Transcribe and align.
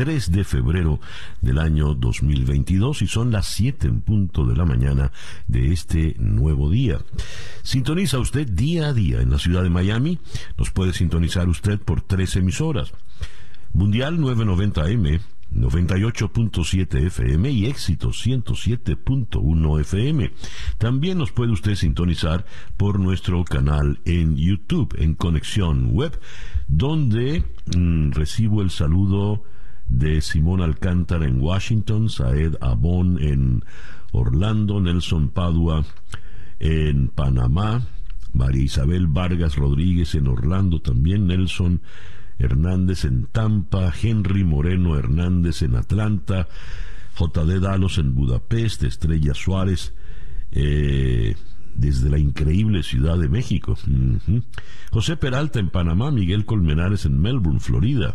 3 0.00 0.32
de 0.32 0.44
febrero 0.44 0.98
del 1.42 1.58
año 1.58 1.94
2022 1.94 3.02
y 3.02 3.06
son 3.06 3.30
las 3.30 3.44
7 3.48 3.86
en 3.86 4.00
punto 4.00 4.46
de 4.46 4.56
la 4.56 4.64
mañana 4.64 5.12
de 5.46 5.74
este 5.74 6.16
nuevo 6.18 6.70
día. 6.70 7.00
Sintoniza 7.62 8.18
usted 8.18 8.48
día 8.48 8.86
a 8.86 8.92
día 8.94 9.20
en 9.20 9.28
la 9.28 9.38
ciudad 9.38 9.62
de 9.62 9.68
Miami. 9.68 10.18
Nos 10.56 10.70
puede 10.70 10.94
sintonizar 10.94 11.50
usted 11.50 11.78
por 11.78 12.00
tres 12.00 12.34
emisoras. 12.36 12.94
Mundial 13.74 14.18
990M, 14.20 15.20
98.7 15.54 17.06
FM 17.08 17.50
y 17.50 17.66
éxito 17.66 18.08
107.1 18.08 19.80
FM. 19.82 20.32
También 20.78 21.18
nos 21.18 21.30
puede 21.30 21.52
usted 21.52 21.74
sintonizar 21.74 22.46
por 22.78 22.98
nuestro 22.98 23.44
canal 23.44 24.00
en 24.06 24.34
YouTube, 24.38 24.96
en 24.98 25.14
Conexión 25.14 25.90
Web, 25.92 26.18
donde 26.68 27.44
mm, 27.76 28.12
recibo 28.12 28.62
el 28.62 28.70
saludo 28.70 29.44
de 29.90 30.20
Simón 30.22 30.62
Alcántara 30.62 31.26
en 31.26 31.40
Washington, 31.40 32.08
Saed 32.08 32.54
Abón 32.60 33.20
en 33.20 33.64
Orlando, 34.12 34.80
Nelson 34.80 35.28
Padua 35.28 35.84
en 36.58 37.08
Panamá, 37.08 37.86
María 38.32 38.62
Isabel 38.62 39.08
Vargas 39.08 39.56
Rodríguez 39.56 40.14
en 40.14 40.28
Orlando 40.28 40.80
también, 40.80 41.26
Nelson 41.26 41.82
Hernández 42.38 43.04
en 43.04 43.26
Tampa, 43.26 43.92
Henry 44.00 44.44
Moreno 44.44 44.96
Hernández 44.96 45.62
en 45.62 45.74
Atlanta, 45.74 46.48
JD 47.18 47.60
Dalos 47.60 47.98
en 47.98 48.14
Budapest, 48.14 48.84
Estrella 48.84 49.34
Suárez 49.34 49.92
eh, 50.52 51.36
desde 51.74 52.08
la 52.10 52.18
increíble 52.18 52.82
Ciudad 52.82 53.18
de 53.18 53.28
México, 53.28 53.76
José 54.90 55.16
Peralta 55.16 55.58
en 55.58 55.70
Panamá, 55.70 56.10
Miguel 56.10 56.44
Colmenares 56.44 57.04
en 57.04 57.20
Melbourne, 57.20 57.60
Florida, 57.60 58.14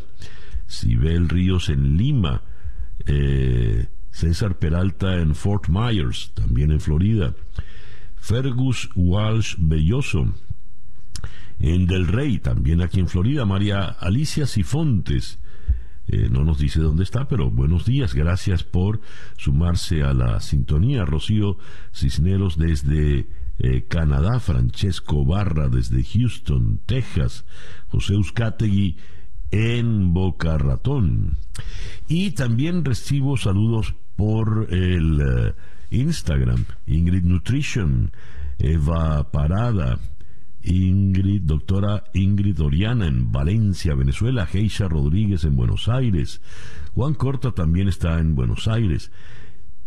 Sibel 0.68 1.30
Ríos 1.30 1.70
en 1.70 1.98
Lima, 1.98 2.44
eh, 3.06 3.88
César 4.12 4.58
Peralta 4.58 5.20
en 5.20 5.36
Fort 5.36 5.68
Myers, 5.68 6.32
también 6.34 6.72
en 6.72 6.80
Florida, 6.80 7.34
Fergus 8.16 8.90
Walsh 8.96 9.56
Belloso 9.58 10.34
en 11.60 11.86
Del 11.86 12.08
Rey, 12.08 12.40
también 12.40 12.82
aquí 12.82 13.00
en 13.00 13.08
Florida, 13.08 13.46
María 13.46 13.86
Alicia 13.86 14.46
Sifontes, 14.46 15.40
eh, 16.08 16.30
no 16.30 16.44
nos 16.44 16.60
dice 16.60 16.80
dónde 16.80 17.04
está, 17.04 17.28
pero 17.28 17.50
buenos 17.50 17.86
días, 17.86 18.14
gracias 18.14 18.64
por 18.64 19.02
sumarse 19.38 20.04
a 20.04 20.14
la 20.14 20.40
sintonía. 20.40 21.04
Rocío 21.04 21.58
Cisneros 21.92 22.58
desde 22.60 23.28
eh, 23.58 23.86
Canadá, 23.88 24.40
Francesco 24.40 25.26
Barra 25.26 25.68
desde 25.68 26.04
Houston, 26.04 26.80
Texas, 26.86 27.46
José 27.88 28.14
Euskategui 28.14 28.98
en 29.52 30.14
Boca 30.14 30.58
Ratón. 30.58 31.38
Y 32.08 32.32
también 32.32 32.86
recibo 32.86 33.38
saludos 33.38 33.96
por 34.16 34.68
el 34.72 35.22
eh, 35.22 35.54
Instagram, 35.92 36.66
Ingrid 36.88 37.24
Nutrition, 37.24 38.12
Eva 38.60 39.32
Parada, 39.32 40.00
Ingrid, 40.64 41.44
doctora 41.44 42.06
Ingrid 42.14 42.60
Oriana 42.62 43.08
en 43.08 43.32
Valencia, 43.32 43.94
Venezuela, 43.94 44.46
Geisha 44.46 44.88
Rodríguez 44.88 45.44
en 45.44 45.56
Buenos 45.56 45.88
Aires, 45.88 46.42
Juan 46.94 47.14
Corta 47.14 47.52
también 47.52 47.88
está 47.88 48.20
en 48.20 48.36
Buenos 48.36 48.68
Aires, 48.68 49.12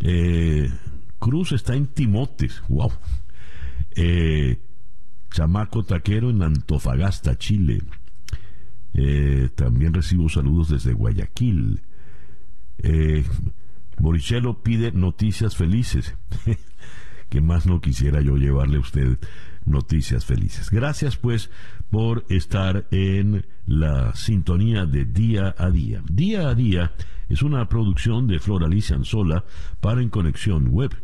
eh, 0.00 0.70
Cruz 1.18 1.52
está 1.52 1.74
en 1.74 1.88
Timotes, 1.88 2.62
wow, 2.68 2.92
eh, 3.96 4.60
Chamaco 5.30 5.84
Taquero 5.84 6.30
en 6.30 6.42
Antofagasta, 6.42 7.36
Chile, 7.36 7.82
eh, 9.00 9.48
también 9.54 9.94
recibo 9.94 10.28
saludos 10.28 10.70
desde 10.70 10.92
Guayaquil. 10.92 11.82
Eh, 12.78 13.24
Morichelo 14.00 14.60
pide 14.64 14.90
noticias 14.90 15.56
felices. 15.56 16.16
que 17.28 17.40
más 17.40 17.64
no 17.64 17.80
quisiera 17.80 18.20
yo 18.20 18.36
llevarle 18.36 18.78
a 18.78 18.80
usted 18.80 19.18
noticias 19.64 20.24
felices. 20.24 20.70
Gracias 20.70 21.16
pues 21.16 21.48
por 21.90 22.24
estar 22.28 22.88
en 22.90 23.46
la 23.66 24.16
sintonía 24.16 24.84
de 24.84 25.04
día 25.04 25.54
a 25.56 25.70
día. 25.70 26.02
Día 26.10 26.48
a 26.48 26.54
día 26.56 26.92
es 27.28 27.42
una 27.42 27.68
producción 27.68 28.26
de 28.26 28.40
Flor 28.40 28.64
Alicia 28.64 28.96
Anzola 28.96 29.44
para 29.80 30.02
En 30.02 30.08
Conexión 30.08 30.68
Web 30.68 30.96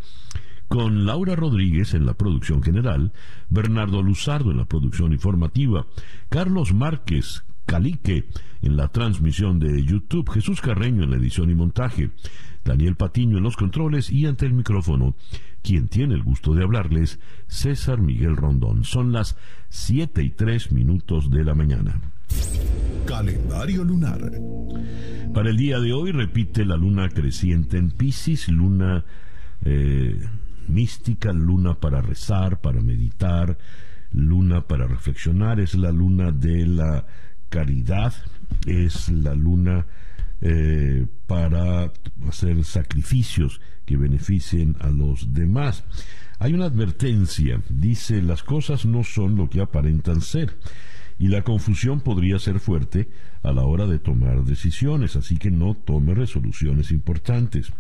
con 0.67 1.07
Laura 1.07 1.37
Rodríguez 1.37 1.95
en 1.95 2.07
la 2.07 2.15
producción 2.15 2.61
general, 2.61 3.13
Bernardo 3.51 4.03
Luzardo 4.03 4.51
en 4.51 4.57
la 4.57 4.65
producción 4.65 5.13
informativa, 5.13 5.87
Carlos 6.31 6.75
Márquez 6.75 7.45
Calique 7.67 8.27
en 8.63 8.77
la 8.77 8.89
transmisión 8.89 9.59
de 9.59 9.85
YouTube, 9.85 10.31
Jesús 10.31 10.61
Carreño 10.61 11.05
en 11.05 11.11
la 11.11 11.17
edición 11.17 11.51
y 11.51 11.55
montaje, 11.55 12.11
Daniel 12.65 12.97
Patiño 12.97 13.39
en 13.39 13.45
los 13.45 13.57
controles 13.57 14.11
y 14.11 14.27
ante 14.27 14.47
el 14.47 14.55
micrófono, 14.55 15.15
quien 15.63 15.89
tiene 15.89 16.15
el 16.15 16.23
gusto 16.23 16.55
de 16.55 16.63
hablarles, 16.63 17.21
César 17.47 18.01
Miguel 18.01 18.37
Rondón. 18.37 18.85
Son 18.85 19.13
las 19.13 19.37
7 19.69 20.23
y 20.23 20.31
3 20.31 20.73
minutos 20.73 21.31
de 21.31 21.45
la 21.45 21.55
mañana. 21.55 22.01
Calendario 23.07 23.85
lunar. 23.85 24.31
Para 25.33 25.51
el 25.51 25.57
día 25.57 25.79
de 25.79 25.93
hoy 25.93 26.13
repite 26.13 26.65
la 26.65 26.77
luna 26.77 27.09
creciente 27.09 27.77
en 27.77 27.91
Pisces, 27.91 28.49
luna 28.49 29.05
eh, 29.65 30.19
mística, 30.69 31.33
luna 31.33 31.75
para 31.75 32.01
rezar, 32.01 32.61
para 32.61 32.81
meditar, 32.81 33.59
luna 34.13 34.63
para 34.63 34.87
reflexionar, 34.87 35.61
es 35.61 35.75
la 35.75 35.93
luna 35.93 36.33
de 36.33 36.67
la 36.67 37.07
caridad, 37.55 38.13
es 38.67 39.09
la 39.11 39.33
luna 39.37 39.87
eh, 40.41 41.07
para 41.29 41.93
hacer 42.27 42.65
sacrificios 42.65 43.61
que 43.87 43.97
beneficien 43.97 44.75
a 44.81 44.89
los 44.91 45.33
demás. 45.33 45.85
Hay 46.41 46.53
una 46.53 46.65
advertencia, 46.65 47.63
dice, 47.69 48.23
las 48.23 48.43
cosas 48.43 48.87
no 48.87 49.05
son 49.05 49.37
lo 49.37 49.49
que 49.49 49.61
aparentan 49.61 50.21
ser 50.21 50.59
y 51.17 51.29
la 51.29 51.43
confusión 51.43 52.01
podría 52.01 52.41
ser 52.41 52.59
fuerte 52.59 53.09
a 53.45 53.53
la 53.53 53.63
hora 53.63 53.87
de 53.87 54.01
tomar 54.01 54.43
decisiones, 54.43 55.15
así 55.15 55.37
que 55.37 55.53
no 55.53 55.77
tome 55.77 56.13
resoluciones 56.13 56.91
importantes. 56.91 57.73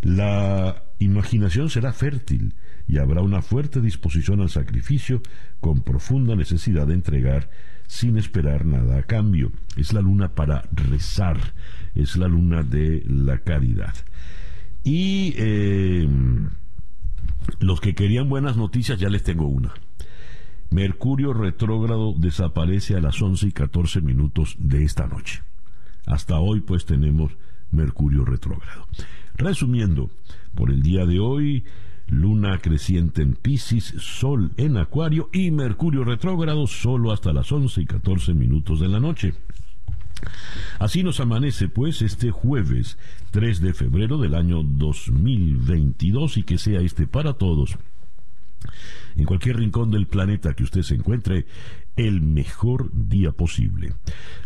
La 0.00 0.84
imaginación 1.00 1.70
será 1.70 1.92
fértil 1.92 2.54
y 2.86 2.98
habrá 2.98 3.20
una 3.20 3.42
fuerte 3.42 3.80
disposición 3.80 4.40
al 4.40 4.48
sacrificio 4.48 5.22
con 5.58 5.82
profunda 5.82 6.36
necesidad 6.36 6.86
de 6.86 6.94
entregar 6.94 7.50
sin 7.88 8.18
esperar 8.18 8.64
nada 8.64 8.98
a 8.98 9.02
cambio. 9.02 9.50
Es 9.76 9.92
la 9.92 10.00
luna 10.00 10.28
para 10.28 10.68
rezar, 10.72 11.54
es 11.96 12.16
la 12.16 12.28
luna 12.28 12.62
de 12.62 13.02
la 13.08 13.38
caridad. 13.38 13.94
Y 14.84 15.34
eh, 15.36 16.08
los 17.58 17.80
que 17.80 17.96
querían 17.96 18.28
buenas 18.28 18.56
noticias, 18.56 19.00
ya 19.00 19.08
les 19.08 19.24
tengo 19.24 19.46
una. 19.46 19.72
Mercurio 20.70 21.32
retrógrado 21.32 22.14
desaparece 22.16 22.94
a 22.94 23.00
las 23.00 23.20
11 23.20 23.48
y 23.48 23.52
14 23.52 24.02
minutos 24.02 24.54
de 24.58 24.84
esta 24.84 25.06
noche. 25.08 25.42
Hasta 26.06 26.38
hoy 26.38 26.60
pues 26.60 26.84
tenemos 26.84 27.32
Mercurio 27.70 28.24
retrógrado. 28.24 28.86
Resumiendo, 29.34 30.10
por 30.54 30.70
el 30.70 30.82
día 30.82 31.06
de 31.06 31.20
hoy, 31.20 31.64
Luna 32.08 32.58
creciente 32.58 33.22
en 33.22 33.34
Pisces, 33.34 33.94
Sol 33.98 34.52
en 34.56 34.76
Acuario 34.76 35.28
y 35.32 35.50
Mercurio 35.50 36.04
retrógrado 36.04 36.66
solo 36.66 37.12
hasta 37.12 37.32
las 37.32 37.50
11 37.52 37.82
y 37.82 37.86
14 37.86 38.34
minutos 38.34 38.80
de 38.80 38.88
la 38.88 39.00
noche. 39.00 39.34
Así 40.78 41.04
nos 41.04 41.20
amanece 41.20 41.68
pues 41.68 42.02
este 42.02 42.30
jueves 42.30 42.98
3 43.30 43.60
de 43.60 43.74
febrero 43.74 44.18
del 44.18 44.34
año 44.34 44.62
2022 44.62 46.38
y 46.38 46.42
que 46.42 46.58
sea 46.58 46.80
este 46.80 47.06
para 47.06 47.34
todos 47.34 47.78
en 49.16 49.24
cualquier 49.24 49.56
rincón 49.56 49.90
del 49.90 50.06
planeta 50.06 50.54
que 50.54 50.62
usted 50.62 50.82
se 50.82 50.94
encuentre, 50.94 51.46
el 51.96 52.20
mejor 52.20 52.90
día 52.92 53.32
posible. 53.32 53.94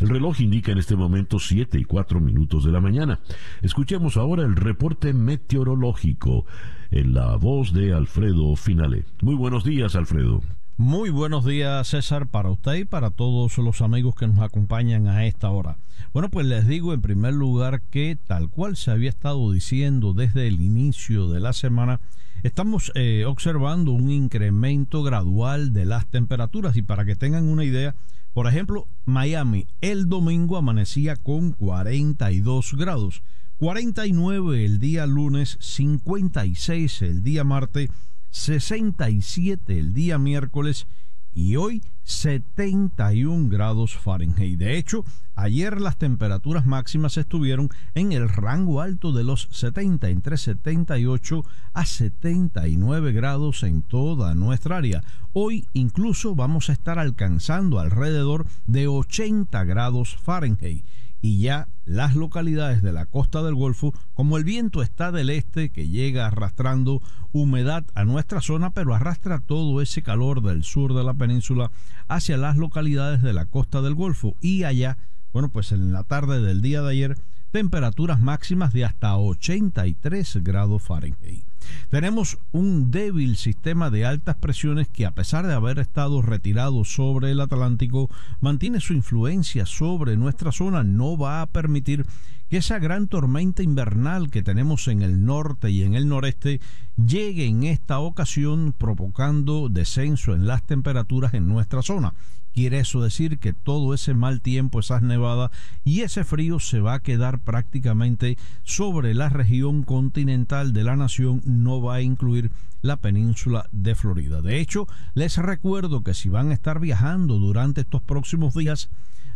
El 0.00 0.08
reloj 0.08 0.40
indica 0.40 0.72
en 0.72 0.78
este 0.78 0.96
momento 0.96 1.38
7 1.38 1.78
y 1.78 1.84
4 1.84 2.20
minutos 2.20 2.64
de 2.64 2.72
la 2.72 2.80
mañana. 2.80 3.20
Escuchemos 3.60 4.16
ahora 4.16 4.44
el 4.44 4.56
reporte 4.56 5.12
meteorológico 5.12 6.46
en 6.92 7.14
la 7.14 7.36
voz 7.36 7.72
de 7.72 7.92
Alfredo 7.92 8.54
Finale. 8.54 9.04
Muy 9.22 9.34
buenos 9.34 9.64
días, 9.64 9.96
Alfredo. 9.96 10.42
Muy 10.76 11.10
buenos 11.10 11.44
días, 11.44 11.88
César, 11.88 12.26
para 12.26 12.50
usted 12.50 12.74
y 12.74 12.84
para 12.84 13.10
todos 13.10 13.56
los 13.58 13.80
amigos 13.80 14.14
que 14.14 14.26
nos 14.26 14.40
acompañan 14.40 15.06
a 15.06 15.26
esta 15.26 15.50
hora. 15.50 15.78
Bueno, 16.12 16.28
pues 16.28 16.46
les 16.46 16.66
digo 16.66 16.92
en 16.92 17.00
primer 17.00 17.34
lugar 17.34 17.82
que 17.90 18.16
tal 18.26 18.50
cual 18.50 18.76
se 18.76 18.90
había 18.90 19.10
estado 19.10 19.52
diciendo 19.52 20.12
desde 20.12 20.46
el 20.46 20.60
inicio 20.60 21.28
de 21.28 21.40
la 21.40 21.52
semana, 21.52 22.00
estamos 22.42 22.92
eh, 22.94 23.24
observando 23.26 23.92
un 23.92 24.10
incremento 24.10 25.02
gradual 25.02 25.72
de 25.72 25.86
las 25.86 26.06
temperaturas 26.06 26.76
y 26.76 26.82
para 26.82 27.04
que 27.04 27.16
tengan 27.16 27.44
una 27.44 27.64
idea, 27.64 27.94
por 28.34 28.46
ejemplo, 28.46 28.86
Miami 29.04 29.66
el 29.80 30.08
domingo 30.08 30.56
amanecía 30.56 31.16
con 31.16 31.52
42 31.52 32.74
grados, 32.74 33.22
49 33.62 34.64
el 34.64 34.80
día 34.80 35.06
lunes, 35.06 35.56
56 35.60 37.00
el 37.02 37.22
día 37.22 37.44
martes, 37.44 37.90
67 38.30 39.78
el 39.78 39.94
día 39.94 40.18
miércoles 40.18 40.88
y 41.32 41.54
hoy 41.54 41.80
71 42.02 43.48
grados 43.48 43.94
Fahrenheit. 43.96 44.58
De 44.58 44.76
hecho, 44.76 45.04
ayer 45.36 45.80
las 45.80 45.96
temperaturas 45.96 46.66
máximas 46.66 47.16
estuvieron 47.16 47.70
en 47.94 48.10
el 48.10 48.28
rango 48.28 48.80
alto 48.80 49.12
de 49.12 49.22
los 49.22 49.46
70, 49.52 50.08
entre 50.08 50.38
78 50.38 51.44
a 51.72 51.86
79 51.86 53.12
grados 53.12 53.62
en 53.62 53.82
toda 53.82 54.34
nuestra 54.34 54.78
área. 54.78 55.04
Hoy 55.34 55.68
incluso 55.72 56.34
vamos 56.34 56.68
a 56.68 56.72
estar 56.72 56.98
alcanzando 56.98 57.78
alrededor 57.78 58.44
de 58.66 58.88
80 58.88 59.62
grados 59.62 60.16
Fahrenheit 60.20 60.84
y 61.22 61.38
ya 61.38 61.68
las 61.84 62.16
localidades 62.16 62.82
de 62.82 62.92
la 62.92 63.06
costa 63.06 63.42
del 63.42 63.54
Golfo, 63.54 63.94
como 64.12 64.36
el 64.36 64.44
viento 64.44 64.82
está 64.82 65.12
del 65.12 65.30
este 65.30 65.70
que 65.70 65.88
llega 65.88 66.26
arrastrando 66.26 67.00
humedad 67.30 67.84
a 67.94 68.04
nuestra 68.04 68.40
zona, 68.40 68.70
pero 68.70 68.94
arrastra 68.94 69.38
todo 69.38 69.80
ese 69.80 70.02
calor 70.02 70.42
del 70.42 70.64
sur 70.64 70.94
de 70.94 71.04
la 71.04 71.14
península 71.14 71.70
hacia 72.08 72.36
las 72.36 72.56
localidades 72.56 73.22
de 73.22 73.32
la 73.32 73.46
costa 73.46 73.80
del 73.80 73.94
Golfo 73.94 74.34
y 74.40 74.64
allá, 74.64 74.98
bueno, 75.32 75.48
pues 75.48 75.70
en 75.70 75.92
la 75.92 76.02
tarde 76.02 76.40
del 76.42 76.60
día 76.60 76.82
de 76.82 76.90
ayer, 76.90 77.18
temperaturas 77.52 78.20
máximas 78.20 78.72
de 78.72 78.84
hasta 78.84 79.16
83 79.16 80.38
grados 80.42 80.82
Fahrenheit. 80.82 81.51
Tenemos 81.90 82.38
un 82.52 82.90
débil 82.90 83.36
sistema 83.36 83.90
de 83.90 84.06
altas 84.06 84.36
presiones 84.36 84.88
que 84.88 85.06
a 85.06 85.14
pesar 85.14 85.46
de 85.46 85.54
haber 85.54 85.78
estado 85.78 86.22
retirado 86.22 86.84
sobre 86.84 87.30
el 87.30 87.40
Atlántico, 87.40 88.10
mantiene 88.40 88.80
su 88.80 88.94
influencia 88.94 89.66
sobre 89.66 90.16
nuestra 90.16 90.52
zona, 90.52 90.82
no 90.82 91.16
va 91.16 91.42
a 91.42 91.46
permitir 91.46 92.06
que 92.48 92.58
esa 92.58 92.78
gran 92.78 93.08
tormenta 93.08 93.62
invernal 93.62 94.30
que 94.30 94.42
tenemos 94.42 94.86
en 94.88 95.00
el 95.00 95.24
norte 95.24 95.70
y 95.70 95.84
en 95.84 95.94
el 95.94 96.06
noreste 96.06 96.60
llegue 96.96 97.46
en 97.46 97.64
esta 97.64 97.98
ocasión 97.98 98.74
provocando 98.76 99.70
descenso 99.70 100.34
en 100.34 100.46
las 100.46 100.62
temperaturas 100.62 101.32
en 101.32 101.48
nuestra 101.48 101.80
zona. 101.80 102.12
Quiere 102.54 102.80
eso 102.80 103.02
decir 103.02 103.38
que 103.38 103.52
todo 103.52 103.94
ese 103.94 104.12
mal 104.14 104.40
tiempo, 104.40 104.80
esas 104.80 105.02
nevadas 105.02 105.50
y 105.84 106.02
ese 106.02 106.24
frío 106.24 106.60
se 106.60 106.80
va 106.80 106.94
a 106.94 107.00
quedar 107.00 107.38
prácticamente 107.38 108.36
sobre 108.62 109.14
la 109.14 109.30
región 109.30 109.82
continental 109.82 110.72
de 110.72 110.84
la 110.84 110.96
nación, 110.96 111.40
no 111.46 111.80
va 111.80 111.96
a 111.96 112.02
incluir 112.02 112.50
la 112.82 112.96
península 112.96 113.68
de 113.72 113.94
Florida. 113.94 114.42
De 114.42 114.60
hecho, 114.60 114.86
les 115.14 115.36
recuerdo 115.38 116.02
que 116.02 116.14
si 116.14 116.28
van 116.28 116.50
a 116.50 116.54
estar 116.54 116.78
viajando 116.80 117.38
durante 117.38 117.82
estos 117.82 118.02
próximos 118.02 118.54
días 118.54 118.90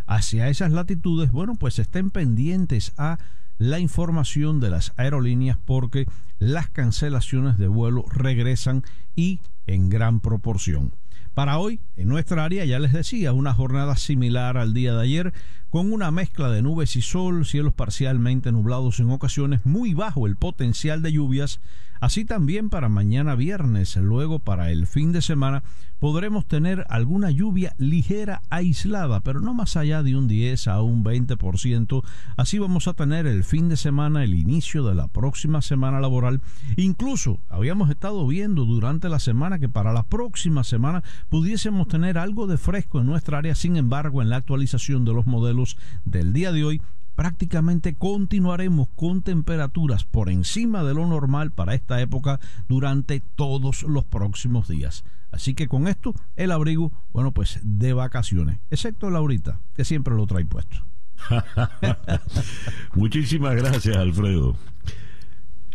hacia 0.07 0.49
esas 0.49 0.73
latitudes, 0.73 1.33
bueno, 1.33 1.55
pues 1.55 1.79
estén 1.79 2.11
pendientes 2.11 2.93
a 2.99 3.19
la 3.59 3.79
información 3.79 4.61
de 4.61 4.71
las 4.71 4.93
aerolíneas 4.97 5.57
porque 5.65 6.07
las 6.39 6.69
cancelaciones 6.69 7.57
de 7.57 7.69
vuelo 7.69 8.05
regresan 8.11 8.83
y 9.15 9.41
en 9.67 9.89
gran 9.89 10.21
proporción. 10.21 10.93
Para 11.37 11.59
hoy, 11.59 11.81
en 11.97 12.09
nuestra 12.09 12.47
área, 12.47 12.65
ya 12.65 12.79
les 12.79 12.95
decía, 12.95 13.35
una 13.35 13.53
jornada 13.53 13.95
similar 13.97 14.57
al 14.57 14.73
día 14.73 14.95
de 14.95 15.03
ayer, 15.03 15.35
con 15.71 15.93
una 15.93 16.11
mezcla 16.11 16.51
de 16.51 16.63
nubes 16.63 16.97
y 16.97 17.03
sol, 17.03 17.45
cielos 17.45 17.75
parcialmente 17.75 18.53
nublados 18.53 19.01
en 19.01 19.11
ocasiones, 19.11 19.65
muy 19.65 19.95
bajo 19.95 20.27
el 20.27 20.37
potencial 20.37 21.03
de 21.03 21.13
lluvias, 21.13 21.61
así 22.01 22.25
también 22.25 22.71
para 22.71 22.89
mañana 22.89 23.35
viernes, 23.35 23.97
luego 23.97 24.39
para 24.39 24.71
el 24.71 24.87
fin 24.87 25.13
de 25.13 25.23
semana, 25.23 25.63
podremos 25.99 26.47
tener 26.47 26.85
alguna 26.89 27.31
lluvia 27.31 27.75
ligera 27.79 28.43
aislada, 28.51 29.21
pero 29.21 29.41
no 29.41 29.55
más 29.55 29.77
allá 29.77 30.03
de 30.03 30.17
un 30.17 30.29
10 30.29 30.69
a 30.69 30.83
un 30.83 31.05
20%. 31.05 32.03
Así 32.37 32.59
vamos 32.59 32.87
a 32.87 32.95
tener 32.95 33.27
el 33.27 33.45
fin 33.45 33.69
de 33.69 33.77
semana, 33.77 34.25
el 34.25 34.35
inicio 34.35 34.85
de 34.85 34.95
la 34.95 35.09
próxima 35.09 35.63
semana 35.63 36.01
laboral. 36.01 36.41
Incluso 36.77 37.41
habíamos 37.49 37.91
estado 37.91 38.27
viendo 38.27 38.65
durante 38.65 39.09
la 39.09 39.19
semana 39.19 39.59
que 39.59 39.69
para 39.69 39.93
la 39.93 40.03
próxima 40.03 40.65
semana 40.65 41.03
pudiésemos 41.29 41.89
tener 41.89 42.19
algo 42.19 42.47
de 42.47 42.59
fresco 42.59 43.01
en 43.01 43.07
nuestra 43.07 43.39
área. 43.39 43.55
Sin 43.55 43.77
embargo, 43.77 44.23
en 44.23 44.31
la 44.31 44.37
actualización 44.37 45.05
de 45.05 45.15
los 45.15 45.27
modelos 45.27 45.56
del 46.05 46.33
día 46.33 46.53
de 46.53 46.65
hoy, 46.65 46.83
prácticamente 47.15 47.95
continuaremos 47.95 48.89
con 48.95 49.23
temperaturas 49.23 50.05
por 50.05 50.31
encima 50.31 50.85
de 50.85 50.95
lo 50.95 51.07
normal 51.07 51.51
para 51.51 51.75
esta 51.75 52.01
época 52.01 52.39
durante 52.69 53.21
todos 53.21 53.83
los 53.83 54.05
próximos 54.05 54.69
días. 54.69 55.05
Así 55.33 55.55
que 55.55 55.67
con 55.67 55.89
esto, 55.89 56.15
el 56.37 56.53
abrigo, 56.53 56.93
bueno, 57.13 57.33
pues 57.33 57.59
de 57.63 57.93
vacaciones, 57.93 58.59
excepto 58.71 59.11
Laurita, 59.11 59.61
que 59.75 59.85
siempre 59.85 60.15
lo 60.15 60.27
trae 60.27 60.45
puesto. 60.45 60.77
Muchísimas 62.95 63.57
gracias, 63.57 63.97
Alfredo. 63.97 64.55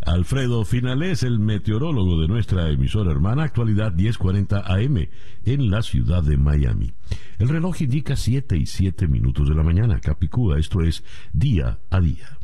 Alfredo 0.05 0.65
Finales, 0.65 1.21
el 1.23 1.39
meteorólogo 1.39 2.19
de 2.21 2.27
nuestra 2.27 2.69
emisora 2.69 3.11
hermana, 3.11 3.43
actualidad 3.43 3.93
1040 3.93 4.59
AM, 4.59 5.07
en 5.45 5.69
la 5.69 5.81
ciudad 5.83 6.23
de 6.23 6.37
Miami. 6.37 6.91
El 7.37 7.49
reloj 7.49 7.81
indica 7.81 8.15
7 8.15 8.57
y 8.57 8.65
7 8.65 9.07
minutos 9.07 9.47
de 9.47 9.55
la 9.55 9.63
mañana, 9.63 9.99
Capicúa, 9.99 10.59
esto 10.59 10.81
es 10.81 11.03
día 11.33 11.79
a 11.89 11.99
día. 11.99 12.37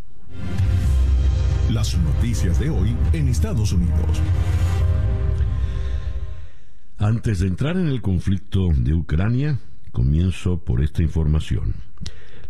Las 1.71 1.97
noticias 1.97 2.59
de 2.59 2.69
hoy 2.69 2.95
en 3.13 3.27
Estados 3.27 3.73
Unidos. 3.73 4.21
Antes 6.99 7.39
de 7.39 7.47
entrar 7.47 7.75
en 7.77 7.87
el 7.87 8.01
conflicto 8.01 8.69
de 8.75 8.93
Ucrania, 8.93 9.59
comienzo 9.91 10.63
por 10.63 10.81
esta 10.83 11.01
información. 11.01 11.86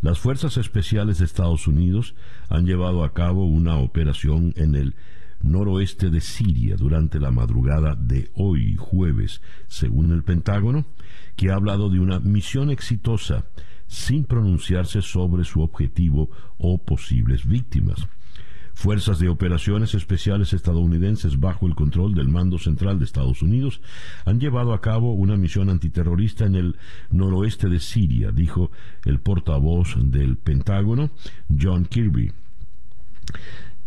Las 0.01 0.19
Fuerzas 0.19 0.57
Especiales 0.57 1.17
de 1.17 1.25
Estados 1.25 1.67
Unidos 1.67 2.13
han 2.49 2.65
llevado 2.65 3.03
a 3.03 3.13
cabo 3.13 3.45
una 3.45 3.77
operación 3.77 4.53
en 4.55 4.75
el 4.75 4.95
noroeste 5.41 6.09
de 6.09 6.21
Siria 6.21 6.75
durante 6.75 7.19
la 7.19 7.31
madrugada 7.31 7.95
de 7.95 8.29
hoy 8.35 8.75
jueves, 8.77 9.41
según 9.67 10.11
el 10.11 10.23
Pentágono, 10.23 10.85
que 11.35 11.49
ha 11.49 11.55
hablado 11.55 11.89
de 11.89 11.99
una 11.99 12.19
misión 12.19 12.69
exitosa 12.69 13.45
sin 13.88 14.23
pronunciarse 14.25 15.01
sobre 15.01 15.44
su 15.45 15.61
objetivo 15.61 16.29
o 16.57 16.77
posibles 16.77 17.47
víctimas. 17.47 18.07
Fuerzas 18.77 19.18
de 19.18 19.27
operaciones 19.27 19.95
especiales 19.95 20.54
estadounidenses 20.54 21.40
bajo 21.40 21.66
el 21.66 21.73
control 21.73 22.13
del 22.13 22.30
Mando 22.30 22.59
Central 22.59 22.99
de 22.99 23.06
Estados 23.06 23.42
Unidos 23.42 23.81
han 24.23 24.40
llevado 24.40 24.71
a 24.71 24.81
cabo 24.81 25.13
una 25.13 25.35
misión 25.35 25.71
antiterrorista 25.71 26.45
en 26.45 26.54
el 26.54 26.75
noroeste 27.09 27.69
de 27.69 27.80
Siria, 27.80 28.30
dijo 28.31 28.69
el 29.04 29.19
portavoz 29.19 29.95
del 29.97 30.37
Pentágono, 30.37 31.09
John 31.59 31.85
Kirby. 31.85 32.31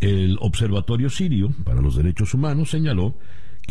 El 0.01 0.37
Observatorio 0.41 1.09
Sirio 1.09 1.53
para 1.63 1.79
los 1.79 1.95
Derechos 1.95 2.33
Humanos 2.33 2.69
señaló 2.71 3.15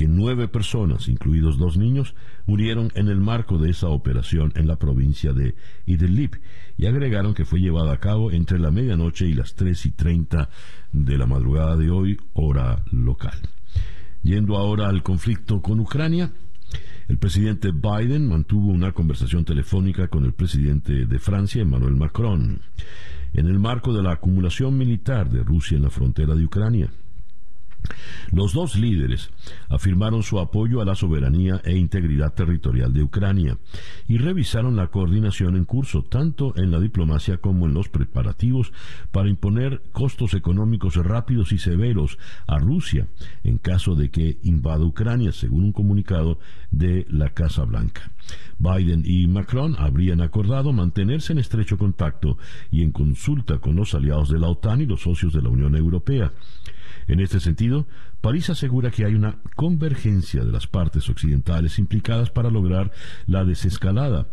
que 0.00 0.09
nueve 0.09 0.49
personas, 0.49 1.11
incluidos 1.11 1.59
dos 1.59 1.76
niños, 1.76 2.14
murieron 2.47 2.90
en 2.95 3.09
el 3.09 3.21
marco 3.21 3.59
de 3.59 3.69
esa 3.69 3.88
operación 3.88 4.50
en 4.57 4.66
la 4.66 4.76
provincia 4.76 5.35
de 5.35 5.54
Idlib 5.85 6.40
y 6.78 6.87
agregaron 6.87 7.35
que 7.35 7.45
fue 7.45 7.61
llevada 7.61 7.92
a 7.92 8.00
cabo 8.00 8.30
entre 8.30 8.59
la 8.59 8.71
medianoche 8.71 9.26
y 9.26 9.35
las 9.35 9.57
tres 9.57 9.85
y 9.85 9.90
treinta 9.90 10.49
de 10.90 11.19
la 11.19 11.26
madrugada 11.26 11.76
de 11.76 11.90
hoy, 11.90 12.16
hora 12.33 12.83
local. 12.90 13.38
Yendo 14.23 14.57
ahora 14.57 14.88
al 14.88 15.02
conflicto 15.02 15.61
con 15.61 15.80
Ucrania, 15.80 16.33
el 17.09 17.19
presidente 17.19 17.71
Biden 17.71 18.26
mantuvo 18.26 18.73
una 18.73 18.92
conversación 18.92 19.45
telefónica 19.45 20.09
con 20.09 20.25
el 20.25 20.33
presidente 20.33 21.04
de 21.04 21.19
Francia, 21.19 21.61
Emmanuel 21.61 21.97
Macron, 21.97 22.62
en 23.35 23.47
el 23.47 23.59
marco 23.59 23.92
de 23.92 24.02
la 24.02 24.12
acumulación 24.12 24.78
militar 24.78 25.28
de 25.28 25.42
Rusia 25.42 25.76
en 25.76 25.83
la 25.83 25.90
frontera 25.90 26.35
de 26.35 26.47
Ucrania. 26.47 26.88
Los 28.30 28.52
dos 28.52 28.76
líderes 28.76 29.30
afirmaron 29.68 30.22
su 30.22 30.38
apoyo 30.38 30.80
a 30.80 30.84
la 30.84 30.94
soberanía 30.94 31.60
e 31.64 31.76
integridad 31.76 32.34
territorial 32.34 32.92
de 32.92 33.02
Ucrania 33.02 33.58
y 34.08 34.18
revisaron 34.18 34.76
la 34.76 34.88
coordinación 34.88 35.56
en 35.56 35.64
curso 35.64 36.02
tanto 36.02 36.52
en 36.56 36.70
la 36.70 36.80
diplomacia 36.80 37.38
como 37.38 37.66
en 37.66 37.75
los 37.75 37.88
preparativos 37.88 38.72
para 39.10 39.28
imponer 39.28 39.82
costos 39.92 40.34
económicos 40.34 40.96
rápidos 40.96 41.52
y 41.52 41.58
severos 41.58 42.18
a 42.46 42.58
Rusia 42.58 43.08
en 43.44 43.58
caso 43.58 43.94
de 43.94 44.10
que 44.10 44.38
invada 44.42 44.84
Ucrania, 44.84 45.32
según 45.32 45.64
un 45.64 45.72
comunicado 45.72 46.38
de 46.70 47.06
la 47.08 47.30
Casa 47.30 47.64
Blanca. 47.64 48.10
Biden 48.58 49.02
y 49.04 49.26
Macron 49.26 49.75
habrían 49.78 50.20
acordado 50.20 50.72
mantenerse 50.72 51.32
en 51.32 51.38
estrecho 51.38 51.78
contacto 51.78 52.38
y 52.70 52.82
en 52.82 52.92
consulta 52.92 53.58
con 53.58 53.76
los 53.76 53.94
aliados 53.94 54.28
de 54.28 54.38
la 54.38 54.49
OTAN 54.49 54.82
y 54.82 54.87
los 54.87 55.02
socios 55.02 55.32
de 55.32 55.42
la 55.42 55.49
Unión 55.49 55.75
Europea. 55.75 56.32
En 57.07 57.21
este 57.21 57.40
sentido, 57.40 57.87
París 58.21 58.50
asegura 58.50 58.90
que 58.90 59.04
hay 59.04 59.14
una 59.14 59.38
convergencia 59.57 60.45
de 60.45 60.52
las 60.52 60.66
partes 60.66 61.09
occidentales 61.09 61.78
implicadas 61.78 62.30
para 62.30 62.50
lograr 62.50 62.92
la 63.26 63.45
desescalada, 63.45 64.28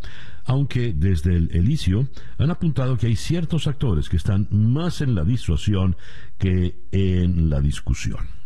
aunque 0.45 0.93
desde 0.93 1.35
el 1.35 1.49
Elicio 1.51 2.07
han 2.37 2.51
apuntado 2.51 2.97
que 2.97 3.07
hay 3.07 3.15
ciertos 3.15 3.67
actores 3.67 4.09
que 4.09 4.17
están 4.17 4.47
más 4.51 5.01
en 5.01 5.15
la 5.15 5.23
disuasión 5.23 5.95
que 6.37 6.75
en 6.91 7.49
la 7.49 7.61
discusión. 7.61 8.37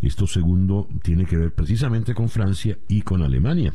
Esto 0.00 0.26
segundo 0.26 0.88
tiene 1.02 1.24
que 1.24 1.36
ver 1.36 1.54
precisamente 1.54 2.14
con 2.14 2.28
Francia 2.28 2.78
y 2.88 3.02
con 3.02 3.22
Alemania. 3.22 3.74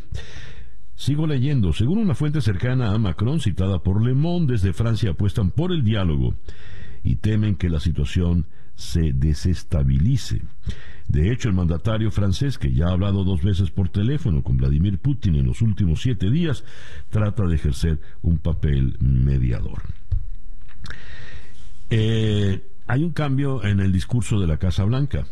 Sigo 0.95 1.27
leyendo. 1.27 1.74
Según 1.74 1.98
una 1.98 2.15
fuente 2.15 2.39
cercana 2.39 2.93
a 2.93 2.98
Macron, 2.98 3.39
citada 3.39 3.79
por 3.79 4.01
Le 4.01 4.13
Monde, 4.13 4.53
desde 4.53 4.74
Francia 4.74 5.12
apuestan 5.12 5.51
por 5.51 5.72
el 5.72 5.83
diálogo 5.83 6.36
y 7.03 7.15
temen 7.15 7.55
que 7.55 7.69
la 7.69 7.79
situación 7.79 8.45
se 8.75 9.13
desestabilice. 9.13 10.42
De 11.08 11.32
hecho, 11.32 11.50
el 11.50 11.56
mandatario 11.56 12.12
francés, 12.12 12.58
que 12.58 12.74
ya 12.74 12.88
ha 12.88 12.92
hablado 12.92 13.24
dos 13.24 13.44
veces 13.44 13.72
por 13.72 13.89
teléfono 13.89 14.42
con 14.42 14.58
Vladimir 14.58 15.00
Putin 15.00 15.36
en 15.36 15.46
los 15.46 15.62
últimos 15.62 16.01
siete 16.01 16.30
días, 16.30 16.63
trata 17.10 17.46
de 17.46 17.56
ejercer 17.56 18.00
un 18.22 18.38
papel 18.38 18.98
mediador. 19.00 19.84
Eh, 21.89 22.68
hay 22.88 23.03
un 23.03 23.12
cambio 23.12 23.63
en 23.63 23.80
el 23.80 23.92
discurso 23.92 24.39
de 24.39 24.48
la 24.48 24.58
Casa 24.58 24.84
Blanca. 24.86 25.25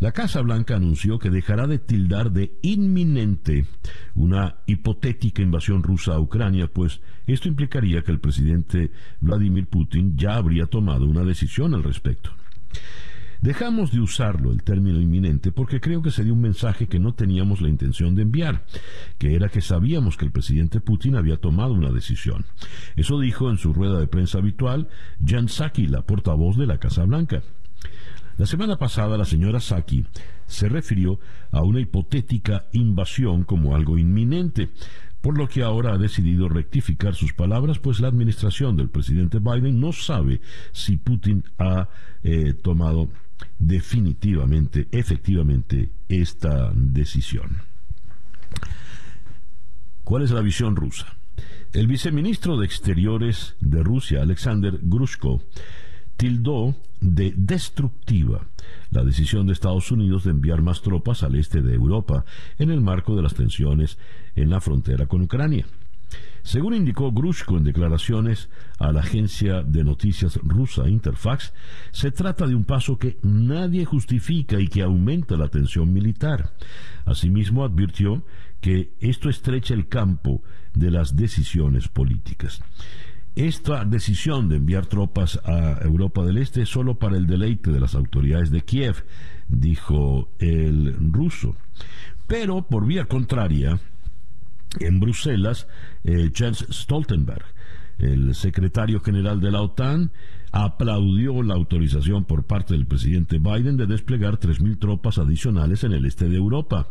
La 0.00 0.12
Casa 0.12 0.42
Blanca 0.42 0.76
anunció 0.76 1.18
que 1.18 1.30
dejará 1.30 1.66
de 1.66 1.78
tildar 1.78 2.30
de 2.30 2.52
inminente 2.62 3.66
una 4.14 4.56
hipotética 4.66 5.42
invasión 5.42 5.82
rusa 5.82 6.14
a 6.14 6.20
Ucrania, 6.20 6.68
pues 6.68 7.00
esto 7.26 7.48
implicaría 7.48 8.02
que 8.02 8.12
el 8.12 8.20
presidente 8.20 8.92
Vladimir 9.20 9.66
Putin 9.66 10.16
ya 10.16 10.36
habría 10.36 10.66
tomado 10.66 11.06
una 11.06 11.24
decisión 11.24 11.74
al 11.74 11.82
respecto. 11.82 12.30
Dejamos 13.40 13.92
de 13.92 14.00
usarlo, 14.00 14.50
el 14.50 14.64
término 14.64 15.00
inminente, 15.00 15.52
porque 15.52 15.80
creo 15.80 16.02
que 16.02 16.10
sería 16.10 16.32
un 16.32 16.40
mensaje 16.40 16.88
que 16.88 16.98
no 16.98 17.14
teníamos 17.14 17.60
la 17.60 17.68
intención 17.68 18.16
de 18.16 18.22
enviar, 18.22 18.64
que 19.16 19.36
era 19.36 19.48
que 19.48 19.60
sabíamos 19.60 20.16
que 20.16 20.24
el 20.24 20.32
presidente 20.32 20.80
Putin 20.80 21.14
había 21.14 21.36
tomado 21.36 21.72
una 21.72 21.92
decisión. 21.92 22.46
Eso 22.96 23.20
dijo 23.20 23.48
en 23.48 23.58
su 23.58 23.72
rueda 23.72 24.00
de 24.00 24.08
prensa 24.08 24.38
habitual 24.38 24.88
Jan 25.24 25.48
Psaki, 25.48 25.86
la 25.86 26.02
portavoz 26.02 26.56
de 26.56 26.66
la 26.66 26.78
Casa 26.78 27.04
Blanca. 27.04 27.42
La 28.38 28.46
semana 28.46 28.76
pasada 28.76 29.16
la 29.16 29.24
señora 29.24 29.60
Saki 29.60 30.04
se 30.46 30.68
refirió 30.68 31.18
a 31.50 31.62
una 31.62 31.80
hipotética 31.80 32.66
invasión 32.72 33.44
como 33.44 33.74
algo 33.74 33.98
inminente, 33.98 34.70
por 35.20 35.36
lo 35.36 35.48
que 35.48 35.62
ahora 35.62 35.94
ha 35.94 35.98
decidido 35.98 36.48
rectificar 36.48 37.14
sus 37.14 37.32
palabras, 37.32 37.78
pues 37.78 38.00
la 38.00 38.08
administración 38.08 38.76
del 38.76 38.88
presidente 38.88 39.38
Biden 39.38 39.80
no 39.80 39.92
sabe 39.92 40.40
si 40.72 40.96
Putin 40.96 41.44
ha 41.58 41.88
eh, 42.22 42.54
tomado 42.54 43.08
definitivamente, 43.58 44.88
efectivamente, 44.92 45.90
esta 46.08 46.72
decisión. 46.74 47.62
¿Cuál 50.04 50.22
es 50.22 50.30
la 50.30 50.40
visión 50.40 50.76
rusa? 50.76 51.16
El 51.72 51.86
viceministro 51.86 52.56
de 52.56 52.64
Exteriores 52.64 53.56
de 53.60 53.82
Rusia, 53.82 54.22
Alexander 54.22 54.78
Grushko, 54.80 55.42
tildó 56.18 56.74
de 57.00 57.32
destructiva 57.36 58.44
la 58.90 59.04
decisión 59.04 59.46
de 59.46 59.52
Estados 59.52 59.90
Unidos 59.92 60.24
de 60.24 60.32
enviar 60.32 60.62
más 60.62 60.82
tropas 60.82 61.22
al 61.22 61.36
este 61.36 61.62
de 61.62 61.74
Europa 61.74 62.24
en 62.58 62.70
el 62.70 62.80
marco 62.80 63.14
de 63.14 63.22
las 63.22 63.34
tensiones 63.34 63.98
en 64.34 64.50
la 64.50 64.60
frontera 64.60 65.06
con 65.06 65.22
Ucrania. 65.22 65.64
Según 66.42 66.74
indicó 66.74 67.12
Grushko 67.12 67.58
en 67.58 67.64
declaraciones 67.64 68.48
a 68.78 68.90
la 68.90 69.00
agencia 69.00 69.62
de 69.62 69.84
noticias 69.84 70.40
rusa 70.42 70.88
Interfax, 70.88 71.52
se 71.92 72.10
trata 72.10 72.46
de 72.46 72.54
un 72.54 72.64
paso 72.64 72.98
que 72.98 73.18
nadie 73.22 73.84
justifica 73.84 74.58
y 74.58 74.66
que 74.66 74.82
aumenta 74.82 75.36
la 75.36 75.48
tensión 75.48 75.92
militar. 75.92 76.52
Asimismo, 77.04 77.64
advirtió 77.64 78.24
que 78.60 78.90
esto 78.98 79.28
estrecha 79.28 79.74
el 79.74 79.86
campo 79.86 80.42
de 80.74 80.90
las 80.90 81.14
decisiones 81.14 81.86
políticas. 81.86 82.62
Esta 83.38 83.84
decisión 83.84 84.48
de 84.48 84.56
enviar 84.56 84.86
tropas 84.86 85.38
a 85.44 85.78
Europa 85.84 86.24
del 86.24 86.38
Este 86.38 86.62
es 86.62 86.70
solo 86.70 86.98
para 86.98 87.16
el 87.16 87.28
deleite 87.28 87.70
de 87.70 87.78
las 87.78 87.94
autoridades 87.94 88.50
de 88.50 88.62
Kiev, 88.62 89.04
dijo 89.46 90.28
el 90.40 90.96
ruso. 91.12 91.54
Pero, 92.26 92.62
por 92.62 92.84
vía 92.84 93.04
contraria, 93.04 93.78
en 94.80 94.98
Bruselas, 94.98 95.68
eh, 96.02 96.32
Jens 96.34 96.66
Stoltenberg, 96.68 97.44
el 98.00 98.34
secretario 98.34 98.98
general 98.98 99.40
de 99.40 99.52
la 99.52 99.62
OTAN, 99.62 100.10
aplaudió 100.50 101.40
la 101.44 101.54
autorización 101.54 102.24
por 102.24 102.42
parte 102.42 102.74
del 102.74 102.86
presidente 102.86 103.38
Biden 103.38 103.76
de 103.76 103.86
desplegar 103.86 104.40
3.000 104.40 104.80
tropas 104.80 105.16
adicionales 105.18 105.84
en 105.84 105.92
el 105.92 106.06
este 106.06 106.28
de 106.28 106.36
Europa. 106.38 106.88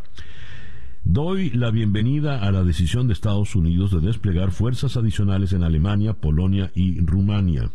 Doy 1.09 1.51
la 1.51 1.71
bienvenida 1.71 2.41
a 2.41 2.51
la 2.51 2.65
decisión 2.65 3.07
de 3.07 3.13
Estados 3.13 3.55
Unidos 3.55 3.91
de 3.91 4.05
desplegar 4.05 4.51
fuerzas 4.51 4.97
adicionales 4.97 5.53
en 5.53 5.63
Alemania, 5.63 6.11
Polonia 6.11 6.69
y 6.75 6.99
Rumania 6.99 7.71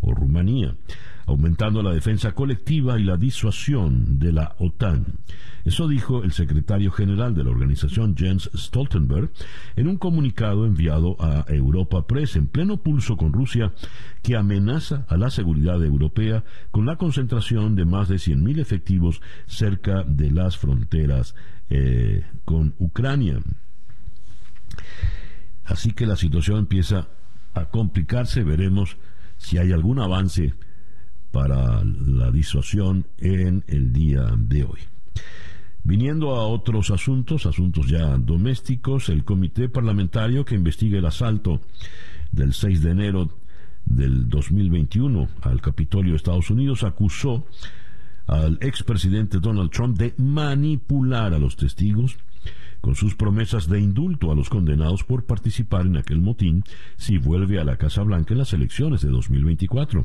o 0.00 0.14
Rumanía, 0.14 0.76
aumentando 1.26 1.82
la 1.82 1.92
defensa 1.92 2.32
colectiva 2.32 2.98
y 2.98 3.04
la 3.04 3.16
disuasión 3.16 4.18
de 4.18 4.32
la 4.32 4.54
OTAN. 4.58 5.06
Eso 5.64 5.88
dijo 5.88 6.24
el 6.24 6.32
secretario 6.32 6.90
general 6.90 7.34
de 7.34 7.44
la 7.44 7.50
organización 7.50 8.16
Jens 8.16 8.50
Stoltenberg 8.54 9.30
en 9.76 9.88
un 9.88 9.98
comunicado 9.98 10.64
enviado 10.64 11.16
a 11.20 11.44
Europa 11.48 12.06
Press 12.06 12.36
en 12.36 12.46
pleno 12.46 12.78
pulso 12.78 13.16
con 13.16 13.32
Rusia 13.32 13.72
que 14.22 14.36
amenaza 14.36 15.04
a 15.08 15.16
la 15.16 15.30
seguridad 15.30 15.84
europea 15.84 16.44
con 16.70 16.86
la 16.86 16.96
concentración 16.96 17.76
de 17.76 17.84
más 17.84 18.08
de 18.08 18.16
100.000 18.16 18.58
efectivos 18.58 19.20
cerca 19.46 20.02
de 20.04 20.30
las 20.30 20.56
fronteras 20.56 21.34
eh, 21.68 22.24
con 22.44 22.74
Ucrania. 22.78 23.40
Así 25.64 25.92
que 25.92 26.06
la 26.06 26.16
situación 26.16 26.58
empieza 26.58 27.08
a 27.54 27.66
complicarse, 27.66 28.42
veremos 28.42 28.96
si 29.36 29.58
hay 29.58 29.72
algún 29.72 30.00
avance 30.00 30.54
para 31.30 31.82
la 31.84 32.30
disuasión 32.30 33.06
en 33.18 33.64
el 33.68 33.92
día 33.92 34.32
de 34.36 34.64
hoy. 34.64 34.80
Viniendo 35.82 36.36
a 36.36 36.46
otros 36.46 36.90
asuntos, 36.90 37.46
asuntos 37.46 37.86
ya 37.88 38.18
domésticos, 38.18 39.08
el 39.08 39.24
comité 39.24 39.68
parlamentario 39.68 40.44
que 40.44 40.54
investiga 40.54 40.98
el 40.98 41.06
asalto 41.06 41.60
del 42.32 42.52
6 42.52 42.82
de 42.82 42.90
enero 42.90 43.30
del 43.86 44.28
2021 44.28 45.28
al 45.42 45.60
Capitolio 45.60 46.12
de 46.12 46.16
Estados 46.16 46.50
Unidos 46.50 46.84
acusó 46.84 47.46
al 48.26 48.58
expresidente 48.60 49.40
Donald 49.40 49.70
Trump 49.70 49.96
de 49.96 50.14
manipular 50.18 51.34
a 51.34 51.38
los 51.38 51.56
testigos 51.56 52.16
con 52.80 52.94
sus 52.94 53.14
promesas 53.14 53.68
de 53.68 53.80
indulto 53.80 54.30
a 54.30 54.34
los 54.34 54.48
condenados 54.48 55.04
por 55.04 55.24
participar 55.24 55.86
en 55.86 55.96
aquel 55.96 56.20
motín 56.20 56.64
si 56.96 57.18
vuelve 57.18 57.58
a 57.58 57.64
la 57.64 57.76
Casa 57.76 58.02
Blanca 58.02 58.32
en 58.34 58.38
las 58.38 58.52
elecciones 58.52 59.02
de 59.02 59.08
2024. 59.08 60.04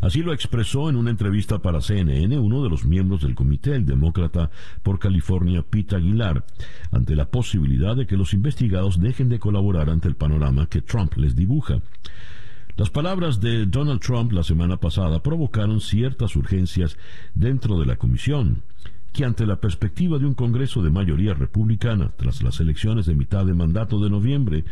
Así 0.00 0.22
lo 0.22 0.32
expresó 0.32 0.88
en 0.88 0.96
una 0.96 1.10
entrevista 1.10 1.58
para 1.58 1.82
CNN 1.82 2.38
uno 2.38 2.62
de 2.62 2.70
los 2.70 2.84
miembros 2.84 3.20
del 3.20 3.34
comité, 3.34 3.74
el 3.74 3.84
demócrata 3.84 4.50
por 4.82 4.98
California, 4.98 5.62
Pete 5.62 5.96
Aguilar, 5.96 6.44
ante 6.90 7.14
la 7.14 7.26
posibilidad 7.26 7.94
de 7.94 8.06
que 8.06 8.16
los 8.16 8.32
investigados 8.32 8.98
dejen 8.98 9.28
de 9.28 9.38
colaborar 9.38 9.90
ante 9.90 10.08
el 10.08 10.16
panorama 10.16 10.66
que 10.66 10.80
Trump 10.80 11.16
les 11.16 11.36
dibuja. 11.36 11.82
Las 12.76 12.88
palabras 12.88 13.40
de 13.40 13.66
Donald 13.66 14.00
Trump 14.00 14.32
la 14.32 14.42
semana 14.42 14.78
pasada 14.78 15.22
provocaron 15.22 15.82
ciertas 15.82 16.34
urgencias 16.34 16.96
dentro 17.34 17.78
de 17.78 17.84
la 17.84 17.96
comisión, 17.96 18.62
que 19.12 19.26
ante 19.26 19.44
la 19.44 19.60
perspectiva 19.60 20.18
de 20.18 20.24
un 20.24 20.34
Congreso 20.34 20.82
de 20.82 20.88
mayoría 20.88 21.34
republicana 21.34 22.10
tras 22.16 22.42
las 22.42 22.58
elecciones 22.60 23.04
de 23.04 23.14
mitad 23.14 23.44
de 23.44 23.52
mandato 23.52 23.98
de 23.98 24.08
noviembre 24.08 24.64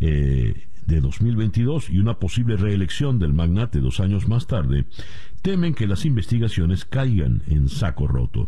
eh, 0.00 0.67
de 0.88 1.02
2022 1.02 1.90
y 1.90 1.98
una 1.98 2.14
posible 2.14 2.56
reelección 2.56 3.18
del 3.18 3.34
magnate 3.34 3.80
dos 3.80 4.00
años 4.00 4.26
más 4.26 4.46
tarde, 4.46 4.86
temen 5.42 5.74
que 5.74 5.86
las 5.86 6.06
investigaciones 6.06 6.86
caigan 6.86 7.42
en 7.46 7.68
saco 7.68 8.08
roto. 8.08 8.46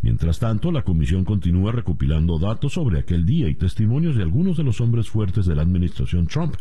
Mientras 0.00 0.38
tanto, 0.38 0.72
la 0.72 0.82
comisión 0.82 1.24
continúa 1.24 1.72
recopilando 1.72 2.38
datos 2.38 2.72
sobre 2.72 2.98
aquel 2.98 3.26
día 3.26 3.48
y 3.48 3.54
testimonios 3.54 4.16
de 4.16 4.22
algunos 4.22 4.56
de 4.56 4.64
los 4.64 4.80
hombres 4.80 5.10
fuertes 5.10 5.44
de 5.44 5.54
la 5.54 5.62
administración 5.62 6.26
Trump, 6.26 6.54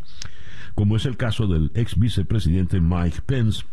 como 0.75 0.97
es 0.97 1.05
el 1.05 1.15
caso 1.15 1.47
del 1.47 1.71
ex 1.75 1.97
vicepresidente 1.97 2.81
Mike 2.81 3.21
Pence, 3.25 3.63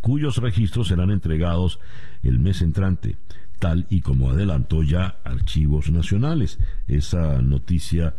cuyos 0.00 0.36
registros 0.36 0.88
serán 0.88 1.10
entregados 1.10 1.80
el 2.22 2.38
mes 2.38 2.62
entrante, 2.62 3.16
tal 3.58 3.86
y 3.90 4.02
como 4.02 4.30
adelantó 4.30 4.84
ya 4.84 5.16
Archivos 5.24 5.90
Nacionales. 5.90 6.60
Esa 6.86 7.42
noticia 7.42 8.14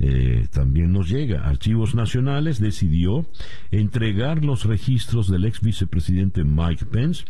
eh, 0.00 0.46
también 0.52 0.92
nos 0.92 1.08
llega. 1.08 1.48
Archivos 1.48 1.94
Nacionales 1.94 2.60
decidió 2.60 3.26
entregar 3.70 4.44
los 4.44 4.64
registros 4.64 5.28
del 5.28 5.44
ex 5.44 5.60
vicepresidente 5.60 6.44
Mike 6.44 6.84
Pence 6.86 7.24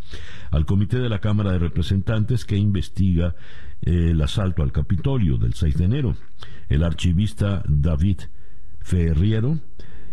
al 0.51 0.67
Comité 0.67 0.99
de 0.99 1.09
la 1.09 1.21
Cámara 1.21 1.53
de 1.53 1.59
Representantes 1.59 2.45
que 2.45 2.57
investiga 2.57 3.35
eh, 3.83 4.11
el 4.11 4.21
asalto 4.21 4.63
al 4.63 4.73
Capitolio 4.73 5.39
del 5.39 5.55
6 5.55 5.79
de 5.79 5.85
enero. 5.85 6.17
El 6.69 6.85
archivista 6.85 7.63
David 7.67 8.21
Ferriero 8.81 9.59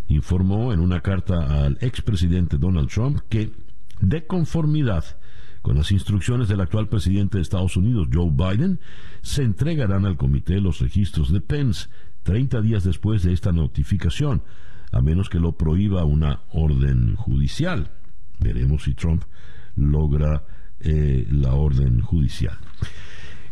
informó 0.07 0.71
en 0.71 0.79
una 0.79 1.01
carta 1.01 1.65
al 1.65 1.77
expresidente 1.81 2.57
Donald 2.57 2.89
Trump 2.89 3.19
que 3.27 3.51
de 3.99 4.25
conformidad 4.25 5.03
con 5.61 5.77
las 5.77 5.91
instrucciones 5.91 6.47
del 6.47 6.61
actual 6.61 6.87
presidente 6.87 7.37
de 7.37 7.41
Estados 7.41 7.75
Unidos, 7.75 8.07
Joe 8.13 8.29
Biden, 8.31 8.79
se 9.23 9.41
entregarán 9.41 10.05
al 10.05 10.15
comité 10.15 10.61
los 10.61 10.79
registros 10.79 11.33
de 11.33 11.41
Pence 11.41 11.89
30 12.25 12.61
días 12.61 12.83
después 12.83 13.21
de 13.21 13.33
esta 13.33 13.51
notificación, 13.51 14.41
a 14.91 14.99
menos 14.99 15.29
que 15.29 15.39
lo 15.39 15.51
prohíba 15.51 16.03
una 16.05 16.41
orden 16.49 17.15
judicial. 17.15 17.91
Veremos 18.39 18.83
si 18.83 18.95
Trump 18.95 19.23
logra 19.75 20.43
eh, 20.79 21.27
la 21.29 21.53
orden 21.53 22.01
judicial. 22.01 22.57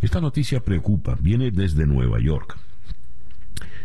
Esta 0.02 0.20
noticia 0.20 0.60
preocupa, 0.66 1.16
viene 1.22 1.52
desde 1.52 1.86
Nueva 1.86 2.20
York. 2.20 2.58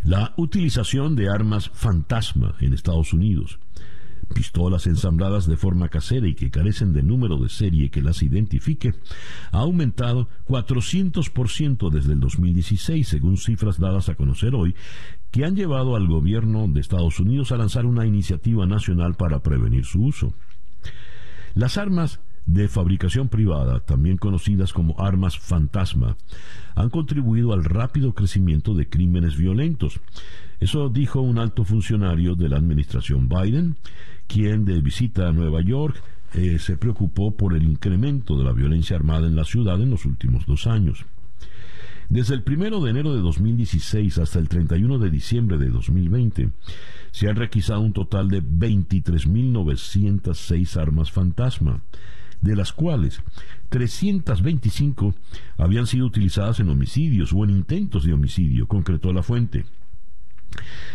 La 0.05 0.33
utilización 0.39 1.17
de 1.17 1.29
armas 1.29 1.69
fantasma 1.69 2.55
en 2.61 2.73
Estados 2.73 3.13
Unidos 3.13 3.59
pistolas 4.35 4.87
ensambladas 4.87 5.47
de 5.47 5.57
forma 5.57 5.89
casera 5.89 6.29
y 6.29 6.35
que 6.35 6.51
carecen 6.51 6.93
de 6.93 7.03
número 7.03 7.39
de 7.39 7.49
serie 7.49 7.91
que 7.91 8.03
las 8.03 8.23
identifique, 8.23 8.95
ha 9.53 9.59
aumentado 9.61 10.29
400% 10.47 11.91
desde 11.91 12.13
el 12.13 12.21
2016, 12.21 13.07
según 13.07 13.37
cifras 13.37 13.79
dadas 13.79 14.09
a 14.09 14.15
conocer 14.15 14.55
hoy, 14.55 14.75
que 15.31 15.45
han 15.45 15.57
llevado 15.57 15.97
al 15.97 16.07
gobierno 16.07 16.67
de 16.69 16.81
Estados 16.81 17.21
Unidos 17.21 17.53
a 17.53 17.57
lanzar 17.57 17.87
una 17.87 18.07
iniciativa 18.07 18.67
nacional 18.67 19.15
para 19.15 19.41
prevenir 19.41 19.85
su 19.85 20.03
uso. 20.03 20.33
Las 21.55 21.77
armas 21.77 22.21
de 22.47 22.69
fabricación 22.69 23.29
privada, 23.29 23.81
también 23.81 24.17
conocidas 24.17 24.73
como 24.73 24.99
armas 24.99 25.39
fantasma, 25.39 26.17
han 26.75 26.89
contribuido 26.89 27.53
al 27.53 27.65
rápido 27.65 28.15
crecimiento 28.15 28.75
de 28.75 28.89
crímenes 28.89 29.37
violentos. 29.37 30.01
Eso 30.61 30.89
dijo 30.89 31.21
un 31.21 31.39
alto 31.39 31.65
funcionario 31.65 32.35
de 32.35 32.49
la 32.49 32.57
administración 32.57 33.29
Biden, 33.29 33.77
quien 34.27 34.65
de 34.65 34.81
visita 34.81 35.29
a 35.29 35.33
Nueva 35.33 35.63
York 35.63 36.03
eh, 36.35 36.59
se 36.59 36.77
preocupó 36.77 37.37
por 37.37 37.55
el 37.55 37.63
incremento 37.63 38.37
de 38.37 38.45
la 38.45 38.53
violencia 38.53 38.97
armada 38.97 39.27
en 39.27 39.37
la 39.37 39.45
ciudad 39.45 39.81
en 39.81 39.91
los 39.91 40.05
últimos 40.05 40.47
dos 40.47 40.67
años. 40.67 41.07
Desde 42.11 42.35
el 42.35 42.43
1 42.47 42.81
de 42.81 42.91
enero 42.91 43.15
de 43.15 43.21
2016 43.21 44.17
hasta 44.19 44.39
el 44.39 44.49
31 44.49 44.99
de 44.99 45.11
diciembre 45.11 45.59
de 45.59 45.69
2020, 45.69 46.49
se 47.11 47.29
han 47.29 47.37
requisado 47.37 47.81
un 47.81 47.93
total 47.93 48.29
de 48.29 48.43
23.906 48.43 50.81
armas 50.81 51.13
fantasma, 51.13 51.83
de 52.41 52.57
las 52.57 52.73
cuales 52.73 53.21
325 53.69 55.15
habían 55.59 55.87
sido 55.87 56.07
utilizadas 56.07 56.61
en 56.61 56.71
homicidios 56.71 57.35
o 57.35 57.45
en 57.45 57.51
intentos 57.51 58.05
de 58.05 58.15
homicidio, 58.15 58.67
concretó 58.67 59.13
la 59.13 59.23
fuente. 59.23 59.67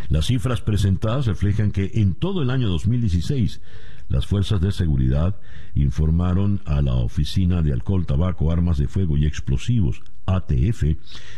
Las 0.10 0.28
cifras 0.28 0.62
presentadas 0.62 1.26
reflejan 1.26 1.72
que 1.72 1.92
en 1.96 2.16
todo 2.16 2.42
el 2.42 2.50
año 2.50 2.68
2016 2.70 3.62
las 4.10 4.28
fuerzas 4.28 4.62
de 4.62 4.72
seguridad 4.72 5.36
informaron 5.76 6.62
a 6.66 6.82
la 6.82 6.94
Oficina 6.96 7.62
de 7.62 7.74
Alcohol, 7.74 8.06
Tabaco, 8.06 8.52
Armas 8.52 8.78
de 8.78 8.88
Fuego 8.88 9.18
y 9.18 9.26
Explosivos, 9.26 10.02
ATF, 10.26 10.84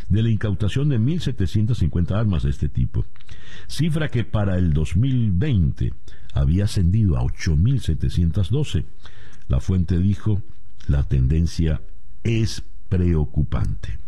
de 0.08 0.22
la 0.22 0.30
incautación 0.30 0.88
de 0.88 0.98
1.750 0.98 2.10
armas 2.12 2.42
de 2.42 2.50
este 2.50 2.68
tipo, 2.68 3.04
cifra 3.66 4.08
que 4.08 4.24
para 4.24 4.58
el 4.58 4.72
2020 4.72 5.92
había 6.34 6.64
ascendido 6.64 7.16
a 7.16 7.22
8.712. 7.22 8.84
La 9.48 9.60
fuente 9.60 9.98
dijo, 9.98 10.42
la 10.88 11.02
tendencia 11.04 11.80
es 12.24 12.62
preocupante. 12.88 13.98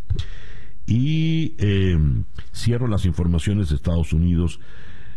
Y 0.88 1.54
em, 1.58 2.24
cierro 2.54 2.88
las 2.88 3.04
informaciones 3.04 3.68
de 3.68 3.76
Estados 3.76 4.14
Unidos 4.14 4.58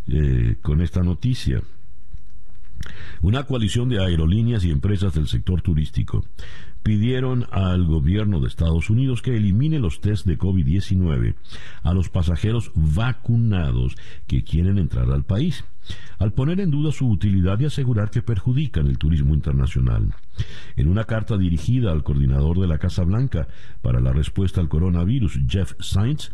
eh, 0.06 0.58
con 0.62 0.82
esta 0.82 1.02
noticia. 1.02 1.62
Una 3.22 3.44
coalición 3.44 3.88
de 3.88 4.04
aerolíneas 4.04 4.66
y 4.66 4.72
empresas 4.72 5.14
del 5.14 5.30
sector 5.30 5.62
turístico 5.62 6.26
pidieron 6.84 7.46
al 7.52 7.86
gobierno 7.86 8.40
de 8.40 8.48
Estados 8.48 8.90
Unidos 8.90 9.22
que 9.22 9.36
elimine 9.36 9.80
los 9.80 10.02
test 10.02 10.26
de 10.26 10.38
COVID-19 10.38 11.36
a 11.84 11.94
los 11.94 12.10
pasajeros 12.10 12.72
vacunados 12.76 13.96
que 14.28 14.44
quieren 14.44 14.78
entrar 14.78 15.12
al 15.12 15.24
país, 15.24 15.64
al 16.18 16.34
poner 16.34 16.60
en 16.60 16.72
duda 16.72 16.92
su 16.92 17.08
utilidad 17.08 17.60
y 17.60 17.66
asegurar 17.66 18.10
que 18.10 18.22
perjudican 18.22 18.88
el 18.88 18.98
turismo 18.98 19.34
internacional. 19.34 20.14
En 20.76 20.88
una 20.88 21.04
carta 21.04 21.38
dirigida 21.38 21.92
al 21.92 22.04
coordinador 22.04 22.60
de 22.60 22.68
la 22.68 22.80
Casa 22.80 23.04
Blanca 23.04 23.48
para 23.82 24.00
la 24.00 24.14
respuesta 24.14 24.62
al 24.62 24.70
coronavirus, 24.70 25.40
Jeff 25.48 25.74
Sainz, 25.80 26.32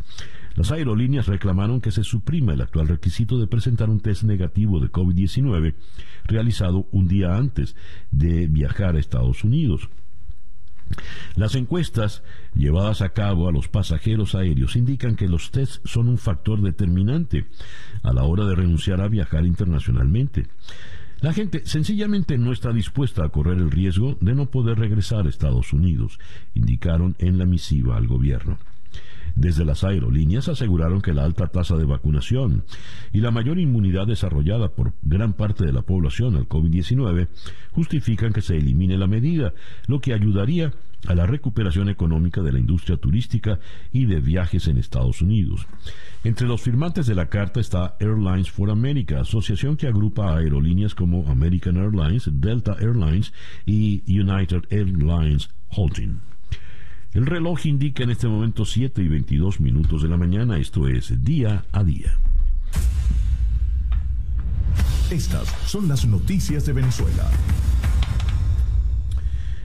las 0.55 0.71
aerolíneas 0.71 1.27
reclamaron 1.27 1.81
que 1.81 1.91
se 1.91 2.03
suprima 2.03 2.53
el 2.53 2.61
actual 2.61 2.87
requisito 2.87 3.37
de 3.37 3.45
presentar 3.45 3.91
un 3.91 3.99
test 3.99 4.23
negativo 4.23 4.79
de 4.79 4.91
COVID-19 4.91 5.75
realizado 6.25 6.87
un 6.91 7.07
día 7.07 7.35
antes 7.35 7.75
de 8.09 8.47
viajar 8.47 8.95
a 8.95 8.99
Estados 8.99 9.43
Unidos. 9.43 9.87
Las 11.35 11.55
encuestas 11.55 12.23
llevadas 12.55 13.01
a 13.01 13.09
cabo 13.09 13.47
a 13.47 13.51
los 13.51 13.67
pasajeros 13.67 14.35
aéreos 14.35 14.75
indican 14.75 15.15
que 15.15 15.27
los 15.27 15.51
tests 15.51 15.81
son 15.85 16.07
un 16.07 16.17
factor 16.17 16.61
determinante 16.61 17.47
a 18.03 18.13
la 18.13 18.23
hora 18.23 18.45
de 18.45 18.55
renunciar 18.55 19.01
a 19.01 19.07
viajar 19.07 19.45
internacionalmente. 19.45 20.47
La 21.19 21.33
gente 21.33 21.65
sencillamente 21.65 22.37
no 22.37 22.51
está 22.51 22.71
dispuesta 22.71 23.25
a 23.25 23.29
correr 23.29 23.57
el 23.57 23.71
riesgo 23.71 24.17
de 24.21 24.35
no 24.35 24.51
poder 24.51 24.77
regresar 24.77 25.25
a 25.25 25.29
Estados 25.29 25.73
Unidos, 25.73 26.19
indicaron 26.53 27.15
en 27.17 27.39
la 27.39 27.45
misiva 27.45 27.97
al 27.97 28.07
gobierno. 28.07 28.59
Desde 29.37 29.65
las 29.65 29.83
aerolíneas 29.83 30.49
aseguraron 30.49 30.99
que 30.99 31.13
la 31.13 31.23
alta 31.23 31.45
tasa 31.47 31.77
de 31.77 31.85
vacunación 31.85 32.63
y 33.13 33.19
la 33.19 33.29
mayor 33.29 33.59
inmunidad 33.59 34.07
desarrollada 34.07 34.69
por 34.69 34.93
gran 35.03 35.33
parte 35.33 35.63
de 35.63 35.71
la 35.71 35.83
población 35.83 36.35
al 36.35 36.49
COVID-19 36.49 37.27
justifican 37.71 38.33
que 38.33 38.41
se 38.41 38.57
elimine 38.57 38.97
la 38.97 39.05
medida, 39.05 39.53
lo 39.85 40.01
que 40.01 40.15
ayudaría 40.15 40.73
a 41.05 41.13
la 41.13 41.27
recuperación 41.27 41.87
económica 41.87 42.41
de 42.41 42.51
la 42.51 42.57
industria 42.57 42.97
turística 42.97 43.59
y 43.91 44.05
de 44.05 44.21
viajes 44.21 44.67
en 44.67 44.79
Estados 44.79 45.21
Unidos. 45.21 45.67
Entre 46.23 46.47
los 46.47 46.61
firmantes 46.61 47.05
de 47.05 47.13
la 47.13 47.29
carta 47.29 47.59
está 47.59 47.95
Airlines 47.99 48.49
for 48.49 48.71
America, 48.71 49.21
asociación 49.21 49.77
que 49.77 49.87
agrupa 49.87 50.31
a 50.31 50.37
aerolíneas 50.37 50.95
como 50.95 51.29
American 51.29 51.77
Airlines, 51.77 52.27
Delta 52.33 52.75
Airlines 52.79 53.31
y 53.67 54.01
United 54.07 54.63
Airlines 54.71 55.51
Holding. 55.69 56.36
El 57.17 57.25
reloj 57.25 57.65
indica 57.65 58.03
en 58.03 58.11
este 58.11 58.27
momento 58.27 58.63
7 58.63 59.01
y 59.01 59.07
22 59.07 59.59
minutos 59.59 60.03
de 60.03 60.07
la 60.07 60.17
mañana, 60.17 60.59
esto 60.59 60.87
es 60.87 61.23
día 61.23 61.65
a 61.71 61.83
día. 61.83 62.15
Estas 65.09 65.47
son 65.65 65.87
las 65.87 66.05
noticias 66.05 66.67
de 66.67 66.73
Venezuela. 66.73 67.27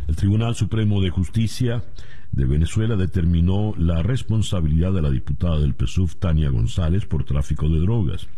El 0.09 0.17
Tribunal 0.17 0.55
Supremo 0.55 1.03
de 1.03 1.11
Justicia 1.11 1.85
de 2.33 2.47
Venezuela 2.47 2.97
determinó 2.97 3.75
la 3.77 4.03
responsabilidad 4.03 4.95
de 4.95 5.03
la 5.03 5.11
diputada 5.11 5.59
del 5.59 5.75
PSUV, 5.75 6.15
Tania 6.15 6.49
González, 6.49 7.05
por 7.05 7.25
tráfico 7.25 7.69
de 7.69 7.81
drogas. 7.81 8.29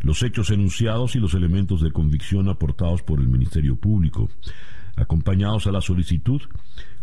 Los 0.00 0.22
hechos 0.22 0.50
enunciados 0.50 1.16
y 1.16 1.18
los 1.18 1.34
elementos 1.34 1.80
de 1.82 1.90
convicción 1.90 2.48
aportados 2.48 3.02
por 3.02 3.18
el 3.18 3.26
Ministerio 3.26 3.74
Público, 3.74 4.30
acompañados 4.94 5.66
a 5.66 5.72
la 5.72 5.80
solicitud, 5.80 6.42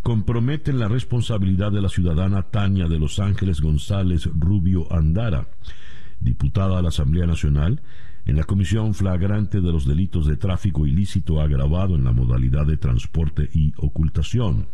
comprometen 0.02 0.78
la 0.78 0.88
responsabilidad 0.88 1.72
de 1.72 1.82
la 1.82 1.88
ciudadana 1.88 2.44
Tania 2.44 2.88
de 2.88 2.98
Los 2.98 3.18
Ángeles 3.18 3.60
González 3.60 4.28
Rubio 4.34 4.92
Andara, 4.92 5.48
diputada 6.20 6.78
a 6.78 6.82
la 6.82 6.88
Asamblea 6.88 7.26
Nacional, 7.26 7.82
en 8.26 8.36
la 8.36 8.44
comisión 8.44 8.94
flagrante 8.94 9.60
de 9.60 9.72
los 9.72 9.86
delitos 9.86 10.26
de 10.26 10.36
tráfico 10.36 10.86
ilícito 10.86 11.40
agravado 11.40 11.94
en 11.96 12.04
la 12.04 12.12
modalidad 12.12 12.66
de 12.66 12.76
transporte 12.76 13.48
y 13.52 13.72
ocultación. 13.76 14.68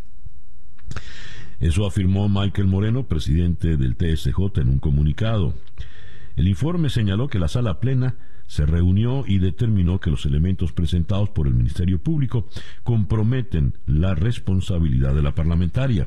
Eso 1.58 1.86
afirmó 1.86 2.28
Michael 2.28 2.68
Moreno, 2.68 3.06
presidente 3.06 3.76
del 3.76 3.96
TSJ, 3.96 4.60
en 4.60 4.68
un 4.68 4.78
comunicado. 4.78 5.54
El 6.36 6.48
informe 6.48 6.90
señaló 6.90 7.28
que 7.28 7.38
la 7.38 7.48
sala 7.48 7.80
plena 7.80 8.16
se 8.46 8.66
reunió 8.66 9.24
y 9.26 9.38
determinó 9.38 9.98
que 10.00 10.11
los 10.11 10.26
elementos 10.26 10.72
presentados 10.72 11.30
por 11.30 11.46
el 11.46 11.54
Ministerio 11.54 11.98
Público 11.98 12.48
comprometen 12.85 13.74
la 13.87 14.14
responsabilidad 14.14 15.14
de 15.14 15.22
la 15.22 15.35
parlamentaria. 15.35 16.06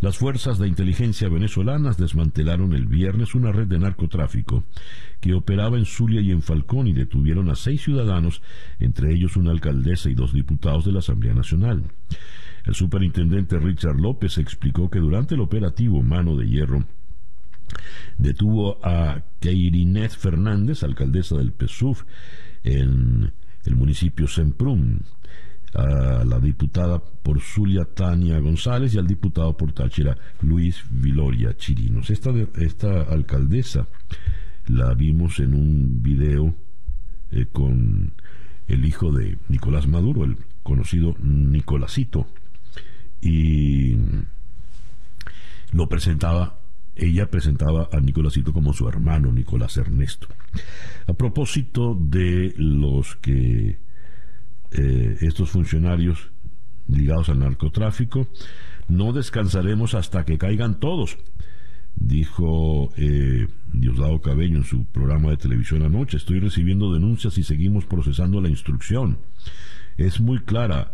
Las 0.00 0.18
fuerzas 0.18 0.58
de 0.58 0.68
inteligencia 0.68 1.28
venezolanas 1.28 1.96
desmantelaron 1.96 2.74
el 2.74 2.86
viernes 2.86 3.34
una 3.34 3.50
red 3.50 3.66
de 3.66 3.78
narcotráfico 3.78 4.64
que 5.20 5.32
operaba 5.32 5.78
en 5.78 5.86
Zulia 5.86 6.20
y 6.20 6.30
en 6.30 6.42
Falcón 6.42 6.86
y 6.86 6.92
detuvieron 6.92 7.48
a 7.48 7.54
seis 7.54 7.82
ciudadanos, 7.82 8.42
entre 8.78 9.14
ellos 9.14 9.36
una 9.36 9.52
alcaldesa 9.52 10.10
y 10.10 10.14
dos 10.14 10.34
diputados 10.34 10.84
de 10.84 10.92
la 10.92 10.98
Asamblea 10.98 11.34
Nacional. 11.34 11.84
El 12.66 12.74
superintendente 12.74 13.58
Richard 13.58 13.98
López 13.98 14.36
explicó 14.38 14.90
que 14.90 14.98
durante 14.98 15.34
el 15.34 15.40
operativo 15.40 16.02
Mano 16.02 16.36
de 16.36 16.46
Hierro 16.46 16.84
detuvo 18.18 18.78
a 18.84 19.22
Keirinet 19.40 20.12
Fernández, 20.12 20.82
alcaldesa 20.82 21.36
del 21.36 21.52
PSUV, 21.52 22.04
en 22.64 23.32
el 23.64 23.76
municipio 23.76 24.26
Semprún, 24.26 25.02
a 25.74 26.24
la 26.24 26.40
diputada 26.40 26.98
por 26.98 27.40
Zulia 27.40 27.84
Tania 27.84 28.38
González 28.38 28.94
y 28.94 28.98
al 28.98 29.06
diputado 29.06 29.56
por 29.56 29.72
Táchira 29.72 30.16
Luis 30.40 30.84
Viloria 30.90 31.56
Chirinos. 31.56 32.10
Esta, 32.10 33.02
alcaldesa 33.02 33.86
la 34.68 34.94
vimos 34.94 35.38
en 35.38 35.54
un 35.54 36.02
video 36.02 36.54
eh, 37.30 37.46
con 37.52 38.12
el 38.68 38.84
hijo 38.84 39.12
de 39.12 39.38
Nicolás 39.48 39.86
Maduro, 39.86 40.24
el 40.24 40.38
conocido 40.62 41.14
Nicolásito, 41.20 42.26
y 43.20 43.96
lo 45.72 45.88
presentaba, 45.88 46.58
ella 46.96 47.30
presentaba 47.30 47.88
a 47.92 48.00
Nicolásito 48.00 48.52
como 48.52 48.72
su 48.72 48.88
hermano 48.88 49.30
Nicolás 49.30 49.76
Ernesto. 49.76 50.28
A 51.06 51.12
propósito 51.12 51.94
de 51.94 52.54
los 52.56 53.16
que 53.16 53.78
eh, 54.72 55.16
estos 55.20 55.50
funcionarios 55.50 56.30
ligados 56.88 57.28
al 57.28 57.40
narcotráfico, 57.40 58.28
no 58.88 59.12
descansaremos 59.12 59.94
hasta 59.94 60.24
que 60.24 60.38
caigan 60.38 60.78
todos, 60.78 61.18
dijo 61.96 62.90
eh, 62.96 63.48
Diosdado 63.72 64.20
Cabello 64.20 64.56
en 64.56 64.64
su 64.64 64.84
programa 64.84 65.30
de 65.30 65.36
televisión 65.36 65.82
anoche. 65.82 66.16
Estoy 66.16 66.40
recibiendo 66.40 66.92
denuncias 66.92 67.38
y 67.38 67.42
seguimos 67.42 67.84
procesando 67.86 68.40
la 68.40 68.48
instrucción. 68.48 69.18
Es 69.96 70.20
muy 70.20 70.40
clara, 70.40 70.92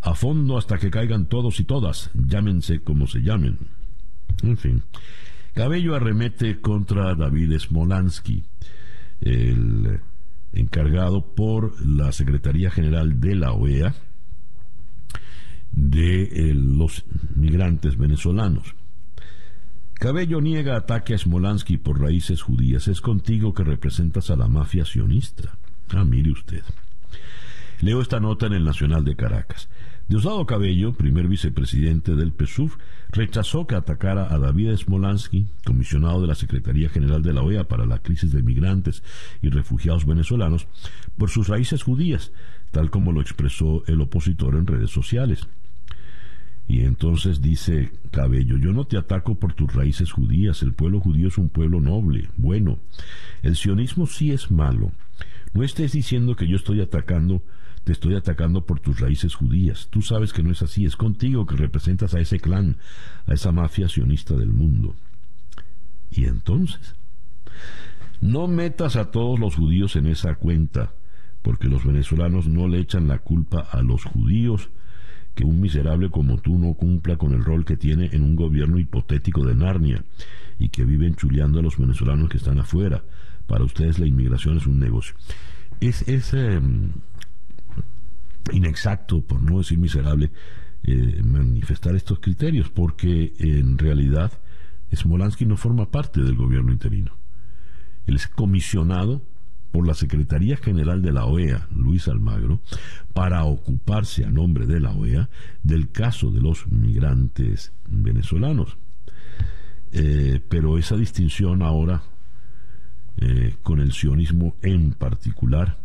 a 0.00 0.14
fondo 0.14 0.56
hasta 0.58 0.78
que 0.78 0.90
caigan 0.90 1.26
todos 1.26 1.60
y 1.60 1.64
todas, 1.64 2.10
llámense 2.14 2.80
como 2.80 3.06
se 3.06 3.20
llamen. 3.20 3.58
En 4.42 4.56
fin, 4.56 4.82
Cabello 5.54 5.94
arremete 5.94 6.60
contra 6.60 7.14
David 7.14 7.56
Smolansky, 7.60 8.42
el 9.20 10.00
encargado 10.52 11.34
por 11.34 11.80
la 11.86 12.10
Secretaría 12.10 12.72
General 12.72 13.20
de 13.20 13.36
la 13.36 13.52
OEA 13.52 13.94
de 15.70 16.22
eh, 16.24 16.54
los 16.54 17.04
migrantes 17.36 17.96
venezolanos. 17.96 18.74
Cabello 19.94 20.40
niega 20.40 20.76
ataque 20.76 21.14
a 21.14 21.18
Smolansky 21.18 21.76
por 21.76 22.00
raíces 22.00 22.42
judías. 22.42 22.88
Es 22.88 23.00
contigo 23.00 23.54
que 23.54 23.62
representas 23.62 24.30
a 24.30 24.36
la 24.36 24.48
mafia 24.48 24.84
sionista. 24.84 25.56
Ah, 25.90 26.04
mire 26.04 26.32
usted. 26.32 26.64
Leo 27.80 28.00
esta 28.00 28.18
nota 28.18 28.46
en 28.46 28.54
el 28.54 28.64
Nacional 28.64 29.04
de 29.04 29.14
Caracas. 29.14 29.68
Diosdado 30.06 30.44
Cabello, 30.44 30.92
primer 30.92 31.28
vicepresidente 31.28 32.14
del 32.14 32.32
PSUV, 32.32 32.72
rechazó 33.10 33.66
que 33.66 33.74
atacara 33.74 34.32
a 34.34 34.38
David 34.38 34.76
Smolansky, 34.76 35.46
comisionado 35.64 36.20
de 36.20 36.26
la 36.26 36.34
Secretaría 36.34 36.90
General 36.90 37.22
de 37.22 37.32
la 37.32 37.42
OEA 37.42 37.64
para 37.64 37.86
la 37.86 38.00
crisis 38.00 38.30
de 38.30 38.42
migrantes 38.42 39.02
y 39.40 39.48
refugiados 39.48 40.04
venezolanos, 40.04 40.66
por 41.16 41.30
sus 41.30 41.48
raíces 41.48 41.82
judías, 41.82 42.32
tal 42.70 42.90
como 42.90 43.12
lo 43.12 43.22
expresó 43.22 43.82
el 43.86 44.02
opositor 44.02 44.56
en 44.56 44.66
redes 44.66 44.90
sociales. 44.90 45.48
Y 46.68 46.80
entonces 46.80 47.40
dice 47.40 47.92
Cabello, 48.10 48.58
yo 48.58 48.72
no 48.72 48.84
te 48.84 48.98
ataco 48.98 49.36
por 49.36 49.54
tus 49.54 49.72
raíces 49.72 50.12
judías, 50.12 50.62
el 50.62 50.74
pueblo 50.74 51.00
judío 51.00 51.28
es 51.28 51.38
un 51.38 51.48
pueblo 51.48 51.80
noble, 51.80 52.28
bueno. 52.36 52.78
El 53.42 53.56
sionismo 53.56 54.06
sí 54.06 54.32
es 54.32 54.50
malo. 54.50 54.92
No 55.54 55.62
estés 55.62 55.92
diciendo 55.92 56.36
que 56.36 56.46
yo 56.46 56.56
estoy 56.56 56.82
atacando, 56.82 57.42
te 57.84 57.92
estoy 57.92 58.14
atacando 58.14 58.64
por 58.64 58.80
tus 58.80 58.98
raíces 58.98 59.34
judías. 59.34 59.88
Tú 59.90 60.02
sabes 60.02 60.32
que 60.32 60.42
no 60.42 60.50
es 60.50 60.62
así, 60.62 60.86
es 60.86 60.96
contigo 60.96 61.46
que 61.46 61.56
representas 61.56 62.14
a 62.14 62.20
ese 62.20 62.40
clan, 62.40 62.78
a 63.26 63.34
esa 63.34 63.52
mafia 63.52 63.88
sionista 63.88 64.34
del 64.34 64.50
mundo. 64.50 64.94
Y 66.10 66.24
entonces, 66.24 66.96
no 68.20 68.46
metas 68.46 68.96
a 68.96 69.10
todos 69.10 69.38
los 69.38 69.56
judíos 69.56 69.96
en 69.96 70.06
esa 70.06 70.34
cuenta, 70.36 70.92
porque 71.42 71.68
los 71.68 71.84
venezolanos 71.84 72.48
no 72.48 72.68
le 72.68 72.80
echan 72.80 73.06
la 73.06 73.18
culpa 73.18 73.60
a 73.60 73.82
los 73.82 74.04
judíos, 74.04 74.70
que 75.34 75.44
un 75.44 75.60
miserable 75.60 76.10
como 76.10 76.38
tú 76.38 76.58
no 76.58 76.74
cumpla 76.74 77.16
con 77.16 77.34
el 77.34 77.44
rol 77.44 77.64
que 77.64 77.76
tiene 77.76 78.08
en 78.12 78.22
un 78.22 78.36
gobierno 78.36 78.78
hipotético 78.78 79.44
de 79.44 79.54
Narnia 79.54 80.04
y 80.58 80.68
que 80.68 80.84
viven 80.84 81.16
chuleando 81.16 81.58
a 81.58 81.62
los 81.62 81.76
venezolanos 81.76 82.28
que 82.28 82.36
están 82.36 82.60
afuera. 82.60 83.02
Para 83.46 83.64
ustedes 83.64 83.98
la 83.98 84.06
inmigración 84.06 84.56
es 84.56 84.66
un 84.66 84.78
negocio. 84.78 85.14
Es, 85.80 86.08
es 86.08 86.32
em, 86.32 86.92
inexacto, 88.52 89.22
por 89.22 89.42
no 89.42 89.58
decir 89.58 89.78
miserable, 89.78 90.30
eh, 90.82 91.22
manifestar 91.24 91.94
estos 91.94 92.20
criterios, 92.20 92.68
porque 92.70 93.32
en 93.38 93.78
realidad 93.78 94.32
Smolansky 94.92 95.46
no 95.46 95.56
forma 95.56 95.90
parte 95.90 96.20
del 96.20 96.36
gobierno 96.36 96.72
interino. 96.72 97.16
Él 98.06 98.16
es 98.16 98.28
comisionado 98.28 99.22
por 99.74 99.86
la 99.88 99.94
Secretaría 99.94 100.56
General 100.56 101.02
de 101.02 101.12
la 101.12 101.24
OEA, 101.24 101.66
Luis 101.74 102.06
Almagro, 102.06 102.60
para 103.12 103.44
ocuparse 103.44 104.24
a 104.24 104.30
nombre 104.30 104.66
de 104.66 104.78
la 104.78 104.92
OEA 104.92 105.28
del 105.64 105.90
caso 105.90 106.30
de 106.30 106.40
los 106.40 106.68
migrantes 106.68 107.72
venezolanos. 107.88 108.76
Eh, 109.90 110.40
pero 110.48 110.78
esa 110.78 110.96
distinción 110.96 111.62
ahora, 111.62 112.02
eh, 113.16 113.56
con 113.62 113.80
el 113.80 113.92
sionismo 113.92 114.54
en 114.62 114.92
particular, 114.92 115.78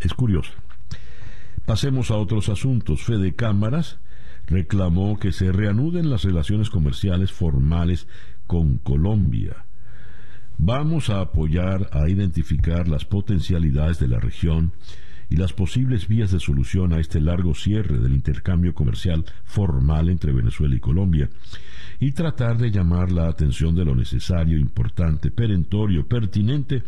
es 0.00 0.14
curiosa. 0.14 0.52
Pasemos 1.66 2.10
a 2.10 2.16
otros 2.16 2.48
asuntos. 2.48 3.02
Fede 3.02 3.34
Cámaras 3.34 3.98
reclamó 4.46 5.18
que 5.18 5.32
se 5.32 5.52
reanuden 5.52 6.10
las 6.10 6.24
relaciones 6.24 6.70
comerciales 6.70 7.32
formales 7.32 8.08
con 8.46 8.78
Colombia. 8.78 9.64
Vamos 10.58 11.08
a 11.10 11.20
apoyar 11.20 11.88
a 11.92 12.08
identificar 12.08 12.88
las 12.88 13.04
potencialidades 13.04 13.98
de 13.98 14.08
la 14.08 14.20
región 14.20 14.72
y 15.30 15.36
las 15.36 15.52
posibles 15.52 16.08
vías 16.08 16.30
de 16.30 16.40
solución 16.40 16.92
a 16.92 17.00
este 17.00 17.20
largo 17.20 17.54
cierre 17.54 17.98
del 17.98 18.12
intercambio 18.12 18.74
comercial 18.74 19.24
formal 19.44 20.10
entre 20.10 20.32
Venezuela 20.32 20.74
y 20.74 20.80
Colombia 20.80 21.30
y 21.98 22.12
tratar 22.12 22.58
de 22.58 22.70
llamar 22.70 23.10
la 23.10 23.28
atención 23.28 23.74
de 23.74 23.84
lo 23.84 23.94
necesario, 23.94 24.58
importante, 24.58 25.30
perentorio, 25.30 26.06
pertinente 26.06 26.82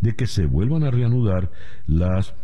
de 0.00 0.14
que 0.14 0.26
se 0.26 0.46
vuelvan 0.46 0.84
a 0.84 0.90
reanudar 0.90 1.50
las 1.86 2.34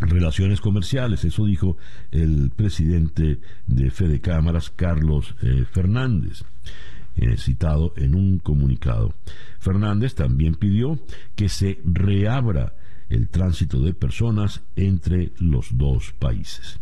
relaciones 0.00 0.60
comerciales. 0.60 1.24
Eso 1.24 1.44
dijo 1.46 1.76
el 2.10 2.50
presidente 2.54 3.40
de 3.66 3.90
Fede 3.90 4.20
Cámaras, 4.20 4.70
Carlos 4.70 5.34
eh, 5.42 5.64
Fernández. 5.70 6.44
Eh, 7.18 7.38
citado 7.38 7.94
en 7.96 8.14
un 8.14 8.38
comunicado. 8.38 9.14
Fernández 9.58 10.14
también 10.14 10.54
pidió 10.54 11.00
que 11.34 11.48
se 11.48 11.80
reabra 11.82 12.74
el 13.08 13.30
tránsito 13.30 13.80
de 13.80 13.94
personas 13.94 14.62
entre 14.76 15.32
los 15.38 15.78
dos 15.78 16.12
países. 16.18 16.78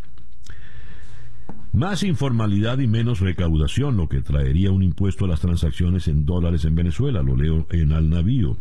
Más 1.72 2.02
informalidad 2.02 2.78
y 2.78 2.88
menos 2.88 3.20
recaudación, 3.20 3.96
lo 3.96 4.08
que 4.08 4.22
traería 4.22 4.72
un 4.72 4.82
impuesto 4.82 5.24
a 5.24 5.28
las 5.28 5.40
transacciones 5.40 6.08
en 6.08 6.24
dólares 6.24 6.64
en 6.64 6.74
Venezuela, 6.74 7.22
lo 7.22 7.36
leo 7.36 7.68
en 7.70 7.92
Al 7.92 8.10
Navío. 8.10 8.56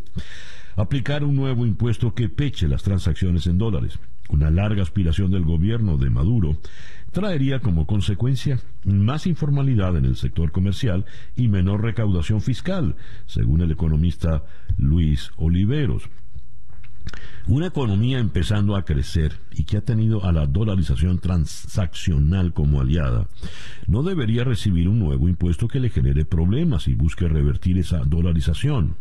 Aplicar 0.76 1.24
un 1.24 1.34
nuevo 1.34 1.66
impuesto 1.66 2.14
que 2.14 2.28
peche 2.28 2.68
las 2.68 2.84
transacciones 2.84 3.48
en 3.48 3.58
dólares. 3.58 3.98
Una 4.28 4.50
larga 4.50 4.82
aspiración 4.82 5.30
del 5.30 5.44
gobierno 5.44 5.98
de 5.98 6.10
Maduro 6.10 6.56
traería 7.12 7.60
como 7.60 7.86
consecuencia 7.86 8.58
más 8.84 9.26
informalidad 9.26 9.96
en 9.96 10.04
el 10.04 10.16
sector 10.16 10.50
comercial 10.50 11.04
y 11.36 11.48
menor 11.48 11.82
recaudación 11.82 12.40
fiscal, 12.40 12.96
según 13.26 13.60
el 13.60 13.70
economista 13.70 14.42
Luis 14.78 15.30
Oliveros. 15.36 16.08
Una 17.46 17.66
economía 17.66 18.18
empezando 18.18 18.74
a 18.74 18.86
crecer 18.86 19.38
y 19.52 19.64
que 19.64 19.76
ha 19.76 19.82
tenido 19.82 20.24
a 20.24 20.32
la 20.32 20.46
dolarización 20.46 21.18
transaccional 21.18 22.54
como 22.54 22.80
aliada, 22.80 23.28
no 23.86 24.02
debería 24.02 24.44
recibir 24.44 24.88
un 24.88 24.98
nuevo 24.98 25.28
impuesto 25.28 25.68
que 25.68 25.80
le 25.80 25.90
genere 25.90 26.24
problemas 26.24 26.88
y 26.88 26.94
busque 26.94 27.28
revertir 27.28 27.76
esa 27.76 27.98
dolarización. 27.98 28.96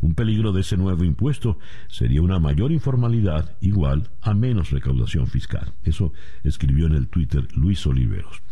Un 0.00 0.14
peligro 0.14 0.52
de 0.52 0.62
ese 0.62 0.76
nuevo 0.76 1.04
impuesto 1.04 1.58
sería 1.88 2.22
una 2.22 2.38
mayor 2.38 2.72
informalidad 2.72 3.56
igual 3.60 4.10
a 4.22 4.32
menos 4.34 4.70
recaudación 4.70 5.26
fiscal. 5.26 5.74
Eso 5.84 6.12
escribió 6.42 6.86
en 6.86 6.94
el 6.94 7.08
Twitter 7.08 7.46
Luis 7.54 7.86
Oliveros. 7.86 8.42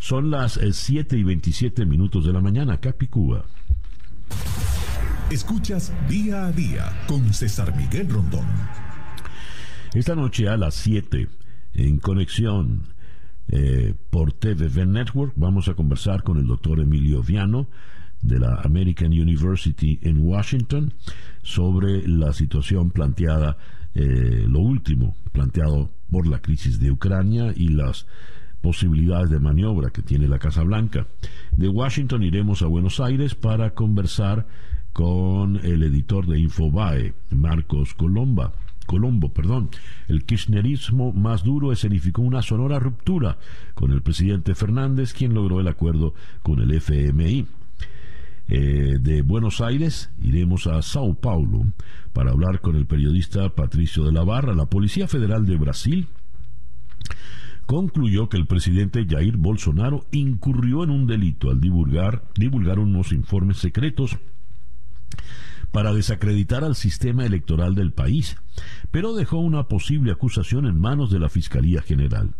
Son 0.00 0.30
las 0.30 0.60
7 0.70 1.16
eh, 1.16 1.18
y 1.18 1.22
27 1.22 1.86
minutos 1.86 2.26
de 2.26 2.32
la 2.32 2.40
mañana, 2.40 2.78
Capicúa. 2.78 3.44
Escuchas 5.30 5.92
día 6.08 6.46
a 6.46 6.52
día 6.52 6.92
con 7.06 7.32
César 7.32 7.76
Miguel 7.76 8.08
Rondón. 8.08 8.46
Esta 9.94 10.14
noche 10.14 10.48
a 10.48 10.56
las 10.56 10.74
7, 10.74 11.28
en 11.74 11.98
conexión 11.98 12.82
eh, 13.48 13.94
por 14.10 14.32
TVV 14.32 14.86
Network, 14.86 15.32
vamos 15.36 15.68
a 15.68 15.74
conversar 15.74 16.22
con 16.22 16.38
el 16.38 16.46
doctor 16.46 16.80
Emilio 16.80 17.22
Viano 17.22 17.68
de 18.22 18.38
la 18.38 18.60
American 18.64 19.12
University 19.12 19.98
en 20.02 20.18
Washington 20.18 20.94
sobre 21.42 22.06
la 22.06 22.32
situación 22.32 22.90
planteada, 22.90 23.56
eh, 23.94 24.44
lo 24.48 24.60
último 24.60 25.16
planteado 25.32 25.90
por 26.10 26.26
la 26.26 26.40
crisis 26.40 26.78
de 26.80 26.90
Ucrania 26.90 27.52
y 27.54 27.68
las 27.68 28.06
posibilidades 28.60 29.30
de 29.30 29.38
maniobra 29.38 29.90
que 29.90 30.02
tiene 30.02 30.28
la 30.28 30.38
Casa 30.38 30.62
Blanca. 30.62 31.06
De 31.52 31.68
Washington 31.68 32.22
iremos 32.22 32.62
a 32.62 32.66
Buenos 32.66 33.00
Aires 33.00 33.34
para 33.34 33.74
conversar 33.74 34.46
con 34.92 35.56
el 35.62 35.82
editor 35.82 36.26
de 36.26 36.40
Infobae, 36.40 37.14
Marcos 37.30 37.94
Colomba. 37.94 38.52
Colombo, 38.86 39.32
perdón. 39.32 39.68
El 40.08 40.24
kirchnerismo 40.24 41.12
más 41.12 41.42
duro 41.42 41.72
escenificó 41.72 42.22
una 42.22 42.40
sonora 42.40 42.78
ruptura 42.78 43.36
con 43.74 43.90
el 43.90 44.00
presidente 44.00 44.54
Fernández, 44.54 45.12
quien 45.12 45.34
logró 45.34 45.60
el 45.60 45.68
acuerdo 45.68 46.14
con 46.42 46.60
el 46.60 46.72
FMI. 46.72 47.46
Eh, 48.48 48.98
de 49.00 49.22
Buenos 49.22 49.60
Aires 49.60 50.10
iremos 50.22 50.68
a 50.68 50.80
Sao 50.82 51.14
Paulo 51.14 51.66
para 52.12 52.30
hablar 52.30 52.60
con 52.60 52.76
el 52.76 52.86
periodista 52.86 53.48
Patricio 53.50 54.04
de 54.04 54.12
la 54.12 54.22
Barra. 54.22 54.54
La 54.54 54.66
Policía 54.66 55.08
Federal 55.08 55.46
de 55.46 55.56
Brasil 55.56 56.08
concluyó 57.66 58.28
que 58.28 58.36
el 58.36 58.46
presidente 58.46 59.04
Jair 59.08 59.36
Bolsonaro 59.36 60.06
incurrió 60.12 60.84
en 60.84 60.90
un 60.90 61.06
delito 61.06 61.50
al 61.50 61.60
divulgar, 61.60 62.22
divulgar 62.36 62.78
unos 62.78 63.12
informes 63.12 63.58
secretos 63.58 64.16
para 65.72 65.92
desacreditar 65.92 66.64
al 66.64 66.76
sistema 66.76 67.26
electoral 67.26 67.74
del 67.74 67.92
país, 67.92 68.36
pero 68.90 69.14
dejó 69.14 69.38
una 69.38 69.64
posible 69.64 70.12
acusación 70.12 70.66
en 70.66 70.80
manos 70.80 71.10
de 71.10 71.18
la 71.18 71.28
Fiscalía 71.28 71.82
General. 71.82 72.34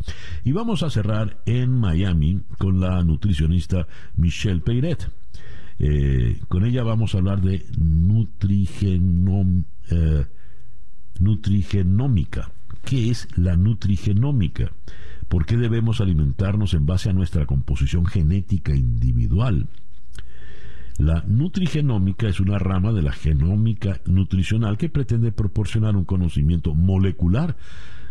Y 0.45 0.53
vamos 0.53 0.83
a 0.83 0.91
cerrar 0.91 1.43
en 1.45 1.73
Miami 1.73 2.41
con 2.59 2.81
la 2.81 3.03
nutricionista 3.03 3.89
Michelle 4.17 4.61
Peiret. 4.61 5.11
Eh, 5.79 6.41
con 6.49 6.65
ella 6.65 6.83
vamos 6.83 7.15
a 7.15 7.19
hablar 7.19 7.43
de 7.43 7.57
eh, 9.91 10.27
nutrigenómica. 11.19 12.51
¿Qué 12.85 13.11
es 13.11 13.29
la 13.37 13.57
nutrigenómica? 13.57 14.73
¿Por 15.29 15.45
qué 15.45 15.57
debemos 15.57 16.01
alimentarnos 16.01 16.75
en 16.75 16.87
base 16.87 17.11
a 17.11 17.13
nuestra 17.13 17.47
composición 17.47 18.07
genética 18.07 18.75
individual? 18.75 19.69
La 20.99 21.23
nutrigenómica 21.27 22.29
es 22.29 22.41
una 22.41 22.59
rama 22.59 22.93
de 22.93 23.03
la 23.03 23.13
genómica 23.13 24.01
nutricional 24.07 24.79
que 24.79 24.89
pretende 24.89 25.31
proporcionar 25.31 25.95
un 25.95 26.05
conocimiento 26.05 26.75
molecular 26.75 27.57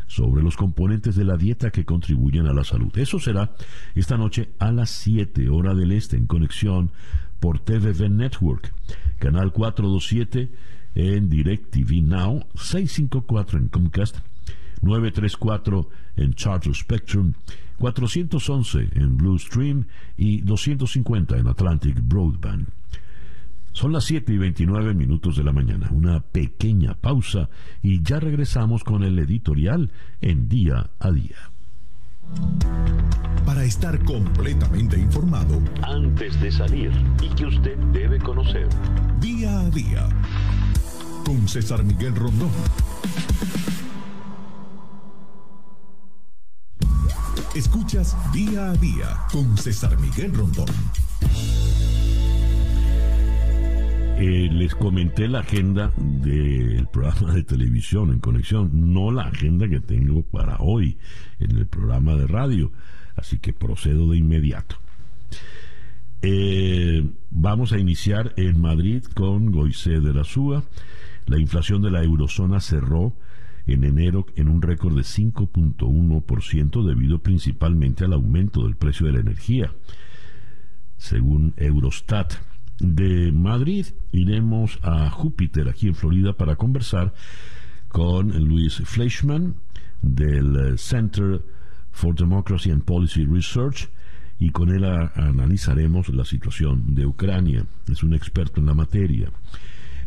sobre 0.08 0.44
los 0.44 0.56
componentes 0.56 1.16
de 1.16 1.24
la 1.24 1.36
dieta 1.36 1.72
que 1.72 1.86
contribuyen 1.86 2.46
a 2.46 2.54
la 2.54 2.64
salud. 2.64 2.96
Eso 2.96 3.20
será 3.20 3.56
esta 3.96 4.18
noche 4.18 4.52
a 4.60 4.72
las 4.72 4.92
7 4.92 5.50
hora 5.50 5.74
del 5.74 5.92
este 5.94 6.16
en 6.16 6.28
conexión 6.28 6.92
por 7.40 7.60
TVV 7.60 8.10
Network, 8.10 8.74
canal 9.20 9.52
427 9.52 10.52
en 10.96 11.30
DirecTV 11.30 12.02
Now, 12.02 12.46
654 12.56 13.60
en 13.60 13.68
Comcast, 13.68 14.18
934 14.82 15.90
en 16.18 16.34
Charter 16.34 16.74
Spectrum 16.74 17.34
411 17.78 18.90
en 18.94 19.18
Blue 19.18 19.38
Stream 19.38 19.86
y 20.18 20.42
250 20.42 21.38
en 21.38 21.48
Atlantic 21.48 21.98
Broadband. 22.02 22.68
Son 23.74 23.92
las 23.92 24.06
7 24.06 24.32
y 24.32 24.38
29 24.38 24.94
minutos 24.94 25.36
de 25.36 25.44
la 25.44 25.52
mañana, 25.52 25.90
una 25.92 26.22
pequeña 26.22 26.94
pausa 26.94 27.50
y 27.84 28.02
ya 28.02 28.22
regresamos 28.22 28.86
con 28.86 29.04
el 29.04 29.20
editorial 29.20 29.92
en 30.22 30.48
día 30.48 30.92
a 31.00 31.12
día. 31.12 31.55
Para 33.46 33.64
estar 33.64 34.04
completamente 34.04 34.98
informado 34.98 35.62
antes 35.84 36.40
de 36.42 36.52
salir 36.52 36.92
y 37.22 37.30
que 37.30 37.46
usted 37.46 37.78
debe 37.94 38.20
conocer. 38.20 38.68
Día 39.20 39.60
a 39.60 39.70
día 39.70 40.08
con 41.26 41.48
César 41.48 41.84
Miguel 41.84 42.16
Rondón. 42.16 42.52
Escuchas 47.56 48.16
día 48.34 48.72
a 48.72 48.74
día 48.74 49.18
con 49.32 49.58
César 49.58 49.98
Miguel 49.98 50.34
Rondón. 50.34 50.68
Eh, 54.18 54.50
les 54.50 54.74
comenté 54.74 55.28
la 55.28 55.40
agenda 55.40 55.92
del 55.98 56.88
programa 56.88 57.34
de 57.34 57.44
televisión 57.44 58.14
en 58.14 58.20
conexión, 58.20 58.94
no 58.94 59.12
la 59.12 59.24
agenda 59.24 59.68
que 59.68 59.82
tengo 59.82 60.24
para 60.24 60.56
hoy 60.60 60.98
en 61.40 61.58
el 61.58 61.68
programa 61.68 62.16
de 62.16 62.26
radio, 62.26 62.72
así 63.18 63.40
que 63.40 63.52
procedo 63.52 64.10
de 64.10 64.18
inmediato. 64.18 64.78
Eh, 66.22 67.08
vamos 67.30 67.74
a 67.74 67.78
iniciar 67.78 68.34
en 68.38 68.62
Madrid 68.62 69.04
con 69.14 69.52
Goisé 69.52 70.00
de 70.00 70.14
la 70.14 70.24
Súa. 70.24 70.64
La 71.26 71.38
inflación 71.38 71.82
de 71.82 71.92
la 71.92 72.02
eurozona 72.02 72.62
cerró 72.62 73.14
en 73.68 73.84
enero 73.84 74.28
en 74.38 74.48
un 74.48 74.62
récord 74.62 74.96
de 74.96 75.02
5.1% 75.02 76.86
debido 76.86 77.20
principalmente 77.20 78.06
al 78.06 78.14
aumento 78.14 78.64
del 78.64 78.78
precio 78.78 79.08
de 79.08 79.12
la 79.12 79.20
energía, 79.20 79.74
según 80.96 81.54
Eurostat. 81.58 82.55
De 82.80 83.32
Madrid 83.32 83.88
iremos 84.12 84.80
a 84.82 85.10
Júpiter, 85.10 85.70
aquí 85.70 85.88
en 85.88 85.96
Florida, 85.96 86.34
para 86.34 86.56
conversar 86.56 87.14
con 87.88 88.30
Luis 88.44 88.82
Fleischmann 88.84 89.56
del 90.02 90.78
Center 90.78 91.42
for 91.92 92.14
Democracy 92.14 92.72
and 92.72 92.84
Policy 92.84 93.26
Research 93.26 93.90
y 94.38 94.50
con 94.50 94.70
él 94.70 94.84
analizaremos 94.84 96.10
la 96.10 96.26
situación 96.26 96.94
de 96.94 97.06
Ucrania. 97.06 97.66
Es 97.90 98.04
un 98.04 98.14
experto 98.14 98.60
en 98.60 98.66
la 98.66 98.74
materia. 98.74 99.32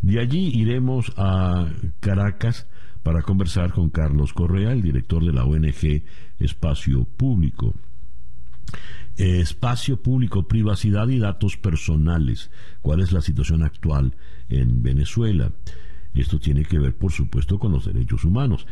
De 0.03 0.21
allí 0.21 0.51
iremos 0.55 1.13
a 1.17 1.69
Caracas 2.01 2.67
para 3.03 3.23
conversar 3.23 3.73
con 3.73 3.89
Carlos 3.89 4.33
Correa, 4.33 4.73
el 4.73 4.83
director 4.83 5.25
de 5.25 5.33
la 5.33 5.45
ONG 5.45 6.03
Espacio 6.39 7.05
Público. 7.05 7.75
Espacio 9.19 10.01
público, 10.01 10.47
privacidad 10.47 11.09
y 11.09 11.19
datos 11.19 11.57
personales. 11.57 12.53
¿Cuál 12.83 13.01
es 13.01 13.11
la 13.11 13.21
situación 13.21 13.65
actual 13.65 14.15
en 14.49 14.83
Venezuela? 14.83 15.53
Esto 16.15 16.39
tiene 16.39 16.65
que 16.65 16.79
ver, 16.79 16.97
por 16.97 17.11
supuesto, 17.11 17.59
con 17.59 17.73
los 17.73 17.87
derechos 17.87 18.25
humanos. 18.25 18.65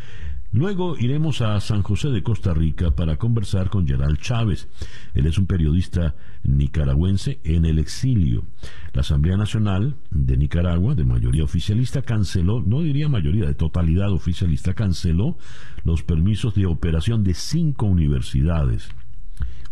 Luego 0.52 0.96
iremos 0.96 1.40
a 1.42 1.60
San 1.60 1.82
José 1.82 2.10
de 2.10 2.22
Costa 2.22 2.54
Rica 2.54 2.92
para 2.92 3.16
conversar 3.16 3.68
con 3.68 3.88
Gerald 3.88 4.18
Chávez. 4.20 4.68
Él 5.14 5.26
es 5.26 5.36
un 5.36 5.46
periodista 5.46 6.14
nicaragüense 6.44 7.40
en 7.42 7.64
el 7.64 7.80
exilio. 7.80 8.44
La 8.92 9.00
Asamblea 9.00 9.36
Nacional 9.36 9.96
de 10.10 10.36
Nicaragua, 10.36 10.94
de 10.94 11.04
mayoría 11.04 11.42
oficialista, 11.42 12.02
canceló, 12.02 12.62
no 12.64 12.82
diría 12.82 13.08
mayoría, 13.08 13.46
de 13.46 13.54
totalidad 13.54 14.12
oficialista, 14.12 14.74
canceló 14.74 15.36
los 15.82 16.04
permisos 16.04 16.54
de 16.54 16.66
operación 16.66 17.24
de 17.24 17.34
cinco 17.34 17.86
universidades. 17.86 18.88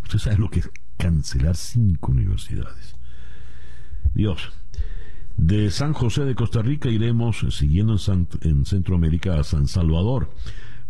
Usted 0.05 0.19
sabe 0.19 0.39
lo 0.39 0.49
que 0.49 0.61
es 0.61 0.71
cancelar 0.97 1.57
cinco 1.57 2.13
universidades. 2.13 2.97
Dios. 4.15 4.53
De 5.37 5.71
San 5.73 5.95
José 5.95 6.25
de 6.25 6.37
Costa 6.37 6.63
Rica 6.63 6.89
iremos 6.89 7.45
siguiendo 7.51 7.97
en, 8.43 8.65
Centroamérica 8.65 9.41
a 9.41 9.45
San 9.45 9.67
Salvador 9.67 10.31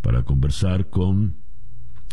para 0.01 0.23
conversar 0.23 0.91
con 0.91 1.35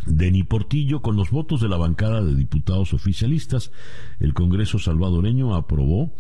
Deni 0.06 0.42
Portillo, 0.42 1.02
con 1.02 1.14
los 1.14 1.30
votos 1.30 1.60
de 1.60 1.68
la 1.68 1.76
bancada 1.76 2.22
de 2.22 2.34
diputados 2.34 2.94
oficialistas, 2.94 3.70
el 4.18 4.32
Congreso 4.32 4.78
salvadoreño 4.78 5.54
aprobó 5.54 6.14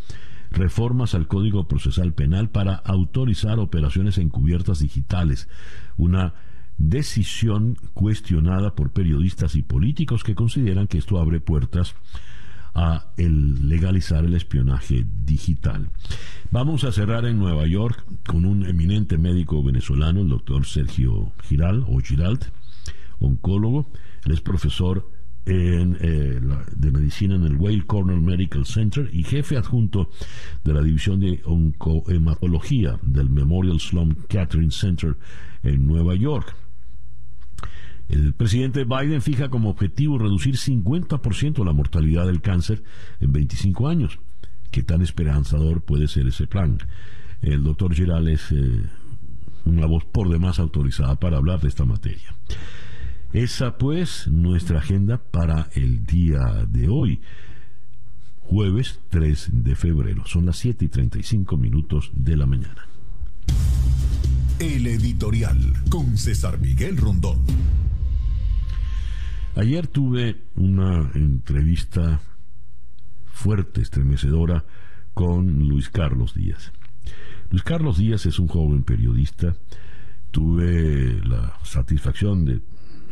reformas 0.50 1.14
al 1.14 1.26
Código 1.26 1.66
Procesal 1.66 2.12
Penal 2.12 2.50
para 2.50 2.74
autorizar 2.74 3.58
operaciones 3.58 4.18
encubiertas 4.18 4.80
digitales, 4.80 5.48
una 5.96 6.34
decisión 6.82 7.76
cuestionada 7.94 8.74
por 8.74 8.90
periodistas 8.90 9.54
y 9.54 9.62
políticos 9.62 10.24
que 10.24 10.34
consideran 10.34 10.88
que 10.88 10.98
esto 10.98 11.18
abre 11.18 11.40
puertas 11.40 11.94
a 12.74 13.06
el 13.16 13.68
legalizar 13.68 14.24
el 14.24 14.34
espionaje 14.34 15.06
digital. 15.24 15.90
Vamos 16.50 16.84
a 16.84 16.92
cerrar 16.92 17.24
en 17.24 17.38
Nueva 17.38 17.66
York 17.66 18.04
con 18.26 18.44
un 18.44 18.66
eminente 18.66 19.16
médico 19.16 19.62
venezolano, 19.62 20.22
el 20.22 20.28
doctor 20.28 20.66
Sergio 20.66 21.32
Giral 21.44 21.84
o 21.86 22.00
Giralt, 22.00 22.46
oncólogo. 23.20 23.90
Él 24.24 24.32
es 24.32 24.40
profesor 24.40 25.08
eh, 25.44 26.40
de 26.76 26.92
medicina 26.92 27.36
en 27.36 27.44
el 27.44 27.56
Whale 27.56 27.86
Cornell 27.86 28.20
Medical 28.20 28.66
Center 28.66 29.08
y 29.12 29.22
jefe 29.22 29.56
adjunto 29.56 30.10
de 30.64 30.72
la 30.72 30.82
división 30.82 31.20
de 31.20 31.42
oncohematología 31.44 32.98
del 33.02 33.28
Memorial 33.28 33.80
Sloan 33.80 34.16
Kettering 34.28 34.72
Center 34.72 35.16
en 35.62 35.86
Nueva 35.86 36.14
York. 36.14 36.56
El 38.12 38.34
presidente 38.34 38.84
Biden 38.84 39.22
fija 39.22 39.48
como 39.48 39.70
objetivo 39.70 40.18
reducir 40.18 40.56
50% 40.56 41.64
la 41.64 41.72
mortalidad 41.72 42.26
del 42.26 42.42
cáncer 42.42 42.84
en 43.20 43.32
25 43.32 43.88
años. 43.88 44.18
¿Qué 44.70 44.82
tan 44.82 45.00
esperanzador 45.00 45.80
puede 45.80 46.08
ser 46.08 46.26
ese 46.26 46.46
plan? 46.46 46.76
El 47.40 47.64
doctor 47.64 47.94
Giral 47.94 48.28
es 48.28 48.52
eh, 48.52 48.82
una 49.64 49.86
voz 49.86 50.04
por 50.04 50.28
demás 50.28 50.58
autorizada 50.58 51.14
para 51.16 51.38
hablar 51.38 51.62
de 51.62 51.68
esta 51.68 51.86
materia. 51.86 52.34
Esa 53.32 53.78
pues 53.78 54.28
nuestra 54.28 54.80
agenda 54.80 55.16
para 55.16 55.70
el 55.74 56.04
día 56.04 56.66
de 56.68 56.90
hoy, 56.90 57.22
jueves 58.40 59.00
3 59.08 59.48
de 59.64 59.74
febrero. 59.74 60.26
Son 60.26 60.44
las 60.44 60.58
7 60.58 60.84
y 60.84 60.88
35 60.88 61.56
minutos 61.56 62.10
de 62.14 62.36
la 62.36 62.44
mañana. 62.44 62.86
El 64.58 64.86
editorial 64.86 65.58
con 65.88 66.18
César 66.18 66.60
Miguel 66.60 66.98
Rondón. 66.98 67.38
Ayer 69.54 69.86
tuve 69.86 70.36
una 70.56 71.10
entrevista 71.14 72.20
fuerte, 73.26 73.82
estremecedora, 73.82 74.64
con 75.12 75.68
Luis 75.68 75.90
Carlos 75.90 76.32
Díaz. 76.34 76.72
Luis 77.50 77.62
Carlos 77.62 77.98
Díaz 77.98 78.24
es 78.24 78.38
un 78.38 78.48
joven 78.48 78.82
periodista. 78.82 79.54
Tuve 80.30 81.20
la 81.26 81.52
satisfacción 81.64 82.46
de 82.46 82.62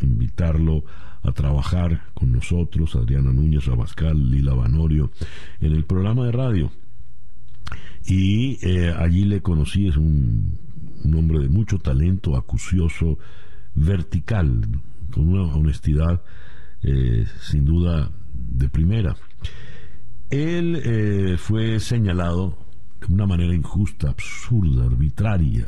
invitarlo 0.00 0.82
a 1.22 1.32
trabajar 1.32 2.04
con 2.14 2.32
nosotros, 2.32 2.96
Adriana 2.96 3.34
Núñez 3.34 3.66
Rabascal, 3.66 4.30
Lila 4.30 4.54
Banorio, 4.54 5.10
en 5.60 5.72
el 5.72 5.84
programa 5.84 6.24
de 6.24 6.32
radio 6.32 6.72
Y 8.06 8.58
eh, 8.66 8.94
allí 8.96 9.26
le 9.26 9.42
conocí, 9.42 9.88
es 9.88 9.98
un, 9.98 10.58
hombre 11.04 11.40
de 11.40 11.50
mucho 11.50 11.78
talento, 11.78 12.34
acucioso, 12.34 13.18
vertical, 13.74 14.62
con 15.10 15.28
una 15.28 15.54
honestidad 15.54 16.22
eh, 16.82 17.26
sin 17.40 17.64
duda 17.64 18.10
de 18.32 18.68
primera. 18.68 19.16
Él 20.30 20.80
eh, 20.84 21.36
fue 21.38 21.80
señalado 21.80 22.58
de 23.06 23.12
una 23.12 23.26
manera 23.26 23.54
injusta, 23.54 24.10
absurda, 24.10 24.86
arbitraria, 24.86 25.66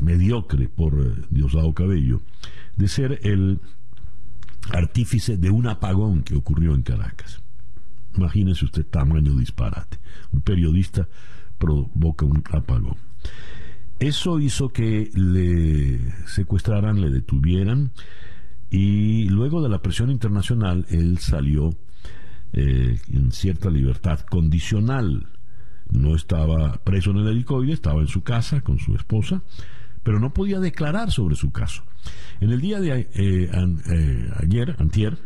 mediocre 0.00 0.66
por 0.66 1.28
Diosdado 1.28 1.74
Cabello, 1.74 2.22
de 2.76 2.88
ser 2.88 3.20
el 3.22 3.60
artífice 4.72 5.36
de 5.36 5.50
un 5.50 5.66
apagón 5.66 6.22
que 6.22 6.36
ocurrió 6.36 6.74
en 6.74 6.82
Caracas. 6.82 7.42
Imagínese 8.16 8.64
usted 8.64 8.86
tamaño 8.86 9.34
disparate. 9.34 9.98
Un 10.32 10.40
periodista 10.40 11.06
provoca 11.58 12.24
un 12.24 12.42
apagón. 12.50 12.96
Eso 14.00 14.38
hizo 14.38 14.68
que 14.68 15.10
le 15.14 15.98
secuestraran, 16.26 17.00
le 17.00 17.10
detuvieran 17.10 17.90
y 18.70 19.28
luego 19.28 19.62
de 19.62 19.68
la 19.68 19.82
presión 19.82 20.10
internacional 20.10 20.86
él 20.90 21.18
salió 21.18 21.70
eh, 22.52 22.98
en 23.12 23.32
cierta 23.32 23.70
libertad 23.70 24.20
condicional. 24.20 25.26
No 25.90 26.14
estaba 26.14 26.74
preso 26.84 27.10
en 27.10 27.18
el 27.18 27.28
helicoide, 27.28 27.72
estaba 27.72 28.00
en 28.00 28.08
su 28.08 28.22
casa 28.22 28.60
con 28.60 28.78
su 28.78 28.94
esposa, 28.94 29.42
pero 30.02 30.20
no 30.20 30.32
podía 30.32 30.60
declarar 30.60 31.10
sobre 31.10 31.34
su 31.34 31.50
caso. 31.50 31.82
En 32.40 32.50
el 32.50 32.60
día 32.60 32.80
de 32.80 33.00
eh, 33.00 33.08
eh, 33.14 34.30
ayer, 34.36 34.76
antier, 34.78 35.18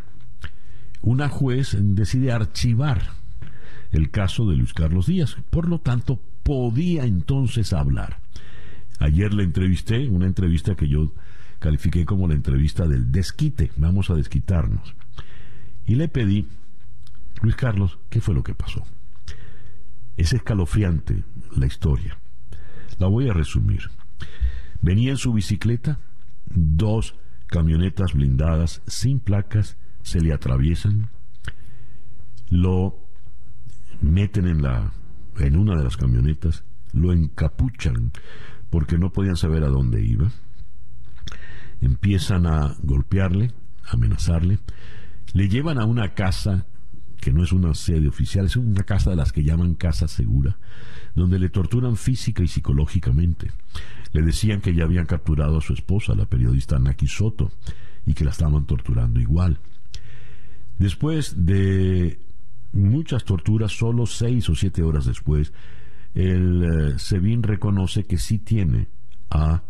una 1.02 1.28
juez 1.28 1.76
decide 1.78 2.32
archivar 2.32 3.02
el 3.90 4.11
caso 4.11 4.48
de 4.48 4.56
Luis 4.56 4.72
Carlos 4.72 5.06
Díaz. 5.06 5.37
Por 5.50 5.68
lo 5.68 5.80
tanto, 5.80 6.20
podía 6.42 7.04
entonces 7.04 7.72
hablar. 7.72 8.20
Ayer 9.02 9.34
le 9.34 9.42
entrevisté, 9.42 10.08
una 10.08 10.26
entrevista 10.26 10.76
que 10.76 10.86
yo 10.86 11.12
califiqué 11.58 12.04
como 12.04 12.28
la 12.28 12.34
entrevista 12.34 12.86
del 12.86 13.10
desquite. 13.10 13.72
Vamos 13.76 14.10
a 14.10 14.14
desquitarnos. 14.14 14.94
Y 15.84 15.96
le 15.96 16.06
pedí, 16.06 16.46
Luis 17.40 17.56
Carlos, 17.56 17.98
¿qué 18.10 18.20
fue 18.20 18.32
lo 18.32 18.44
que 18.44 18.54
pasó? 18.54 18.84
Es 20.16 20.32
escalofriante 20.32 21.24
la 21.56 21.66
historia. 21.66 22.16
La 22.98 23.08
voy 23.08 23.28
a 23.28 23.32
resumir. 23.32 23.90
Venía 24.82 25.10
en 25.10 25.16
su 25.16 25.32
bicicleta 25.32 25.98
dos 26.46 27.16
camionetas 27.48 28.12
blindadas 28.12 28.82
sin 28.86 29.18
placas 29.18 29.76
se 30.02 30.20
le 30.20 30.32
atraviesan, 30.32 31.10
lo 32.50 33.00
meten 34.00 34.46
en 34.46 34.62
la 34.62 34.92
en 35.38 35.56
una 35.56 35.76
de 35.76 35.82
las 35.82 35.96
camionetas, 35.96 36.62
lo 36.92 37.12
encapuchan 37.12 38.12
porque 38.72 38.96
no 38.96 39.12
podían 39.12 39.37
saber 39.37 39.64
a 39.64 39.68
dónde 39.68 40.02
iba. 40.02 40.32
Empiezan 41.82 42.46
a 42.46 42.74
golpearle, 42.82 43.52
amenazarle, 43.87 44.61
le 45.35 45.50
llevan 45.50 45.78
a 45.78 45.85
una 45.85 46.14
casa 46.14 46.64
que 47.20 47.35
no 47.35 47.44
es 47.44 47.52
una 47.52 47.74
sede 47.74 48.08
oficial, 48.08 48.46
es 48.46 48.56
una 48.56 48.82
casa 48.85 49.11
de 49.11 49.16
las 49.16 49.30
que 49.30 49.44
llaman 49.44 49.74
casa 49.74 50.08
segura, 50.08 50.56
donde 51.14 51.38
le 51.38 51.50
torturan 51.50 51.96
física 51.96 52.42
y 52.42 52.48
psicológicamente. 52.48 53.50
Le 54.12 54.22
decían 54.22 54.62
que 54.62 54.74
ya 54.74 54.85
habían 54.85 55.04
capturado 55.04 55.58
a 55.58 55.61
su 55.61 55.74
esposa, 55.74 56.14
la 56.14 56.24
periodista 56.24 56.78
Naki 56.78 57.08
Soto, 57.08 57.52
y 58.06 58.14
que 58.14 58.24
la 58.24 58.30
estaban 58.30 58.64
torturando 58.64 59.20
igual. 59.20 59.58
Después 60.78 61.44
de 61.44 62.20
muchas 62.72 63.24
torturas, 63.24 63.76
solo 63.76 64.06
seis 64.06 64.48
o 64.48 64.54
siete 64.54 64.82
horas 64.82 65.04
después, 65.04 65.52
el 66.14 66.64
eh, 66.64 66.98
SEBIN 66.98 67.42
reconoce 67.42 68.05
que 68.05 68.18
sí 68.18 68.38
tiene 68.38 68.88
a 69.31 69.62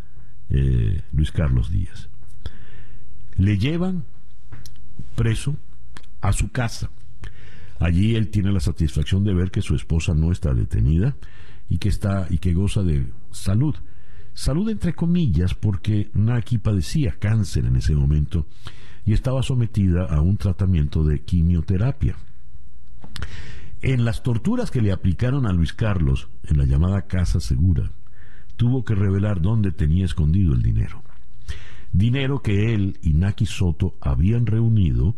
eh, 0.49 1.01
Luis 1.11 1.31
Carlos 1.31 1.71
Díaz. 1.71 2.09
Le 3.35 3.57
llevan 3.57 4.05
preso 5.15 5.55
a 6.21 6.33
su 6.33 6.51
casa. 6.51 6.89
Allí 7.79 8.15
él 8.15 8.29
tiene 8.29 8.51
la 8.51 8.59
satisfacción 8.59 9.23
de 9.23 9.33
ver 9.33 9.51
que 9.51 9.61
su 9.61 9.75
esposa 9.75 10.13
no 10.13 10.31
está 10.31 10.53
detenida 10.53 11.15
y 11.69 11.77
que 11.77 11.89
está 11.89 12.27
y 12.29 12.37
que 12.37 12.53
goza 12.53 12.83
de 12.83 13.07
salud. 13.31 13.75
Salud 14.33 14.69
entre 14.69 14.93
comillas 14.93 15.53
porque 15.53 16.09
Naki 16.13 16.57
padecía 16.57 17.15
cáncer 17.19 17.65
en 17.65 17.75
ese 17.75 17.95
momento 17.95 18.47
y 19.05 19.13
estaba 19.13 19.43
sometida 19.43 20.05
a 20.05 20.21
un 20.21 20.37
tratamiento 20.37 21.03
de 21.03 21.21
quimioterapia. 21.21 22.15
En 23.83 24.05
las 24.05 24.23
torturas 24.23 24.71
que 24.71 24.81
le 24.81 24.93
aplicaron 24.93 25.45
a 25.45 25.51
Luis 25.51 25.73
Carlos 25.73 26.29
en 26.43 26.57
la 26.57 26.63
llamada 26.63 27.01
Casa 27.01 27.41
Segura, 27.41 27.91
tuvo 28.55 28.85
que 28.85 28.95
revelar 28.95 29.41
dónde 29.41 29.73
tenía 29.73 30.05
escondido 30.05 30.53
el 30.53 30.61
dinero. 30.61 31.03
Dinero 31.91 32.41
que 32.41 32.73
él 32.73 32.97
y 33.01 33.11
Naki 33.11 33.45
Soto 33.45 33.97
habían 33.99 34.45
reunido 34.45 35.17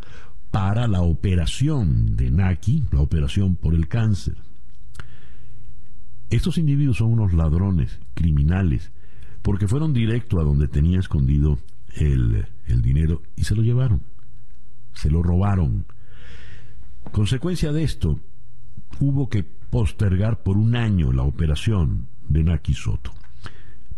para 0.50 0.88
la 0.88 1.04
operación 1.04 2.16
de 2.16 2.32
Naki, 2.32 2.86
la 2.92 3.02
operación 3.02 3.56
por 3.56 3.76
el 3.76 3.88
cáncer. 3.88 4.36
Estos 6.32 6.58
individuos 6.58 6.98
son 6.98 7.14
unos 7.14 7.34
ladrones, 7.34 8.00
criminales, 8.16 8.92
porque 9.44 9.68
fueron 9.68 9.94
directo 9.94 10.40
a 10.40 10.44
donde 10.44 10.68
tenía 10.68 10.98
escondido 10.98 11.60
el, 11.94 12.48
el 12.66 12.82
dinero 12.82 13.22
y 13.36 13.44
se 13.44 13.54
lo 13.54 13.62
llevaron, 13.62 14.02
se 14.94 15.12
lo 15.12 15.22
robaron. 15.22 15.86
Consecuencia 17.12 17.72
de 17.72 17.84
esto, 17.84 18.20
hubo 19.00 19.30
que 19.30 19.44
postergar 19.44 20.44
por 20.44 20.58
un 20.58 20.76
año 20.76 21.12
la 21.12 21.24
operación 21.24 22.08
de 22.28 22.44
Naki 22.44 22.74
Soto. 22.74 23.12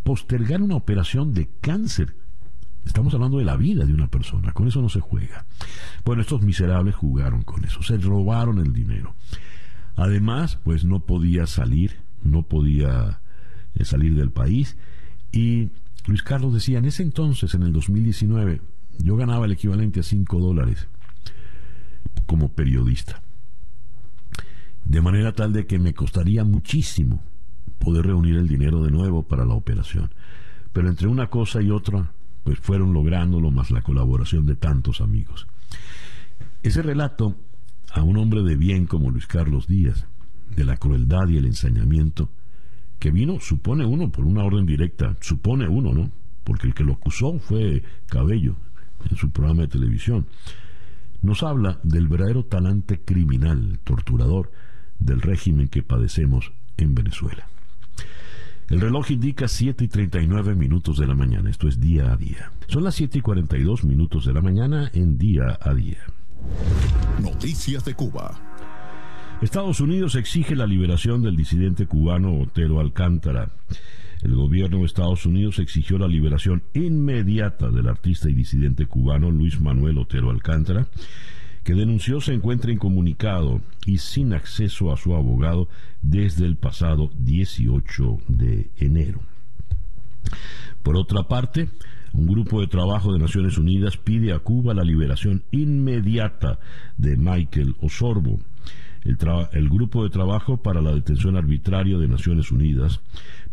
Postergar 0.03 0.61
una 0.61 0.75
operación 0.75 1.33
de 1.33 1.49
cáncer. 1.61 2.15
Estamos 2.85 3.13
hablando 3.13 3.37
de 3.39 3.45
la 3.45 3.57
vida 3.57 3.85
de 3.85 3.93
una 3.93 4.07
persona, 4.07 4.53
con 4.53 4.67
eso 4.67 4.81
no 4.81 4.89
se 4.89 5.01
juega. 5.01 5.45
Bueno, 6.05 6.21
estos 6.21 6.41
miserables 6.41 6.95
jugaron 6.95 7.43
con 7.43 7.65
eso, 7.65 7.83
se 7.83 7.97
robaron 7.97 8.59
el 8.59 8.71
dinero. 8.71 9.15
Además, 9.95 10.59
pues 10.63 10.85
no 10.85 11.01
podía 11.01 11.47
salir, 11.47 11.97
no 12.23 12.43
podía 12.43 13.19
eh, 13.75 13.83
salir 13.83 14.15
del 14.15 14.31
país 14.31 14.77
y 15.31 15.69
Luis 16.07 16.23
Carlos 16.23 16.53
decía, 16.53 16.77
en 16.77 16.85
ese 16.85 17.03
entonces, 17.03 17.53
en 17.53 17.63
el 17.63 17.73
2019, 17.73 18.61
yo 18.99 19.17
ganaba 19.17 19.45
el 19.45 19.51
equivalente 19.51 19.99
a 19.99 20.03
5 20.03 20.39
dólares 20.39 20.87
como 22.25 22.49
periodista. 22.49 23.21
De 24.87 25.01
manera 25.01 25.33
tal 25.33 25.51
de 25.51 25.65
que 25.65 25.79
me 25.79 25.93
costaría 25.93 26.45
muchísimo 26.45 27.21
poder 27.77 28.05
reunir 28.05 28.37
el 28.37 28.47
dinero 28.47 28.81
de 28.81 28.89
nuevo 28.89 29.23
para 29.23 29.45
la 29.45 29.53
operación. 29.53 30.13
Pero 30.71 30.87
entre 30.87 31.07
una 31.07 31.27
cosa 31.27 31.61
y 31.61 31.71
otra, 31.71 32.11
pues 32.43 32.59
fueron 32.59 32.93
lográndolo 32.93 33.51
más 33.51 33.69
la 33.69 33.81
colaboración 33.81 34.45
de 34.45 34.55
tantos 34.55 35.01
amigos. 35.01 35.47
Ese 36.63 36.81
relato 36.81 37.35
a 37.91 38.01
un 38.01 38.17
hombre 38.17 38.43
de 38.43 38.55
bien 38.55 38.85
como 38.85 39.11
Luis 39.11 39.27
Carlos 39.27 39.67
Díaz, 39.67 40.05
de 40.55 40.63
la 40.63 40.77
crueldad 40.77 41.27
y 41.27 41.37
el 41.37 41.45
ensañamiento, 41.45 42.29
que 42.99 43.11
vino, 43.11 43.39
supone 43.41 43.85
uno, 43.85 44.09
por 44.09 44.23
una 44.23 44.43
orden 44.43 44.65
directa, 44.65 45.17
supone 45.19 45.67
uno, 45.67 45.93
¿no? 45.93 46.11
Porque 46.45 46.67
el 46.67 46.73
que 46.73 46.85
lo 46.85 46.93
acusó 46.93 47.37
fue 47.39 47.83
Cabello 48.07 48.55
en 49.09 49.17
su 49.17 49.31
programa 49.31 49.63
de 49.63 49.67
televisión. 49.67 50.27
Nos 51.21 51.43
habla 51.43 51.79
del 51.83 52.07
verdadero 52.07 52.45
talante 52.45 53.01
criminal, 53.01 53.79
torturador, 53.83 54.51
del 54.99 55.21
régimen 55.21 55.67
que 55.67 55.83
padecemos 55.83 56.51
en 56.77 56.95
Venezuela. 56.95 57.47
El 58.69 58.81
reloj 58.81 59.11
indica 59.11 59.47
7 59.47 59.85
y 59.85 59.87
39 59.87 60.53
minutos 60.53 60.97
de 60.97 61.07
la 61.07 61.15
mañana, 61.15 61.49
esto 61.49 61.69
es 61.69 61.79
día 61.79 62.11
a 62.11 62.17
día. 62.17 62.51
Son 62.67 62.83
las 62.83 62.95
7 62.95 63.19
y 63.19 63.21
42 63.21 63.85
minutos 63.85 64.25
de 64.25 64.33
la 64.33 64.41
mañana 64.41 64.91
en 64.93 65.17
día 65.17 65.57
a 65.61 65.73
día. 65.73 65.99
Noticias 67.21 67.85
de 67.85 67.93
Cuba. 67.93 68.37
Estados 69.41 69.79
Unidos 69.79 70.15
exige 70.15 70.55
la 70.55 70.65
liberación 70.65 71.21
del 71.21 71.37
disidente 71.37 71.85
cubano 71.85 72.41
Otero 72.41 72.79
Alcántara. 72.79 73.51
El 74.21 74.35
gobierno 74.35 74.79
de 74.79 74.85
Estados 74.85 75.25
Unidos 75.25 75.59
exigió 75.59 75.97
la 75.99 76.07
liberación 76.07 76.63
inmediata 76.73 77.69
del 77.69 77.87
artista 77.87 78.29
y 78.29 78.33
disidente 78.33 78.87
cubano 78.87 79.29
Luis 79.29 79.61
Manuel 79.61 79.99
Otero 79.99 80.31
Alcántara, 80.31 80.87
que 81.67 81.75
denunció 81.75 82.21
se 82.21 82.33
encuentra 82.33 82.71
incomunicado 82.71 83.59
y 83.85 83.97
sin 83.97 84.31
acceso 84.31 84.93
a 84.93 84.95
su 84.95 85.13
abogado 85.13 85.67
desde 86.01 86.45
el 86.45 86.55
pasado 86.55 87.11
18 87.19 88.19
de 88.29 88.69
enero. 88.77 89.19
Por 90.81 90.95
otra 90.95 91.23
parte, 91.23 91.67
un 92.13 92.25
grupo 92.25 92.61
de 92.61 92.67
trabajo 92.67 93.11
de 93.11 93.19
Naciones 93.19 93.57
Unidas 93.57 93.97
pide 93.97 94.31
a 94.31 94.39
Cuba 94.39 94.73
la 94.73 94.85
liberación 94.85 95.43
inmediata 95.51 96.57
de 96.95 97.17
Michael 97.17 97.75
Osorbo, 97.81 98.39
el, 99.03 99.69
Grupo 99.69 100.03
de 100.03 100.09
Trabajo 100.09 100.57
para 100.57 100.81
la 100.81 100.93
Detención 100.93 101.35
Arbitraria 101.35 101.97
de 101.97 102.07
Naciones 102.07 102.49
Unidas 102.51 103.01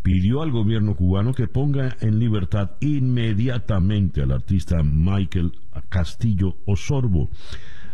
pidió 0.03 0.41
al 0.41 0.51
gobierno 0.51 0.95
cubano 0.95 1.33
que 1.33 1.47
ponga 1.47 1.97
en 1.99 2.19
libertad 2.19 2.71
inmediatamente 2.79 4.21
al 4.21 4.31
artista 4.31 4.83
Michael 4.83 5.51
Castillo 5.89 6.57
Osorbo, 6.65 7.29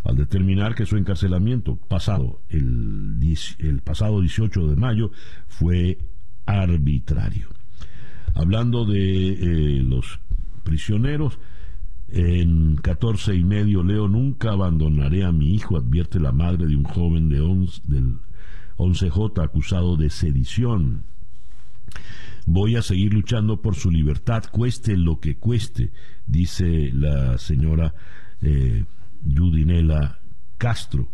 al 0.04 0.16
determinar 0.16 0.76
que 0.76 0.86
su 0.86 0.97
encarcelamiento 0.97 1.76
pasado 1.76 2.41
el, 2.49 3.18
el 3.60 3.82
pasado 3.82 4.22
18 4.22 4.68
de 4.68 4.76
mayo 4.76 5.12
fue 5.47 5.99
arbitrario. 6.45 7.49
Hablando 8.34 8.86
de 8.86 9.34
eh, 9.34 9.84
los 9.84 10.20
prisioneros, 10.64 11.39
en 12.10 12.76
14 12.76 13.36
y 13.36 13.43
medio 13.43 13.84
leo, 13.84 14.08
nunca 14.08 14.52
abandonaré 14.52 15.24
a 15.24 15.32
mi 15.32 15.54
hijo, 15.54 15.78
advierte 15.78 16.20
la 16.20 16.32
madre 16.32 16.66
de 16.66 16.76
un 16.76 16.84
joven 16.84 17.30
de 17.30 17.38
del 17.86 18.18
11J 18.78 19.43
acusado 19.43 19.95
de 19.95 20.10
sedición. 20.10 21.04
Voy 22.45 22.76
a 22.76 22.82
seguir 22.82 23.14
luchando 23.14 23.62
por 23.62 23.76
su 23.76 23.91
libertad, 23.91 24.43
cueste 24.52 24.97
lo 24.97 25.20
que 25.20 25.38
cueste, 25.38 25.91
dice 26.26 26.91
la 26.93 27.38
señora 27.38 27.93
eh, 28.41 28.84
Judinela 29.26 30.20
Castro 30.58 31.08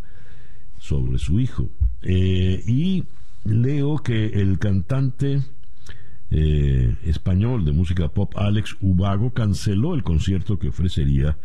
sobre 0.78 1.18
su 1.18 1.39
hijo. 1.39 1.70
Eh, 2.01 2.64
y 2.68 3.05
leo 3.43 3.97
que 3.99 4.28
el 4.28 4.60
cantante 4.60 5.41
eh, 6.30 6.95
español 7.05 7.64
de 7.64 7.72
música 7.72 8.10
pop 8.10 8.34
Alex 8.36 8.76
Ubago 8.82 9.32
canceló 9.34 9.95
el 9.95 10.03
concierto 10.03 10.60
que 10.60 10.70
ofrecería 10.70 11.38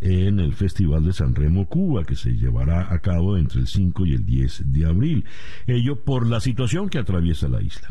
en 0.00 0.40
el 0.40 0.52
Festival 0.52 1.04
de 1.04 1.12
San 1.12 1.34
Remo, 1.34 1.66
Cuba, 1.68 2.04
que 2.04 2.16
se 2.16 2.32
llevará 2.32 2.92
a 2.92 2.98
cabo 2.98 3.36
entre 3.36 3.60
el 3.60 3.66
5 3.66 4.06
y 4.06 4.12
el 4.12 4.26
10 4.26 4.72
de 4.72 4.84
abril. 4.84 5.24
Ello 5.66 6.04
por 6.04 6.26
la 6.26 6.40
situación 6.40 6.88
que 6.88 6.98
atraviesa 6.98 7.48
la 7.48 7.62
isla. 7.62 7.88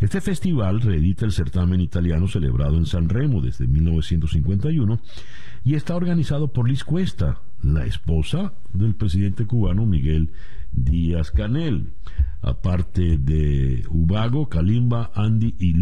Este 0.00 0.20
festival 0.20 0.80
reedita 0.80 1.24
el 1.24 1.32
certamen 1.32 1.80
italiano 1.80 2.28
celebrado 2.28 2.76
en 2.76 2.86
San 2.86 3.08
Remo 3.08 3.40
desde 3.40 3.66
1951 3.66 5.00
y 5.64 5.74
está 5.74 5.94
organizado 5.96 6.52
por 6.52 6.68
Liz 6.68 6.84
Cuesta, 6.84 7.40
la 7.62 7.86
esposa 7.86 8.52
del 8.72 8.94
presidente 8.94 9.46
cubano 9.46 9.86
Miguel 9.86 10.32
Díaz 10.72 11.30
Canel. 11.30 11.92
Aparte 12.42 13.16
de 13.16 13.84
Ubago, 13.88 14.48
Kalimba, 14.48 15.10
Andy 15.14 15.54
y, 15.58 15.74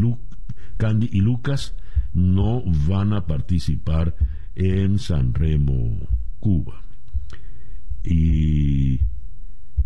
Candy 0.76 1.08
y 1.12 1.20
Lucas 1.20 1.74
no 2.12 2.62
van 2.86 3.12
a 3.12 3.26
participar 3.26 4.14
en 4.54 4.98
San 4.98 5.34
Remo, 5.34 6.08
Cuba. 6.38 6.82
Y 8.04 9.00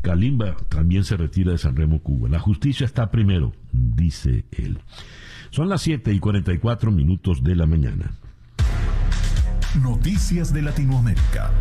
Kalimba 0.03 0.57
también 0.69 1.05
se 1.05 1.17
retira 1.17 1.53
de 1.53 1.59
San 1.59 1.77
Remo, 1.77 2.01
Cuba. 2.01 2.29
La 2.29 2.39
justicia 2.39 2.85
está 2.85 3.11
primero, 3.11 3.53
dice 3.73 4.45
él. 4.53 4.79
Son 5.51 5.69
las 5.69 5.83
7 5.83 6.13
y 6.13 6.19
44 6.19 6.91
minutos 6.91 7.43
de 7.43 7.55
la 7.57 7.67
mañana. 7.67 8.13
Noticias 9.83 10.53
de 10.53 10.63
Latinoamérica. 10.63 11.53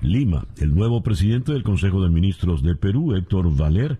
Lima, 0.00 0.46
el 0.58 0.74
nuevo 0.74 1.02
presidente 1.02 1.52
del 1.52 1.62
Consejo 1.62 2.02
de 2.02 2.08
Ministros 2.08 2.62
de 2.62 2.74
Perú, 2.74 3.14
Héctor 3.14 3.54
Valer, 3.54 3.98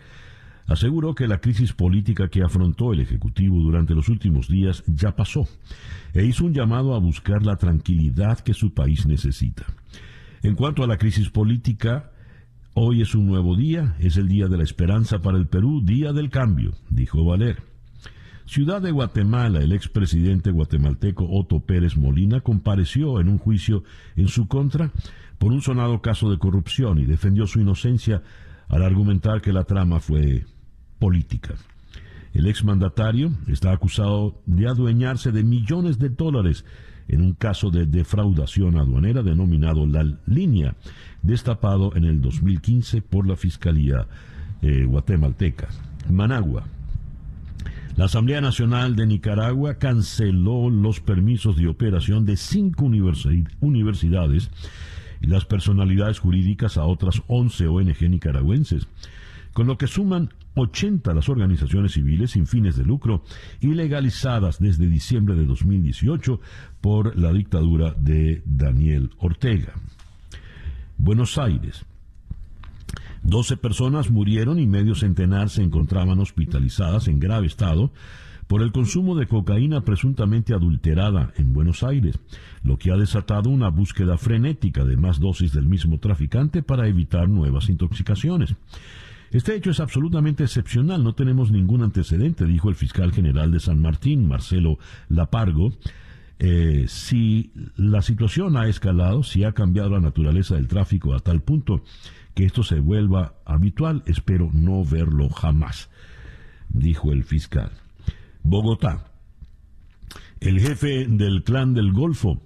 aseguró 0.67 1.15
que 1.15 1.27
la 1.27 1.41
crisis 1.41 1.73
política 1.73 2.29
que 2.29 2.43
afrontó 2.43 2.93
el 2.93 3.01
Ejecutivo 3.01 3.59
durante 3.61 3.95
los 3.95 4.09
últimos 4.09 4.49
días 4.49 4.85
ya 4.87 5.15
pasó 5.17 5.49
e 6.15 6.25
hizo 6.25 6.45
un 6.45 6.55
llamado 6.55 6.95
a 6.95 7.01
buscar 7.01 7.45
la 7.45 7.57
tranquilidad 7.57 8.39
que 8.41 8.55
su 8.55 8.73
país 8.73 9.07
necesita. 9.07 9.67
En 10.43 10.55
cuanto 10.55 10.83
a 10.83 10.87
la 10.87 10.97
crisis 10.97 11.29
política, 11.29 12.13
hoy 12.83 13.03
es 13.03 13.15
un 13.15 13.27
nuevo 13.27 13.57
día, 13.57 13.95
es 13.99 14.17
el 14.17 14.27
día 14.27 14.49
de 14.49 14.57
la 14.57 14.65
esperanza 14.65 15.21
para 15.21 15.37
el 15.37 15.47
Perú, 15.47 15.83
día 15.85 16.15
del 16.15 16.31
cambio, 16.31 16.73
dijo 16.89 17.23
Valer. 17.23 17.63
Ciudad 18.47 18.81
de 18.81 18.91
Guatemala, 18.91 19.61
el 19.61 19.73
expresidente 19.73 20.51
guatemalteco 20.51 21.27
Otto 21.29 21.61
Pérez 21.61 21.99
Molina 21.99 22.41
compareció 22.41 23.21
en 23.21 23.29
un 23.29 23.37
juicio 23.37 23.85
en 24.17 24.29
su 24.29 24.49
contra 24.49 24.93
por 25.39 25.53
un 25.53 25.61
sonado 25.61 26.01
caso 26.01 26.31
de 26.31 26.39
corrupción 26.39 26.99
y 26.99 27.05
defendió 27.05 27.47
su 27.47 27.61
inocencia 27.61 28.23
al 28.69 28.83
argumentar 28.83 29.43
que 29.43 29.53
la 29.53 29.65
trama 29.65 30.01
fue 30.01 30.47
política. 30.99 31.57
El 32.33 32.47
exmandatario 32.47 33.31
está 33.47 33.73
acusado 33.73 34.41
de 34.47 34.69
adueñarse 34.69 35.33
de 35.33 35.45
millones 35.45 35.99
de 35.99 36.09
dólares 36.09 36.65
en 37.11 37.23
un 37.23 37.35
caso 37.35 37.71
de 37.71 37.87
defraudación 37.87 38.79
aduanera 38.79 39.23
denominado 39.23 39.87
La 39.87 40.05
Línea, 40.27 40.77
destapado 41.23 41.95
en 41.97 42.05
el 42.05 42.21
2015 42.21 43.03
por 43.03 43.27
la 43.27 43.37
Fiscalía 43.37 44.07
eh, 44.63 44.85
guatemalteca. 44.85 45.69
Managua. 46.09 46.65
La 47.97 48.07
Asamblea 48.07 48.41
Nacional 48.41 48.97
de 48.97 49.07
Nicaragua 49.07 49.75
canceló 49.75 50.71
los 50.71 51.01
permisos 51.01 51.57
de 51.57 51.69
operación 51.69 52.25
de 52.25 52.37
cinco 52.37 52.85
universidades 53.61 54.51
y 55.21 55.27
las 55.27 55.45
personalidades 55.45 56.19
jurídicas 56.19 56.79
a 56.79 56.85
otras 56.85 57.23
11 57.27 57.67
ONG 57.67 58.09
nicaragüenses, 58.09 58.87
con 59.53 59.67
lo 59.67 59.77
que 59.77 59.87
suman 59.87 60.31
80 60.55 61.13
las 61.15 61.29
organizaciones 61.29 61.93
civiles 61.93 62.33
sin 62.33 62.47
fines 62.47 62.77
de 62.77 62.85
lucro 62.85 63.23
ilegalizadas 63.61 64.59
desde 64.59 64.89
diciembre 64.89 65.35
de 65.35 65.47
2018 65.47 66.41
por 66.81 67.17
la 67.19 67.33
dictadura 67.33 67.95
de 67.99 68.43
Daniel 68.47 69.11
Ortega. 69.19 69.75
Buenos 71.03 71.39
Aires. 71.39 71.87
12 73.23 73.57
personas 73.57 74.11
murieron 74.11 74.59
y 74.59 74.67
medio 74.67 74.95
centenar 74.95 75.49
se 75.49 75.63
encontraban 75.63 76.21
hospitalizadas 76.21 77.09
en 77.09 77.19
grave 77.19 77.47
estado 77.47 77.91
por 78.47 78.61
el 78.61 78.71
consumo 78.71 79.17
de 79.17 79.27
cocaína 79.27 79.81
presuntamente 79.81 80.53
adulterada 80.53 81.33
en 81.39 81.55
Buenos 81.55 81.85
Aires, 81.85 82.19
lo 82.63 82.77
que 82.77 82.93
ha 82.93 82.99
desatado 82.99 83.49
una 83.49 83.71
búsqueda 83.71 84.19
frenética 84.19 84.85
de 84.85 84.99
más 84.99 85.21
dosis 85.21 85.55
del 85.55 85.67
mismo 85.67 85.99
traficante 85.99 86.63
para 86.63 86.87
evitar 86.87 87.31
nuevas 87.31 87.71
intoxicaciones. 87.71 88.55
Este 89.31 89.57
hecho 89.57 89.71
es 89.71 89.81
absolutamente 89.81 90.45
excepcional, 90.45 91.03
no 91.03 91.15
tenemos 91.15 91.51
ningún 91.51 91.83
antecedente, 91.83 92.45
dijo 92.45 92.69
el 92.69 92.75
fiscal 92.75 93.13
general 93.13 93.53
de 93.53 93.61
San 93.61 93.81
Martín, 93.81 94.29
Marcelo 94.29 94.79
Lapargo. 95.09 95.73
Eh, 96.43 96.87
si 96.89 97.53
la 97.77 98.01
situación 98.01 98.57
ha 98.57 98.67
escalado, 98.67 99.23
si 99.23 99.45
ha 99.45 99.53
cambiado 99.53 99.91
la 99.91 100.01
naturaleza 100.01 100.55
del 100.55 100.69
tráfico 100.69 101.15
a 101.15 101.21
tal 101.21 101.43
punto 101.43 101.85
que 102.35 102.47
esto 102.47 102.63
se 102.63 102.81
vuelva 102.81 103.35
habitual, 103.45 104.03
espero 104.07 104.49
no 104.51 104.83
verlo 104.83 105.29
jamás, 105.29 105.91
dijo 106.71 107.13
el 107.13 107.25
fiscal. 107.25 107.71
Bogotá. 108.43 109.05
El 110.41 110.61
jefe 110.61 111.07
del 111.07 111.45
clan 111.45 111.75
del 111.75 111.93
Golfo, 111.93 112.41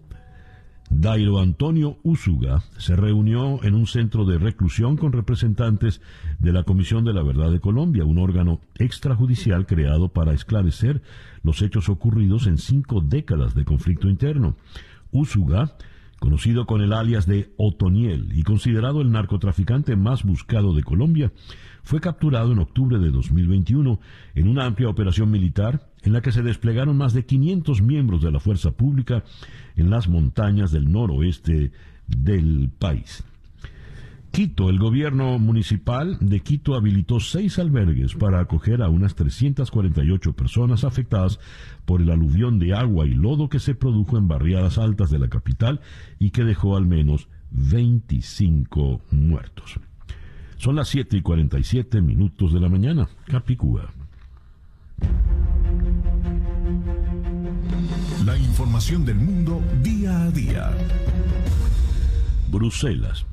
Dairo 0.97 1.41
Antonio 1.41 1.99
Úsuga, 2.03 2.63
se 2.79 2.95
reunió 2.95 3.63
en 3.65 3.75
un 3.75 3.87
centro 3.87 4.25
de 4.25 4.39
reclusión 4.39 4.97
con 4.97 5.13
representantes 5.13 6.01
de 6.39 6.53
la 6.53 6.63
Comisión 6.63 7.05
de 7.05 7.13
la 7.13 7.23
Verdad 7.23 7.51
de 7.51 7.61
Colombia, 7.61 8.05
un 8.05 8.19
órgano 8.19 8.61
extrajudicial 8.77 9.67
creado 9.67 10.09
para 10.09 10.33
esclarecer 10.33 11.03
los 11.43 11.63
hechos 11.63 11.89
ocurridos 11.89 12.47
en 12.47 12.59
cinco 12.59 13.01
décadas 13.01 13.55
de 13.55 13.65
conflicto 13.65 14.09
interno. 14.09 14.57
Úsuga 15.11 15.77
conocido 16.21 16.65
con 16.65 16.81
el 16.81 16.93
alias 16.93 17.27
de 17.27 17.53
Otoniel 17.59 18.31
y 18.33 18.45
considerado 18.45 19.03
el 19.03 19.11
narcotraficante 19.11 19.97
más 19.97 20.23
buscado 20.23 20.75
de 20.75 20.83
Colombia, 20.83 21.33
fue 21.83 22.01
capturado 22.01 22.53
en 22.53 22.61
octubre 22.61 22.99
de 22.99 23.11
2021 23.11 24.01
en 24.35 24.49
una 24.49 24.65
amplia 24.65 24.89
operación 24.89 25.31
militar 25.31 25.91
en 26.05 26.13
la 26.13 26.21
que 26.21 26.33
se 26.33 26.43
desplegaron 26.43 26.97
más 26.97 27.13
de 27.15 27.25
500 27.25 27.83
miembros 27.83 28.23
de 28.23 28.31
la 28.31 28.41
fuerza 28.41 28.71
pública 28.73 29.25
en 29.77 29.91
las 29.91 30.09
montañas 30.09 30.71
del 30.71 30.91
noroeste 30.91 31.73
del 32.07 32.71
país. 32.79 33.25
Quito, 34.35 34.69
el 34.69 34.81
gobierno 34.81 35.39
municipal 35.39 36.19
de 36.21 36.41
Quito 36.41 36.75
habilitó 36.75 37.21
seis 37.21 37.61
albergues 37.61 38.15
para 38.15 38.41
acoger 38.41 38.83
a 38.83 38.89
unas 38.89 39.15
348 39.15 40.33
personas 40.33 40.83
afectadas 40.83 41.39
por 41.85 42.03
el 42.03 42.11
aluvión 42.11 42.59
de 42.59 42.75
agua 42.75 43.07
y 43.07 43.15
lodo 43.15 43.49
que 43.49 43.61
se 43.61 43.77
produjo 43.77 44.19
en 44.19 44.27
barriadas 44.27 44.77
altas 44.77 45.11
de 45.11 45.21
la 45.21 45.29
capital 45.29 45.81
y 46.19 46.31
que 46.31 46.43
dejó 46.43 46.77
al 46.77 46.85
menos 46.85 47.29
25 47.53 49.03
muertos. 49.13 49.79
Son 50.57 50.75
las 50.75 50.89
7 50.89 51.17
y 51.17 51.23
47 51.23 52.03
minutos 52.03 52.53
de 52.53 52.59
la 52.59 52.69
mañana. 52.69 53.09
Capicúa. 53.29 53.89
La 58.25 58.39
información 58.39 59.05
del 59.05 59.16
mundo 59.16 59.62
día 59.83 60.22
a 60.22 60.31
día. 60.31 60.70
Bruselas. 62.51 63.27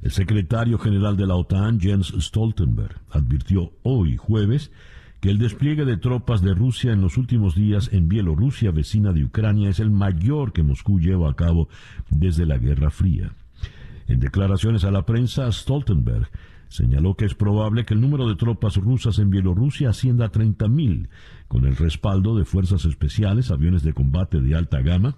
El 0.00 0.12
secretario 0.12 0.78
general 0.78 1.16
de 1.16 1.26
la 1.26 1.34
OTAN, 1.34 1.80
Jens 1.80 2.14
Stoltenberg, 2.16 3.00
advirtió 3.10 3.72
hoy 3.82 4.16
jueves 4.16 4.70
que 5.20 5.30
el 5.30 5.38
despliegue 5.38 5.84
de 5.84 5.96
tropas 5.96 6.40
de 6.40 6.54
Rusia 6.54 6.92
en 6.92 7.00
los 7.00 7.16
últimos 7.16 7.56
días 7.56 7.90
en 7.92 8.08
Bielorrusia, 8.08 8.70
vecina 8.70 9.12
de 9.12 9.24
Ucrania, 9.24 9.70
es 9.70 9.80
el 9.80 9.90
mayor 9.90 10.52
que 10.52 10.62
Moscú 10.62 11.00
lleva 11.00 11.28
a 11.30 11.34
cabo 11.34 11.68
desde 12.08 12.46
la 12.46 12.58
Guerra 12.58 12.90
Fría. 12.90 13.32
En 14.06 14.20
declaraciones 14.20 14.84
a 14.84 14.92
la 14.92 15.04
prensa, 15.04 15.50
Stoltenberg 15.50 16.30
señaló 16.68 17.14
que 17.14 17.24
es 17.24 17.34
probable 17.34 17.84
que 17.84 17.94
el 17.94 18.00
número 18.00 18.28
de 18.28 18.36
tropas 18.36 18.76
rusas 18.76 19.18
en 19.18 19.30
Bielorrusia 19.30 19.90
ascienda 19.90 20.26
a 20.26 20.32
30.000, 20.32 21.08
con 21.48 21.66
el 21.66 21.76
respaldo 21.76 22.36
de 22.36 22.44
fuerzas 22.44 22.84
especiales, 22.84 23.50
aviones 23.50 23.82
de 23.82 23.94
combate 23.94 24.40
de 24.40 24.54
alta 24.54 24.80
gama, 24.82 25.16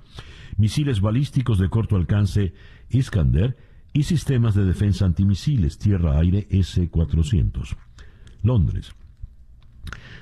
misiles 0.56 1.00
balísticos 1.00 1.58
de 1.58 1.68
corto 1.68 1.96
alcance 1.96 2.54
Iskander 2.88 3.56
y 3.92 4.04
sistemas 4.04 4.54
de 4.54 4.64
defensa 4.64 5.04
antimisiles 5.04 5.78
tierra-aire 5.78 6.46
S-400. 6.50 7.76
Londres. 8.42 8.92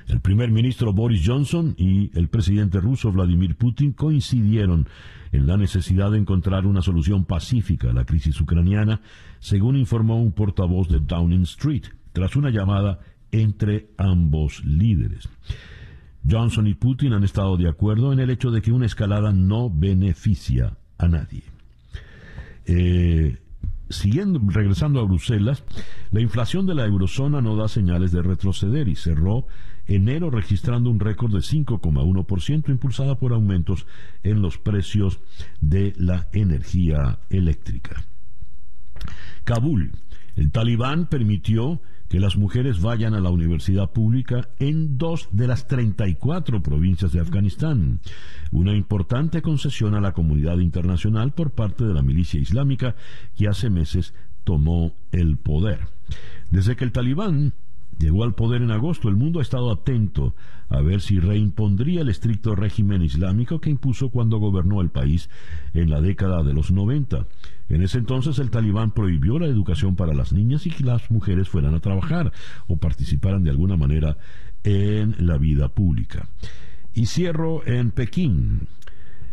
El 0.07 0.21
primer 0.21 0.49
ministro 0.49 0.91
Boris 0.91 1.21
Johnson 1.23 1.75
y 1.77 2.09
el 2.17 2.29
presidente 2.29 2.79
ruso 2.79 3.11
Vladimir 3.11 3.55
Putin 3.55 3.93
coincidieron 3.93 4.87
en 5.31 5.45
la 5.45 5.55
necesidad 5.55 6.09
de 6.11 6.17
encontrar 6.17 6.65
una 6.65 6.81
solución 6.81 7.25
pacífica 7.25 7.91
a 7.91 7.93
la 7.93 8.05
crisis 8.05 8.41
ucraniana, 8.41 9.01
según 9.39 9.75
informó 9.75 10.19
un 10.19 10.31
portavoz 10.31 10.89
de 10.89 10.99
Downing 10.99 11.43
Street, 11.43 11.83
tras 12.11 12.35
una 12.35 12.49
llamada 12.49 12.99
entre 13.31 13.91
ambos 13.97 14.65
líderes. 14.65 15.29
Johnson 16.27 16.67
y 16.67 16.73
Putin 16.73 17.13
han 17.13 17.23
estado 17.23 17.57
de 17.57 17.69
acuerdo 17.69 18.13
en 18.13 18.19
el 18.19 18.29
hecho 18.29 18.51
de 18.51 18.61
que 18.61 18.71
una 18.71 18.85
escalada 18.85 19.31
no 19.31 19.69
beneficia 19.69 20.77
a 20.97 21.07
nadie. 21.07 21.43
Eh, 22.65 23.37
siguiendo, 23.89 24.39
regresando 24.47 24.99
a 24.99 25.03
Bruselas, 25.03 25.63
la 26.11 26.21
inflación 26.21 26.65
de 26.65 26.75
la 26.75 26.85
eurozona 26.85 27.41
no 27.41 27.55
da 27.55 27.67
señales 27.67 28.11
de 28.11 28.21
retroceder 28.21 28.87
y 28.87 28.95
cerró 28.95 29.47
enero 29.87 30.29
registrando 30.29 30.89
un 30.89 30.99
récord 30.99 31.33
de 31.33 31.39
5,1% 31.39 32.69
impulsada 32.69 33.17
por 33.17 33.33
aumentos 33.33 33.87
en 34.23 34.41
los 34.41 34.57
precios 34.57 35.19
de 35.61 35.93
la 35.97 36.27
energía 36.31 37.19
eléctrica. 37.29 38.03
Kabul. 39.43 39.91
El 40.35 40.51
talibán 40.51 41.07
permitió 41.07 41.81
que 42.09 42.19
las 42.19 42.35
mujeres 42.35 42.81
vayan 42.81 43.13
a 43.13 43.21
la 43.21 43.29
universidad 43.29 43.91
pública 43.91 44.49
en 44.57 44.97
dos 44.97 45.29
de 45.31 45.47
las 45.47 45.67
34 45.67 46.61
provincias 46.61 47.11
de 47.11 47.21
Afganistán, 47.21 47.99
una 48.51 48.75
importante 48.75 49.41
concesión 49.43 49.93
a 49.93 50.01
la 50.01 50.13
comunidad 50.13 50.57
internacional 50.57 51.31
por 51.31 51.51
parte 51.51 51.85
de 51.85 51.93
la 51.93 52.01
milicia 52.01 52.39
islámica 52.39 52.95
que 53.37 53.47
hace 53.47 53.69
meses 53.69 54.13
tomó 54.43 54.93
el 55.11 55.37
poder. 55.37 55.81
Desde 56.49 56.75
que 56.75 56.83
el 56.83 56.91
talibán 56.91 57.53
llegó 57.99 58.23
al 58.23 58.33
poder 58.33 58.63
en 58.63 58.71
agosto, 58.71 59.07
el 59.07 59.15
mundo 59.15 59.39
ha 59.39 59.43
estado 59.43 59.71
atento 59.71 60.33
a 60.69 60.81
ver 60.81 61.01
si 61.01 61.19
reimpondría 61.19 62.01
el 62.01 62.09
estricto 62.09 62.55
régimen 62.55 63.03
islámico 63.03 63.61
que 63.61 63.69
impuso 63.69 64.09
cuando 64.09 64.39
gobernó 64.39 64.81
el 64.81 64.89
país 64.89 65.29
en 65.73 65.91
la 65.91 66.01
década 66.01 66.41
de 66.41 66.53
los 66.53 66.71
90. 66.71 67.27
En 67.69 67.83
ese 67.83 67.99
entonces 67.99 68.39
el 68.39 68.49
talibán 68.49 68.91
prohibió 68.91 69.39
la 69.39 69.45
educación 69.45 69.95
para 69.95 70.13
las 70.13 70.33
niñas 70.33 70.65
y 70.65 70.71
que 70.71 70.83
las 70.83 71.09
mujeres 71.11 71.47
fueran 71.49 71.75
a 71.75 71.79
trabajar 71.79 72.31
o 72.67 72.77
participaran 72.77 73.43
de 73.43 73.51
alguna 73.51 73.77
manera 73.77 74.17
en 74.63 75.15
la 75.19 75.37
vida 75.37 75.69
pública. 75.69 76.27
Y 76.93 77.05
cierro 77.05 77.65
en 77.65 77.91
Pekín. 77.91 78.67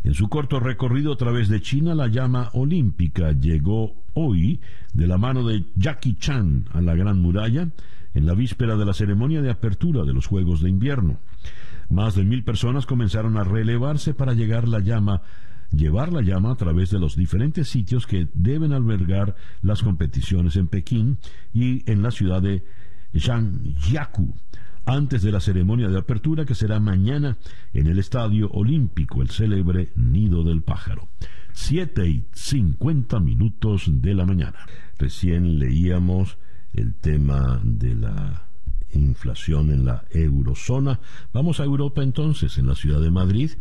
En 0.05 0.15
su 0.15 0.29
corto 0.29 0.61
recorrido 0.61 1.13
a 1.13 1.17
través 1.17 1.49
de 1.49 1.61
China, 1.61 1.95
la 1.95 2.07
llama 2.07 2.51
olímpica 2.53 3.33
llegó 3.33 3.95
hoy 4.13 4.61
de 4.93 5.07
la 5.07 5.19
mano 5.19 5.45
de 5.45 5.65
Jackie 5.75 6.15
Chan 6.15 6.67
a 6.73 6.81
la 6.81 6.95
Gran 6.95 7.21
Muralla, 7.21 7.69
en 8.15 8.25
la 8.25 8.35
víspera 8.35 8.77
de 8.77 8.85
la 8.85 8.95
ceremonia 8.95 9.43
de 9.43 9.51
apertura 9.51 10.05
de 10.05 10.15
los 10.15 10.27
Juegos 10.27 10.63
de 10.63 10.71
Invierno. 10.71 11.19
Más 11.91 12.15
de 12.15 12.25
mil 12.25 12.45
personas 12.45 12.87
comenzaron 12.87 13.37
a 13.37 13.45
relevarse 13.45 14.15
para 14.15 14.33
llegar 14.33 14.69
la 14.69 14.81
llama, 14.81 15.23
llevar 15.71 16.13
la 16.13 16.23
llama 16.23 16.53
a 16.53 16.57
través 16.57 16.91
de 16.91 16.99
los 16.99 17.17
diferentes 17.17 17.69
sitios 17.69 18.07
que 18.07 18.29
deben 18.35 18.73
albergar 18.73 19.37
las 19.63 19.83
competiciones 19.83 20.57
en 20.57 20.69
Pekín 20.69 21.19
y 21.53 21.91
en 21.91 22.03
la 22.03 22.11
ciudad 22.11 22.43
de 22.43 22.65
Zhangjiakou 23.15 24.35
antes 24.87 25.23
de 25.23 25.33
la 25.33 25.41
ceremonia 25.41 25.89
de 25.89 25.99
apertura 25.99 26.45
que 26.45 26.55
será 26.55 26.79
mañana 26.79 27.37
en 27.75 27.89
el 27.89 27.99
Estadio 27.99 28.49
Olímpico, 28.53 29.21
el 29.21 29.31
célebre 29.31 29.91
Nido 29.97 30.45
del 30.45 30.63
Pájaro. 30.63 31.09
Siete 31.53 32.09
y 32.09 32.25
cincuenta 32.33 33.19
minutos 33.19 33.87
de 33.89 34.15
la 34.15 34.25
mañana. 34.25 34.59
Recién 34.99 35.59
leíamos 35.59 36.39
el 36.73 36.95
tema 36.95 37.61
de 37.65 37.95
la 37.97 38.46
inflación 38.97 39.71
en 39.71 39.85
la 39.85 40.05
eurozona. 40.11 41.01
Vamos 41.33 41.61
a 41.61 41.65
Europa 41.65 42.03
entonces, 42.03 42.59
en 42.59 42.67
la 42.67 42.75
ciudad 42.75 43.01
de 43.01 43.11
Madrid. 43.11 43.53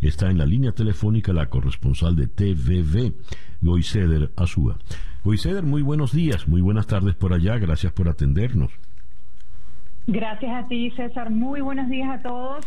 Está 0.00 0.30
en 0.30 0.38
la 0.38 0.46
línea 0.46 0.72
telefónica 0.72 1.32
la 1.32 1.48
corresponsal 1.48 2.16
de 2.16 2.26
TVV, 2.26 3.14
Goiseder 3.60 4.30
Azúa. 4.36 4.78
Goiseder, 5.24 5.64
muy 5.64 5.82
buenos 5.82 6.12
días, 6.12 6.48
muy 6.48 6.60
buenas 6.60 6.86
tardes 6.86 7.14
por 7.14 7.32
allá, 7.32 7.58
gracias 7.58 7.92
por 7.92 8.08
atendernos. 8.08 8.72
Gracias 10.06 10.64
a 10.64 10.66
ti, 10.66 10.90
César. 10.92 11.30
Muy 11.30 11.60
buenos 11.60 11.88
días 11.88 12.10
a 12.10 12.22
todos. 12.22 12.64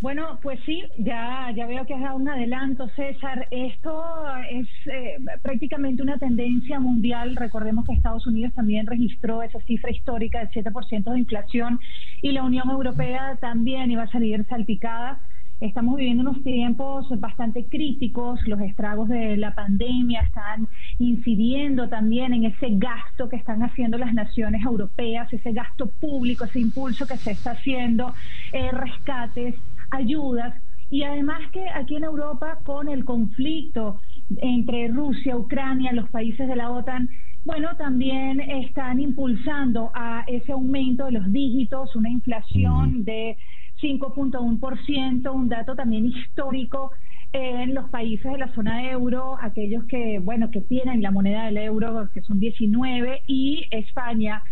Bueno, 0.00 0.38
pues 0.42 0.58
sí, 0.64 0.82
ya, 0.96 1.52
ya 1.54 1.66
veo 1.66 1.84
que 1.84 1.92
has 1.92 2.00
dado 2.00 2.16
un 2.16 2.26
adelanto, 2.26 2.88
César. 2.96 3.46
Esto 3.50 4.02
es 4.50 4.66
eh, 4.86 5.16
prácticamente 5.42 6.02
una 6.02 6.16
tendencia 6.16 6.80
mundial. 6.80 7.36
Recordemos 7.36 7.84
que 7.84 7.92
Estados 7.92 8.26
Unidos 8.26 8.54
también 8.54 8.86
registró 8.86 9.42
esa 9.42 9.60
cifra 9.60 9.90
histórica 9.90 10.38
del 10.38 10.48
7% 10.48 11.12
de 11.12 11.18
inflación 11.18 11.80
y 12.22 12.32
la 12.32 12.44
Unión 12.44 12.70
Europea 12.70 13.36
también 13.42 13.90
iba 13.90 14.04
a 14.04 14.10
salir 14.10 14.46
salpicada. 14.48 15.20
Estamos 15.60 15.96
viviendo 15.96 16.22
unos 16.22 16.42
tiempos 16.42 17.06
bastante 17.20 17.66
críticos, 17.66 18.40
los 18.46 18.58
estragos 18.62 19.10
de 19.10 19.36
la 19.36 19.54
pandemia 19.54 20.22
están 20.22 20.66
incidiendo 20.98 21.86
también 21.90 22.32
en 22.32 22.46
ese 22.46 22.68
gasto 22.70 23.28
que 23.28 23.36
están 23.36 23.62
haciendo 23.62 23.98
las 23.98 24.14
naciones 24.14 24.64
europeas, 24.64 25.30
ese 25.30 25.52
gasto 25.52 25.90
público, 26.00 26.46
ese 26.46 26.60
impulso 26.60 27.06
que 27.06 27.18
se 27.18 27.32
está 27.32 27.50
haciendo, 27.50 28.14
eh, 28.54 28.70
rescates, 28.70 29.54
ayudas. 29.90 30.54
Y 30.90 31.04
además 31.04 31.40
que 31.52 31.68
aquí 31.68 31.96
en 31.96 32.04
Europa 32.04 32.58
con 32.64 32.88
el 32.88 33.04
conflicto 33.04 34.00
entre 34.38 34.88
Rusia, 34.88 35.36
Ucrania, 35.36 35.92
los 35.92 36.10
países 36.10 36.48
de 36.48 36.56
la 36.56 36.70
OTAN, 36.70 37.08
bueno, 37.44 37.74
también 37.76 38.40
están 38.40 39.00
impulsando 39.00 39.90
a 39.94 40.24
ese 40.26 40.52
aumento 40.52 41.06
de 41.06 41.12
los 41.12 41.32
dígitos, 41.32 41.96
una 41.96 42.10
inflación 42.10 43.04
de 43.04 43.38
5.1%, 43.80 45.32
un 45.32 45.48
dato 45.48 45.74
también 45.74 46.06
histórico 46.06 46.90
en 47.32 47.74
los 47.74 47.88
países 47.90 48.30
de 48.30 48.38
la 48.38 48.52
zona 48.54 48.90
euro, 48.90 49.38
aquellos 49.40 49.84
que, 49.84 50.18
bueno, 50.18 50.50
que 50.50 50.60
tienen 50.60 51.02
la 51.02 51.12
moneda 51.12 51.46
del 51.46 51.58
euro, 51.58 52.08
que 52.12 52.22
son 52.22 52.40
19, 52.40 53.22
y 53.26 53.64
España 53.70 54.42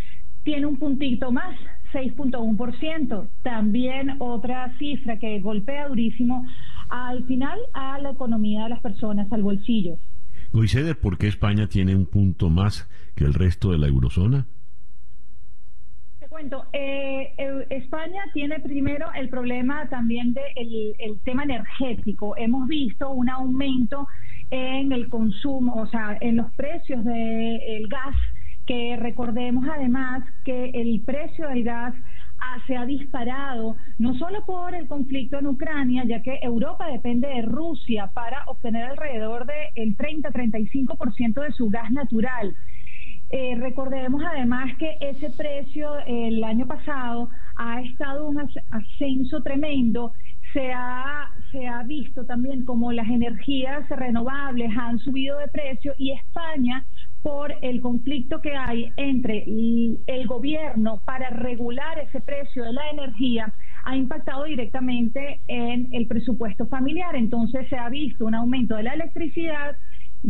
tiene 0.44 0.66
un 0.66 0.78
puntito 0.78 1.30
más, 1.32 1.56
6.1%. 1.92 3.28
También 3.42 4.16
otra 4.18 4.72
cifra 4.78 5.18
que 5.18 5.40
golpea 5.40 5.88
durísimo 5.88 6.46
al 6.88 7.24
final 7.24 7.58
a 7.74 7.98
la 7.98 8.10
economía 8.10 8.64
de 8.64 8.70
las 8.70 8.80
personas, 8.80 9.30
al 9.32 9.42
bolsillo. 9.42 9.98
Goiseder, 10.52 10.98
¿por 10.98 11.18
qué 11.18 11.28
España 11.28 11.66
tiene 11.66 11.94
un 11.94 12.06
punto 12.06 12.48
más 12.48 12.88
que 13.14 13.24
el 13.24 13.34
resto 13.34 13.72
de 13.72 13.78
la 13.78 13.86
eurozona? 13.86 14.46
Te 16.20 16.28
cuento, 16.28 16.64
eh, 16.72 17.34
España 17.70 18.22
tiene 18.32 18.58
primero 18.60 19.06
el 19.14 19.28
problema 19.28 19.88
también 19.88 20.32
del 20.32 20.94
el 20.98 21.20
tema 21.20 21.44
energético. 21.44 22.34
Hemos 22.36 22.66
visto 22.66 23.10
un 23.10 23.28
aumento 23.28 24.06
en 24.50 24.92
el 24.92 25.08
consumo, 25.08 25.74
o 25.74 25.86
sea, 25.86 26.16
en 26.20 26.36
los 26.36 26.50
precios 26.54 27.04
del 27.04 27.86
gas 27.88 28.16
que 28.68 28.98
recordemos 28.98 29.66
además 29.66 30.22
que 30.44 30.70
el 30.74 31.00
precio 31.00 31.48
del 31.48 31.64
gas 31.64 31.94
se 32.66 32.76
ha 32.76 32.84
disparado, 32.84 33.76
no 33.98 34.14
solo 34.14 34.44
por 34.44 34.74
el 34.74 34.86
conflicto 34.86 35.38
en 35.38 35.46
Ucrania, 35.46 36.04
ya 36.04 36.22
que 36.22 36.38
Europa 36.42 36.86
depende 36.86 37.28
de 37.28 37.42
Rusia 37.42 38.10
para 38.12 38.44
obtener 38.46 38.84
alrededor 38.84 39.46
del 39.46 39.96
30-35% 39.96 41.42
de 41.42 41.52
su 41.52 41.70
gas 41.70 41.90
natural. 41.90 42.54
Eh, 43.30 43.56
recordemos 43.58 44.22
además 44.24 44.70
que 44.78 44.98
ese 45.00 45.30
precio 45.30 45.90
el 46.06 46.44
año 46.44 46.66
pasado 46.66 47.30
ha 47.56 47.80
estado 47.80 48.26
un 48.26 48.38
ascenso 48.70 49.42
tremendo. 49.42 50.12
Se 50.52 50.72
ha, 50.74 51.30
se 51.52 51.66
ha 51.66 51.82
visto 51.84 52.24
también 52.24 52.64
como 52.66 52.92
las 52.92 53.08
energías 53.08 53.88
renovables 53.88 54.70
han 54.78 54.98
subido 54.98 55.38
de 55.38 55.48
precio 55.48 55.94
y 55.98 56.12
España 56.12 56.84
por 57.22 57.52
el 57.62 57.80
conflicto 57.80 58.40
que 58.40 58.54
hay 58.56 58.92
entre 58.96 59.44
el 59.44 60.26
gobierno 60.26 61.00
para 61.04 61.30
regular 61.30 61.98
ese 61.98 62.20
precio 62.20 62.64
de 62.64 62.72
la 62.72 62.90
energía 62.90 63.52
ha 63.84 63.96
impactado 63.96 64.44
directamente 64.44 65.40
en 65.48 65.88
el 65.92 66.06
presupuesto 66.06 66.66
familiar. 66.66 67.16
Entonces 67.16 67.68
se 67.68 67.76
ha 67.76 67.88
visto 67.88 68.26
un 68.26 68.34
aumento 68.34 68.76
de 68.76 68.84
la 68.84 68.94
electricidad, 68.94 69.76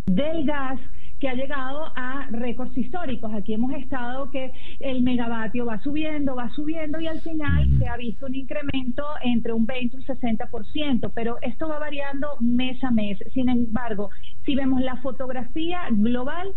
del 0.07 0.45
gas, 0.45 0.79
que 1.19 1.29
ha 1.29 1.35
llegado 1.35 1.91
a 1.97 2.29
récords 2.31 2.77
históricos. 2.77 3.33
Aquí 3.35 3.55
hemos 3.55 3.73
estado 3.75 4.31
que 4.31 4.53
el 4.79 5.03
megavatio 5.03 5.67
va 5.67 5.81
subiendo, 5.81 6.37
va 6.37 6.49
subiendo 6.51 7.01
y 7.01 7.07
al 7.07 7.21
final 7.21 7.69
se 7.79 7.89
ha 7.89 7.97
visto 7.97 8.27
un 8.27 8.35
incremento 8.35 9.05
entre 9.23 9.53
un 9.53 9.67
20 9.67 9.97
y 9.97 9.99
un 9.99 10.07
60%, 10.07 11.11
pero 11.15 11.39
esto 11.43 11.69
va 11.69 11.79
variando 11.79 12.29
mes 12.41 12.83
a 12.85 12.91
mes. 12.91 13.19
Sin 13.35 13.49
embargo, 13.49 14.11
si 14.45 14.55
vemos 14.55 14.81
la 14.81 14.97
fotografía 14.97 15.81
global, 15.91 16.55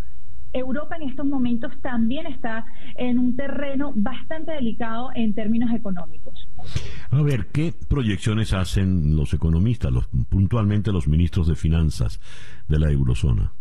Europa 0.54 0.96
en 0.96 1.10
estos 1.10 1.26
momentos 1.26 1.72
también 1.82 2.26
está 2.28 2.66
en 2.96 3.20
un 3.20 3.36
terreno 3.36 3.94
bastante 3.96 4.52
delicado 4.52 5.10
en 5.16 5.34
términos 5.34 5.72
económicos. 5.74 6.48
A 7.10 7.22
ver, 7.22 7.48
¿qué 7.48 7.74
proyecciones 7.88 8.54
hacen 8.54 9.16
los 9.16 9.34
economistas, 9.34 9.92
los, 9.92 10.08
puntualmente 10.30 10.92
los 10.92 11.08
ministros 11.08 11.48
de 11.48 11.56
finanzas 11.56 12.20
de 12.68 12.80
la 12.80 12.92
eurozona? 12.92 13.52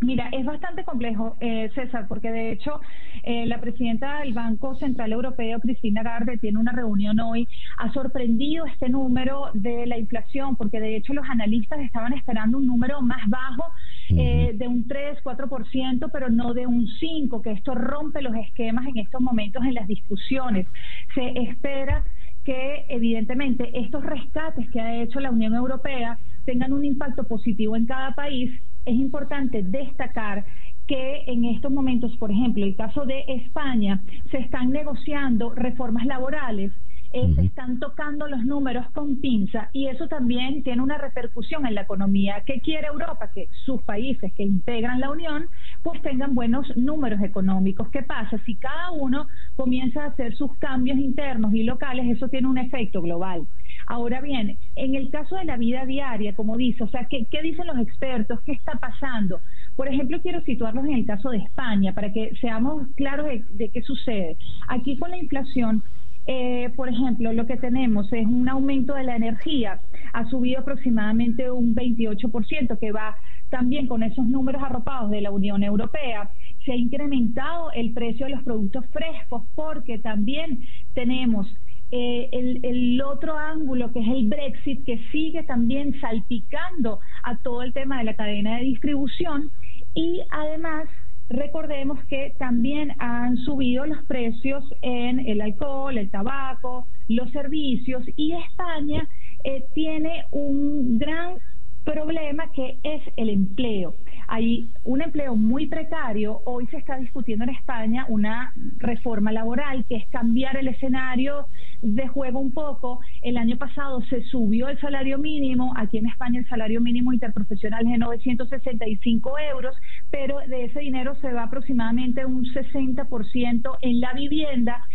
Mira, 0.00 0.28
es 0.32 0.44
bastante 0.44 0.84
complejo, 0.84 1.36
eh, 1.40 1.70
César, 1.74 2.06
porque 2.08 2.30
de 2.30 2.52
hecho 2.52 2.80
eh, 3.22 3.46
la 3.46 3.58
presidenta 3.60 4.20
del 4.20 4.34
Banco 4.34 4.74
Central 4.74 5.12
Europeo, 5.12 5.60
Cristina 5.60 6.02
Garde, 6.02 6.36
tiene 6.36 6.58
una 6.58 6.72
reunión 6.72 7.18
hoy. 7.20 7.48
Ha 7.78 7.90
sorprendido 7.92 8.66
este 8.66 8.88
número 8.90 9.50
de 9.54 9.86
la 9.86 9.96
inflación, 9.96 10.56
porque 10.56 10.80
de 10.80 10.96
hecho 10.96 11.14
los 11.14 11.26
analistas 11.28 11.78
estaban 11.80 12.12
esperando 12.12 12.58
un 12.58 12.66
número 12.66 13.00
más 13.00 13.26
bajo, 13.28 13.64
eh, 14.10 14.52
de 14.54 14.68
un 14.68 14.86
3, 14.86 15.18
4%, 15.22 16.10
pero 16.12 16.30
no 16.30 16.54
de 16.54 16.66
un 16.66 16.86
5%, 16.86 17.42
que 17.42 17.52
esto 17.52 17.74
rompe 17.74 18.22
los 18.22 18.34
esquemas 18.36 18.86
en 18.86 18.98
estos 18.98 19.20
momentos 19.20 19.64
en 19.64 19.74
las 19.74 19.86
discusiones. 19.86 20.66
Se 21.14 21.26
espera 21.40 22.04
que 22.44 22.84
evidentemente 22.88 23.70
estos 23.78 24.04
rescates 24.04 24.68
que 24.70 24.80
ha 24.80 25.02
hecho 25.02 25.20
la 25.20 25.30
Unión 25.30 25.54
Europea 25.54 26.18
tengan 26.44 26.72
un 26.72 26.84
impacto 26.84 27.24
positivo 27.24 27.74
en 27.74 27.86
cada 27.86 28.14
país 28.14 28.50
es 28.84 28.94
importante 28.94 29.62
destacar 29.62 30.44
que 30.86 31.24
en 31.26 31.46
estos 31.46 31.72
momentos, 31.72 32.14
por 32.18 32.30
ejemplo, 32.30 32.64
el 32.64 32.76
caso 32.76 33.06
de 33.06 33.24
España, 33.28 34.02
se 34.30 34.38
están 34.38 34.70
negociando 34.70 35.54
reformas 35.54 36.04
laborales 36.04 36.72
eh, 37.14 37.32
se 37.36 37.42
están 37.42 37.78
tocando 37.78 38.26
los 38.26 38.44
números 38.44 38.90
con 38.90 39.20
pinza 39.20 39.70
y 39.72 39.86
eso 39.86 40.08
también 40.08 40.64
tiene 40.64 40.82
una 40.82 40.98
repercusión 40.98 41.64
en 41.64 41.76
la 41.76 41.82
economía. 41.82 42.42
¿Qué 42.44 42.60
quiere 42.60 42.88
Europa? 42.88 43.30
Que 43.32 43.48
sus 43.64 43.80
países 43.82 44.32
que 44.32 44.42
integran 44.42 44.98
la 44.98 45.10
Unión 45.10 45.46
pues 45.84 46.02
tengan 46.02 46.34
buenos 46.34 46.76
números 46.76 47.22
económicos. 47.22 47.88
¿Qué 47.90 48.02
pasa? 48.02 48.36
Si 48.44 48.56
cada 48.56 48.90
uno 48.90 49.28
comienza 49.54 50.02
a 50.02 50.08
hacer 50.08 50.34
sus 50.34 50.56
cambios 50.58 50.98
internos 50.98 51.54
y 51.54 51.62
locales, 51.62 52.04
eso 52.16 52.26
tiene 52.26 52.48
un 52.48 52.58
efecto 52.58 53.00
global. 53.00 53.46
Ahora 53.86 54.20
bien, 54.20 54.58
en 54.74 54.96
el 54.96 55.10
caso 55.10 55.36
de 55.36 55.44
la 55.44 55.56
vida 55.56 55.86
diaria, 55.86 56.34
como 56.34 56.56
dice, 56.56 56.82
o 56.82 56.88
sea, 56.88 57.06
¿qué, 57.08 57.26
dicen 57.42 57.68
los 57.68 57.78
expertos? 57.78 58.40
¿Qué 58.40 58.52
está 58.52 58.72
pasando? 58.72 59.40
Por 59.76 59.86
ejemplo, 59.86 60.20
quiero 60.20 60.40
situarlos 60.40 60.84
en 60.86 60.94
el 60.94 61.06
caso 61.06 61.30
de 61.30 61.38
España 61.38 61.92
para 61.94 62.12
que 62.12 62.34
seamos 62.40 62.88
claros 62.96 63.28
de 63.50 63.68
qué 63.68 63.82
sucede. 63.82 64.36
Aquí 64.66 64.96
con 64.96 65.10
la 65.10 65.18
inflación 65.18 65.84
eh, 66.26 66.70
por 66.74 66.88
ejemplo, 66.88 67.32
lo 67.32 67.46
que 67.46 67.56
tenemos 67.56 68.10
es 68.12 68.26
un 68.26 68.48
aumento 68.48 68.94
de 68.94 69.04
la 69.04 69.16
energía, 69.16 69.80
ha 70.12 70.24
subido 70.30 70.60
aproximadamente 70.60 71.50
un 71.50 71.74
28%, 71.74 72.78
que 72.78 72.92
va 72.92 73.16
también 73.50 73.86
con 73.86 74.02
esos 74.02 74.26
números 74.26 74.62
arropados 74.62 75.10
de 75.10 75.20
la 75.20 75.30
Unión 75.30 75.62
Europea. 75.62 76.30
Se 76.64 76.72
ha 76.72 76.76
incrementado 76.76 77.70
el 77.72 77.92
precio 77.92 78.26
de 78.26 78.32
los 78.32 78.42
productos 78.42 78.86
frescos 78.90 79.42
porque 79.54 79.98
también 79.98 80.60
tenemos 80.94 81.46
eh, 81.90 82.28
el, 82.32 82.60
el, 82.64 83.02
otro 83.02 83.38
ángulo 83.38 83.92
que 83.92 84.00
es 84.00 84.08
el 84.08 84.26
Brexit, 84.28 84.84
que 84.84 84.98
sigue 85.12 85.42
también 85.42 86.00
salpicando 86.00 87.00
a 87.22 87.36
todo 87.36 87.62
el 87.62 87.72
tema 87.74 87.98
de 87.98 88.04
la 88.04 88.14
cadena 88.14 88.56
de 88.56 88.64
distribución 88.64 89.50
y 89.94 90.22
además 90.30 90.88
Recordemos 91.28 92.04
que 92.04 92.34
también 92.38 92.92
han 92.98 93.36
subido 93.38 93.86
los 93.86 94.04
precios 94.04 94.62
en 94.82 95.20
el 95.20 95.40
alcohol, 95.40 95.96
el 95.96 96.10
tabaco, 96.10 96.86
los 97.08 97.30
servicios 97.32 98.02
y 98.16 98.32
España 98.32 99.08
eh, 99.42 99.64
tiene 99.74 100.24
un 100.32 100.98
gran 100.98 101.38
problema 101.84 102.50
que 102.52 102.78
es 102.82 103.02
el 103.16 103.30
empleo. 103.30 103.94
Hay 104.28 104.68
un 104.84 105.02
empleo 105.02 105.36
muy 105.36 105.66
precario. 105.66 106.40
Hoy 106.44 106.66
se 106.68 106.78
está 106.78 106.96
discutiendo 106.96 107.44
en 107.44 107.50
España 107.50 108.06
una 108.08 108.52
reforma 108.78 109.32
laboral 109.32 109.84
que 109.88 109.96
es 109.96 110.06
cambiar 110.08 110.56
el 110.56 110.68
escenario 110.68 111.46
de 111.82 112.08
juego 112.08 112.40
un 112.40 112.52
poco. 112.52 113.00
El 113.22 113.36
año 113.36 113.56
pasado 113.56 114.02
se 114.02 114.22
subió 114.24 114.68
el 114.68 114.78
salario 114.80 115.18
mínimo. 115.18 115.74
Aquí 115.76 115.98
en 115.98 116.06
España 116.06 116.40
el 116.40 116.48
salario 116.48 116.80
mínimo 116.80 117.12
interprofesional 117.12 117.84
es 117.86 117.92
de 117.92 117.98
965 117.98 119.38
euros, 119.38 119.76
pero 120.10 120.38
de 120.38 120.64
ese 120.64 120.80
dinero 120.80 121.14
se 121.20 121.32
va 121.32 121.44
aproximadamente 121.44 122.24
un 122.24 122.44
60% 122.44 123.78
en 123.80 124.00
la 124.00 124.12
vivienda 124.12 124.86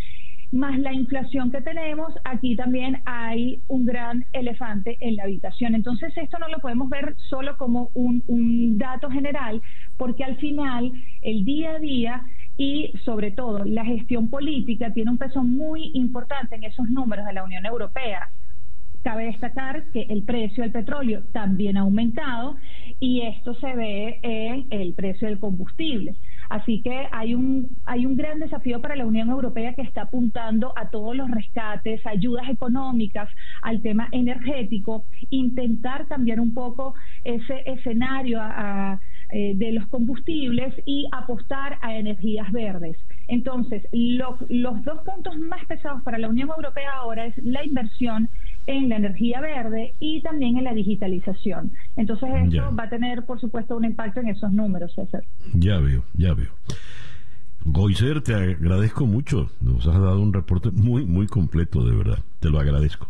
más 0.52 0.80
la 0.80 0.94
inflación 0.94 1.52
que 1.52 1.62
tenemos, 1.62 2.14
aquí 2.24 2.56
también 2.56 3.02
hay 3.06 3.62
un 3.68 3.86
gran 3.86 4.26
elefante 4.34 4.98
en 5.00 5.16
la 5.16 5.24
habitación. 5.24 5.76
Entonces, 5.76 6.12
esto 6.18 6.40
no 6.40 6.48
lo 6.48 6.60
podemos 6.60 6.90
ver 6.90 7.16
solo 7.30 7.56
como 7.58 7.92
un, 7.94 8.24
un 8.28 8.78
dato 8.78 9.10
general, 9.10 9.62
porque 9.98 10.24
al 10.24 10.38
final, 10.38 10.92
el 11.22 11.46
día 11.46 11.72
a 11.76 11.80
día 11.80 12.24
y 12.58 12.92
sobre 13.06 13.32
todo 13.32 13.64
la 13.64 13.86
gestión 13.86 14.30
política 14.30 14.92
tiene 14.92 15.12
un 15.12 15.18
peso 15.18 15.44
muy 15.44 15.92
importante 15.94 16.56
en 16.56 16.66
esos 16.66 16.90
números 16.90 17.26
de 17.26 17.34
la 17.34 17.44
Unión 17.44 17.66
Europea. 17.66 18.30
Cabe 19.02 19.28
destacar 19.28 19.86
que 19.94 20.02
el 20.10 20.24
precio 20.24 20.64
del 20.64 20.74
petróleo 20.74 21.24
también 21.32 21.78
ha 21.78 21.82
aumentado 21.82 22.58
y 23.00 23.22
esto 23.22 23.54
se 23.54 23.74
ve 23.76 24.20
en 24.24 24.68
el 24.72 24.94
precio 24.94 25.30
del 25.30 25.40
combustible. 25.40 26.16
Así 26.50 26.82
que 26.82 27.08
hay 27.12 27.36
un, 27.36 27.70
hay 27.86 28.06
un 28.06 28.16
gran 28.16 28.40
desafío 28.40 28.82
para 28.82 28.96
la 28.96 29.06
Unión 29.06 29.30
Europea 29.30 29.76
que 29.76 29.84
está 29.84 30.04
apuntando 30.04 30.74
a 30.76 30.90
todos 30.90 31.16
los 31.16 31.30
rescates, 31.30 32.06
ayudas 32.08 32.50
económicas, 32.50 33.30
al 33.62 33.82
tema 33.82 34.08
energético, 34.12 35.06
intentar 35.30 36.08
cambiar 36.08 36.40
un 36.40 36.54
poco 36.54 36.96
ese 37.24 37.64
escenario 37.66 38.42
eh, 39.32 39.54
de 39.56 39.72
los 39.74 39.88
combustibles 39.90 40.74
y 40.86 41.08
apostar 41.12 41.78
a 41.82 41.96
energías 41.96 42.52
verdes. 42.52 42.98
Entonces, 43.28 43.84
los 43.92 44.84
dos 44.84 45.02
puntos 45.06 45.38
más 45.38 45.64
pesados 45.68 46.02
para 46.02 46.18
la 46.18 46.30
Unión 46.30 46.50
Europea 46.50 46.94
ahora 46.96 47.28
es 47.28 47.38
la 47.38 47.64
inversión 47.64 48.28
en 48.68 48.90
la 48.90 48.98
energía 48.98 49.42
verde 49.42 49.94
y 50.00 50.22
también 50.22 50.58
en 50.58 50.66
la 50.66 50.74
digitalización. 50.74 51.72
Entonces 51.96 52.30
eso 52.48 52.76
va 52.76 52.84
a 52.84 52.90
tener, 52.90 53.26
por 53.26 53.40
supuesto, 53.40 53.76
un 53.76 53.86
impacto 53.86 54.20
en 54.20 54.30
esos 54.30 54.52
números, 54.52 54.94
César. 54.94 55.24
Ya 55.54 55.80
veo, 55.80 56.04
ya 56.14 56.34
veo. 56.34 56.52
Goizer, 57.66 58.22
te 58.22 58.34
agradezco 58.34 59.06
mucho. 59.06 59.50
Nos 59.62 59.86
has 59.88 60.00
dado 60.00 60.22
un 60.22 60.34
reporte 60.34 60.72
muy, 60.72 61.06
muy 61.06 61.28
completo, 61.28 61.84
de 61.84 61.96
verdad. 61.96 62.20
Te 62.40 62.50
lo 62.50 62.60
agradezco. 62.60 63.10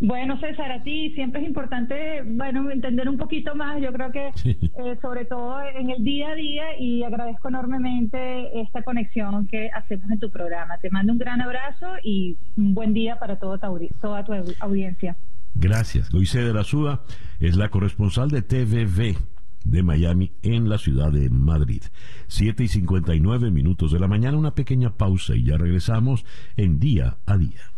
Bueno, 0.00 0.38
César, 0.38 0.70
a 0.70 0.82
ti 0.84 1.10
siempre 1.14 1.40
es 1.40 1.48
importante, 1.48 2.22
bueno, 2.24 2.70
entender 2.70 3.08
un 3.08 3.16
poquito 3.16 3.56
más, 3.56 3.80
yo 3.82 3.92
creo 3.92 4.12
que 4.12 4.28
eh, 4.44 4.98
sobre 5.02 5.24
todo 5.24 5.60
en 5.60 5.90
el 5.90 6.04
día 6.04 6.28
a 6.28 6.34
día 6.36 6.78
y 6.78 7.02
agradezco 7.02 7.48
enormemente 7.48 8.60
esta 8.60 8.82
conexión 8.82 9.48
que 9.48 9.70
hacemos 9.74 10.08
en 10.10 10.20
tu 10.20 10.30
programa. 10.30 10.78
Te 10.78 10.90
mando 10.90 11.12
un 11.12 11.18
gran 11.18 11.40
abrazo 11.40 11.86
y 12.04 12.36
un 12.56 12.74
buen 12.74 12.94
día 12.94 13.18
para 13.18 13.36
toda 13.36 13.58
tu 13.58 14.32
audiencia. 14.60 15.16
Gracias. 15.56 16.10
Goise 16.10 16.44
de 16.44 16.54
la 16.54 16.62
Suda 16.62 17.02
es 17.40 17.56
la 17.56 17.68
corresponsal 17.68 18.30
de 18.30 18.42
TVV 18.42 19.16
de 19.64 19.82
Miami 19.82 20.32
en 20.42 20.68
la 20.68 20.78
ciudad 20.78 21.10
de 21.10 21.28
Madrid. 21.28 21.82
7 22.28 22.62
y 22.62 22.68
59 22.68 23.50
minutos 23.50 23.90
de 23.90 23.98
la 23.98 24.06
mañana, 24.06 24.38
una 24.38 24.54
pequeña 24.54 24.90
pausa 24.90 25.34
y 25.34 25.44
ya 25.44 25.56
regresamos 25.56 26.24
en 26.56 26.78
día 26.78 27.16
a 27.26 27.36
día. 27.36 27.72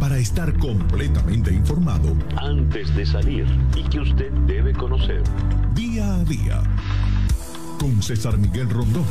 Para 0.00 0.18
estar 0.18 0.56
completamente 0.58 1.52
informado 1.52 2.16
antes 2.36 2.94
de 2.94 3.06
salir 3.06 3.46
y 3.74 3.82
que 3.84 4.00
usted 4.00 4.30
debe 4.46 4.72
conocer. 4.72 5.22
Día 5.74 6.14
a 6.14 6.24
día 6.24 6.62
con 7.78 8.02
César 8.02 8.38
Miguel 8.38 8.68
Rondón. 8.70 9.04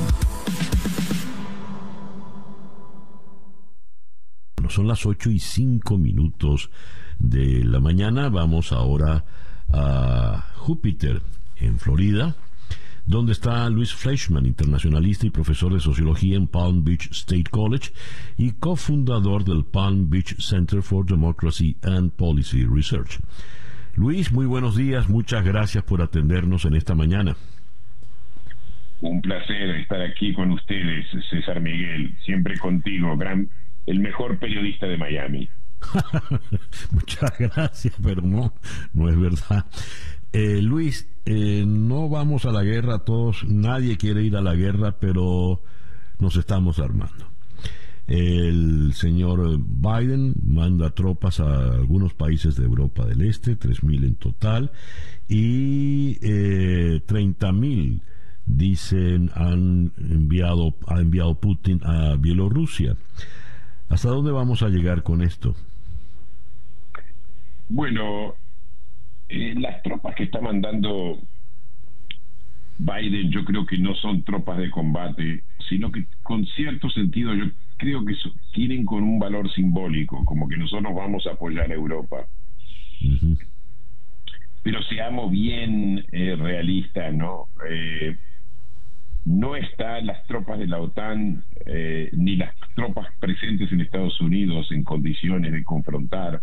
son 4.70 4.88
las 4.88 5.06
8 5.06 5.30
y 5.30 5.38
5 5.38 6.00
minutos 6.00 6.72
de 7.20 7.64
la 7.64 7.80
mañana. 7.80 8.30
Vamos 8.30 8.72
ahora 8.72 9.24
a 9.72 10.48
Júpiter, 10.56 11.22
en 11.58 11.78
Florida 11.78 12.36
donde 13.06 13.34
está 13.34 13.70
Luis 13.70 13.94
Fleischman, 13.94 14.46
internacionalista 14.46 15.28
y 15.28 15.30
profesor 15.30 15.74
de 15.74 15.80
sociología 15.80 16.38
en 16.38 16.48
Palm 16.48 16.84
Beach 16.84 17.10
State 17.12 17.50
College 17.50 17.92
y 18.38 18.52
cofundador 18.54 19.44
del 19.44 19.66
Palm 19.66 20.10
Beach 20.10 20.36
Center 20.40 20.82
for 20.82 21.06
Democracy 21.06 21.76
and 21.84 22.12
Policy 22.12 22.66
Research. 22.66 23.20
Luis, 23.96 24.32
muy 24.32 24.46
buenos 24.46 24.76
días, 24.76 25.10
muchas 25.10 25.44
gracias 25.44 25.84
por 25.84 26.02
atendernos 26.02 26.66
en 26.66 26.76
esta 26.76 26.96
mañana. 26.96 27.36
Un 29.02 29.22
placer 29.22 29.70
estar 29.72 30.02
aquí 30.02 30.34
con 30.34 30.52
ustedes, 30.52 31.06
César 31.30 31.60
Miguel, 31.60 32.16
siempre 32.26 32.58
contigo, 32.58 33.18
gran, 33.18 33.50
el 33.86 34.00
mejor 34.00 34.40
periodista 34.40 34.88
de 34.88 34.98
Miami. 34.98 35.50
Muchas 36.92 37.38
gracias, 37.38 37.94
pero 38.02 38.22
no, 38.22 38.54
no 38.94 39.10
es 39.10 39.20
verdad. 39.20 39.66
Eh, 40.34 40.64
Luis, 40.64 41.08
eh, 41.26 41.64
no 41.66 42.10
vamos 42.10 42.46
a 42.46 42.52
la 42.52 42.64
guerra 42.64 43.06
todos, 43.06 43.46
nadie 43.48 43.98
quiere 43.98 44.24
ir 44.24 44.36
a 44.36 44.42
la 44.42 44.56
guerra, 44.56 44.98
pero 45.00 45.62
nos 46.18 46.36
estamos 46.38 46.80
armando. 46.80 47.28
El 48.08 48.94
señor 48.96 49.60
Biden 49.60 50.34
manda 50.44 50.90
tropas 50.90 51.40
a 51.40 51.74
algunos 51.74 52.16
países 52.16 52.56
de 52.56 52.66
Europa 52.66 53.06
del 53.06 53.22
Este, 53.22 53.58
3.000 53.58 54.06
en 54.06 54.16
total, 54.16 54.72
y 55.30 56.18
eh, 56.24 57.02
30.000 57.08 58.02
dicen 58.46 59.32
han 59.36 59.94
enviado 59.98 60.76
ha 60.88 61.00
enviado 61.00 61.36
Putin 61.36 61.80
a 61.84 62.16
Bielorrusia. 62.16 62.98
¿Hasta 63.88 64.10
dónde 64.10 64.32
vamos 64.32 64.64
a 64.64 64.70
llegar 64.70 65.04
con 65.04 65.22
esto? 65.22 65.56
Bueno, 67.70 68.34
eh, 69.34 69.56
las 69.58 69.82
tropas 69.84 70.16
que 70.16 70.24
está 70.24 70.40
mandando 70.40 71.20
Biden 72.78 73.32
yo 73.32 73.46
creo 73.46 73.66
que 73.66 73.78
no 73.78 73.96
son 73.96 74.24
tropas 74.24 74.58
de 74.58 74.70
combate, 74.70 75.44
sino 75.70 75.92
que 75.92 76.06
con 76.22 76.46
cierto 76.46 76.90
sentido 76.90 77.34
yo 77.34 77.46
creo 77.78 78.04
que 78.06 78.16
tienen 78.54 78.86
con 78.86 79.04
un 79.04 79.20
valor 79.20 79.52
simbólico, 79.54 80.24
como 80.26 80.48
que 80.48 80.58
nosotros 80.58 80.94
vamos 80.96 81.26
a 81.28 81.32
apoyar 81.32 81.72
a 81.72 81.76
Europa. 81.76 82.26
Pero 84.64 84.82
seamos 84.84 85.32
bien 85.32 86.06
eh, 86.12 86.36
realistas, 86.38 87.14
¿no? 87.14 87.48
Eh, 87.70 88.16
no 89.26 89.56
están 89.56 90.06
las 90.06 90.26
tropas 90.28 90.60
de 90.60 90.68
la 90.68 90.80
OTAN 90.80 91.44
eh, 91.66 92.10
ni 92.14 92.36
las 92.36 92.54
tropas 92.76 93.08
presentes 93.20 93.72
en 93.72 93.82
Estados 93.82 94.20
Unidos 94.20 94.70
en 94.72 94.84
condiciones 94.84 95.52
de 95.52 95.64
confrontar 95.64 96.42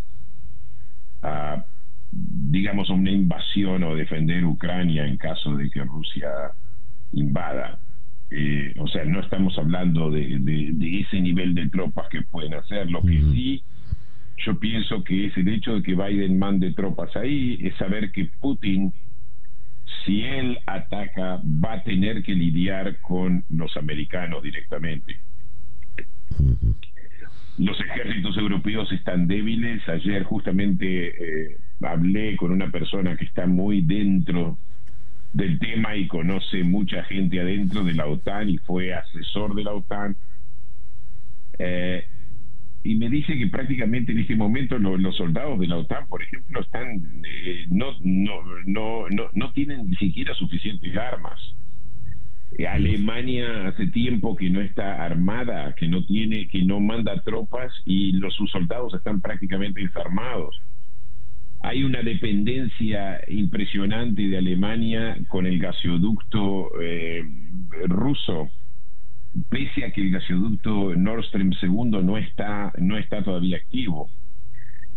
a, 1.22 1.64
digamos, 2.12 2.90
una 2.90 3.10
invasión 3.10 3.82
o 3.84 3.94
defender 3.94 4.44
Ucrania 4.44 5.06
en 5.06 5.16
caso 5.16 5.56
de 5.56 5.70
que 5.70 5.84
Rusia 5.84 6.30
invada. 7.12 7.78
Eh, 8.30 8.74
o 8.78 8.86
sea, 8.86 9.04
no 9.04 9.20
estamos 9.20 9.58
hablando 9.58 10.10
de, 10.10 10.38
de, 10.38 11.00
ese 11.00 11.20
nivel 11.20 11.54
de 11.54 11.68
tropas 11.68 12.08
que 12.08 12.22
pueden 12.22 12.54
hacer. 12.54 12.90
Lo 12.90 13.02
que 13.02 13.20
sí 13.32 13.62
yo 14.44 14.58
pienso 14.58 15.04
que 15.04 15.26
es 15.26 15.36
el 15.36 15.48
hecho 15.48 15.74
de 15.74 15.82
que 15.82 15.94
Biden 15.94 16.38
mande 16.38 16.72
tropas 16.72 17.14
ahí, 17.16 17.58
es 17.62 17.74
saber 17.76 18.10
que 18.10 18.30
Putin 18.40 18.92
si 20.04 20.22
él 20.22 20.58
ataca, 20.66 21.42
va 21.44 21.74
a 21.74 21.82
tener 21.82 22.22
que 22.22 22.34
lidiar 22.34 23.00
con 23.00 23.44
los 23.50 23.76
americanos 23.76 24.42
directamente. 24.42 25.18
Los 27.58 27.78
ejércitos 27.80 28.36
europeos 28.36 28.90
están 28.92 29.26
débiles. 29.26 29.86
Ayer 29.88 30.22
justamente 30.22 31.08
eh, 31.08 31.56
hablé 31.82 32.36
con 32.36 32.52
una 32.52 32.70
persona 32.70 33.16
que 33.16 33.24
está 33.24 33.46
muy 33.46 33.80
dentro 33.80 34.58
del 35.32 35.58
tema 35.58 35.96
y 35.96 36.06
conoce 36.08 36.64
mucha 36.64 37.04
gente 37.04 37.40
adentro 37.40 37.84
de 37.84 37.94
la 37.94 38.06
OTAN 38.06 38.48
y 38.48 38.58
fue 38.58 38.92
asesor 38.94 39.54
de 39.54 39.64
la 39.64 39.72
OTAN. 39.72 40.16
Eh, 41.58 42.04
y 42.82 42.94
me 42.94 43.10
dice 43.10 43.36
que 43.36 43.46
prácticamente 43.46 44.12
en 44.12 44.18
este 44.18 44.34
momento 44.34 44.78
los 44.78 45.16
soldados 45.16 45.60
de 45.60 45.66
la 45.66 45.76
OTAN, 45.76 46.06
por 46.08 46.22
ejemplo, 46.22 46.60
están 46.60 47.22
eh, 47.24 47.64
no, 47.68 47.92
no, 48.00 48.42
no, 48.66 49.08
no, 49.10 49.30
no 49.32 49.52
tienen 49.52 49.90
ni 49.90 49.96
siquiera 49.96 50.34
suficientes 50.34 50.96
armas. 50.96 51.38
Eh, 52.58 52.66
Alemania 52.66 53.68
hace 53.68 53.86
tiempo 53.88 54.34
que 54.34 54.50
no 54.50 54.60
está 54.60 55.04
armada, 55.04 55.74
que 55.74 55.86
no 55.88 56.04
tiene, 56.04 56.48
que 56.48 56.62
no 56.64 56.80
manda 56.80 57.22
tropas 57.22 57.72
y 57.84 58.12
los 58.12 58.34
sus 58.34 58.50
soldados 58.50 58.94
están 58.94 59.20
prácticamente 59.20 59.80
desarmados. 59.80 60.60
Hay 61.60 61.84
una 61.84 62.02
dependencia 62.02 63.20
impresionante 63.28 64.22
de 64.22 64.38
Alemania 64.38 65.18
con 65.28 65.46
el 65.46 65.58
gasoducto 65.58 66.70
eh, 66.80 67.22
ruso 67.86 68.50
pese 69.48 69.84
a 69.84 69.92
que 69.92 70.00
el 70.00 70.10
gasoducto 70.10 70.94
Nord 70.96 71.24
Stream 71.24 71.52
II 71.62 72.02
no 72.02 72.16
está, 72.16 72.72
no 72.78 72.98
está 72.98 73.22
todavía 73.22 73.58
activo. 73.58 74.10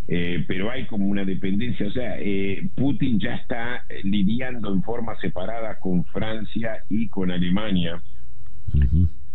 Eh, 0.07 0.43
pero 0.47 0.69
hay 0.69 0.85
como 0.85 1.05
una 1.05 1.23
dependencia, 1.23 1.87
o 1.87 1.91
sea, 1.91 2.17
eh, 2.19 2.67
Putin 2.75 3.19
ya 3.19 3.35
está 3.35 3.85
lidiando 4.03 4.73
en 4.73 4.83
forma 4.83 5.15
separada 5.21 5.79
con 5.79 6.03
Francia 6.05 6.79
y 6.89 7.07
con 7.07 7.31
Alemania. 7.31 8.01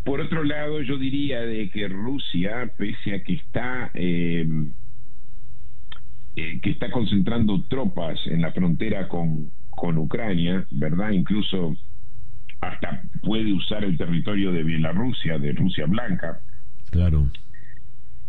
Por 0.05 0.20
otro 0.20 0.45
lado, 0.45 0.83
yo 0.83 0.99
diría 0.99 1.41
de 1.41 1.70
que 1.70 1.89
Rusia, 1.89 2.70
pese 2.76 3.14
a 3.14 3.22
que 3.22 3.35
está 3.35 3.91
eh, 3.95 4.47
que 6.62 6.70
está 6.70 6.91
concentrando 6.91 7.62
tropas 7.64 8.18
en 8.26 8.43
la 8.43 8.53
frontera 8.53 9.09
con, 9.09 9.51
con 9.70 9.99
Ucrania, 9.99 10.66
¿verdad? 10.70 11.11
Incluso 11.11 11.76
hasta 12.61 13.03
puede 13.22 13.53
usar 13.53 13.84
el 13.84 13.97
territorio 13.97 14.53
de 14.53 14.62
Bielorrusia, 14.62 15.39
de 15.39 15.53
Rusia 15.53 15.86
Blanca. 15.86 16.41
Claro. 16.91 17.30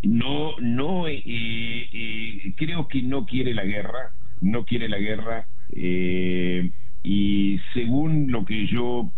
No, 0.04 0.58
no, 0.60 1.08
eh, 1.08 1.22
eh, 1.26 2.54
creo 2.56 2.88
que 2.88 3.02
no 3.02 3.26
quiere 3.26 3.54
la 3.54 3.66
guerra, 3.66 4.12
no 4.42 4.64
quiere 4.64 4.88
la 4.88 4.98
guerra, 4.98 5.48
eh, 5.74 6.72
y 7.04 7.60
según 7.74 8.32
lo 8.32 8.46
que 8.46 8.68
yo 8.68 9.12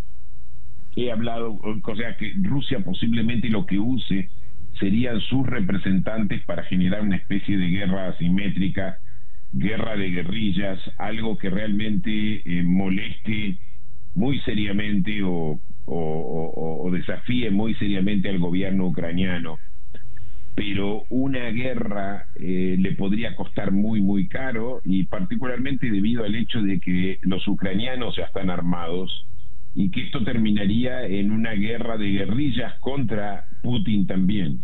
he 0.96 1.12
hablado, 1.12 1.60
o 1.62 1.96
sea, 1.96 2.18
que 2.18 2.34
Rusia 2.42 2.80
posiblemente 2.84 3.50
lo 3.50 3.66
que 3.66 3.80
use 3.80 4.30
serían 4.82 5.22
sus 5.22 5.48
representantes 5.48 6.44
para 6.44 6.64
generar 6.64 7.04
una 7.04 7.16
especie 7.16 7.56
de 7.56 7.70
guerra 7.70 8.10
asimétrica, 8.10 8.98
guerra 9.54 9.96
de 9.96 10.10
guerrillas, 10.10 10.80
algo 10.98 11.38
que 11.38 11.50
realmente 11.50 12.42
moleste 12.64 13.58
muy 14.16 14.40
seriamente 14.42 15.22
o, 15.24 15.60
o, 15.86 16.90
desafíe 16.92 17.50
muy 17.52 17.74
seriamente 17.76 18.30
al 18.30 18.40
gobierno 18.40 18.88
ucraniano. 18.88 19.58
Pero 20.56 21.04
una 21.10 21.50
guerra 21.52 22.26
eh, 22.36 22.76
le 22.78 22.92
podría 22.94 23.36
costar 23.36 23.72
muy, 23.72 24.02
muy 24.02 24.28
caro 24.28 24.82
y 24.84 25.06
particularmente 25.06 25.90
debido 25.90 26.26
al 26.26 26.36
hecho 26.36 26.62
de 26.62 26.80
que 26.80 27.20
los 27.22 27.48
ucranianos 27.48 28.18
ya 28.18 28.26
están 28.26 28.50
armados 28.50 29.26
y 29.74 29.90
que 29.92 30.02
esto 30.02 30.24
terminaría 30.24 31.06
en 31.06 31.32
una 31.32 31.52
guerra 31.52 31.98
de 31.98 32.12
guerrillas 32.12 32.74
contra 32.80 33.46
Putin 33.64 34.08
también. 34.08 34.60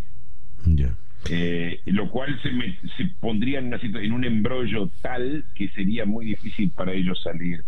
Eh, 1.30 1.82
lo 1.86 2.10
cual 2.10 2.40
se, 2.42 2.50
se 2.96 3.12
pondría 3.20 3.60
en, 3.60 3.68
una 3.68 3.80
en 3.84 4.12
un 4.12 4.24
embrollo 4.24 4.90
tal 5.02 5.44
que 5.56 5.68
sería 5.70 6.06
muy 6.06 6.26
difícil 6.26 6.72
para 6.72 6.94
ellos 6.94 7.22
salir. 7.22 7.64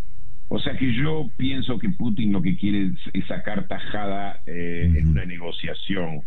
O 0.50 0.60
sea 0.60 0.76
que 0.76 0.94
yo 0.94 1.30
pienso 1.38 1.78
que 1.78 1.90
Putin 1.90 2.34
lo 2.34 2.42
que 2.42 2.58
quiere 2.58 2.92
es, 3.14 3.26
sacar 3.28 3.68
tajada 3.68 4.42
eh, 4.48 4.92
en 4.96 5.10
una 5.10 5.24
negociación. 5.24 6.22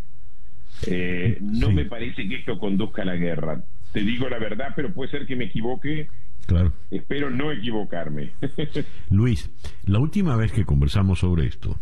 Eh, 0.87 1.37
no 1.41 1.71
me 1.71 1.85
parece 1.85 2.27
que 2.27 2.35
esto 2.35 2.57
conduzca 2.57 3.01
a 3.01 3.05
la 3.05 3.15
guerra. 3.15 3.61
Te 3.91 4.01
digo 4.01 4.29
la 4.29 4.39
verdad, 4.39 4.73
pero 4.75 4.93
puede 4.93 5.11
ser 5.11 5.25
que 5.25 5.35
me 5.35 5.45
equivoque. 5.45 6.07
Claro. 6.45 6.73
Espero 6.89 7.29
no 7.29 7.51
equivocarme. 7.51 8.31
Luis, 9.09 9.49
la 9.85 9.99
última 9.99 10.37
vez 10.37 10.53
que 10.53 10.65
conversamos 10.65 11.19
sobre 11.19 11.45
esto, 11.45 11.77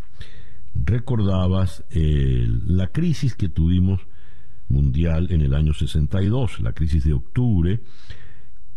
recordabas 0.74 1.86
eh, 1.92 2.48
la 2.66 2.88
crisis 2.88 3.36
que 3.36 3.50
tuvimos 3.50 4.02
mundial 4.72 5.28
en 5.32 5.42
el 5.42 5.54
año 5.54 5.74
62, 5.74 6.62
la 6.62 6.74
crisis 6.74 7.04
de 7.04 7.14
octubre, 7.14 7.82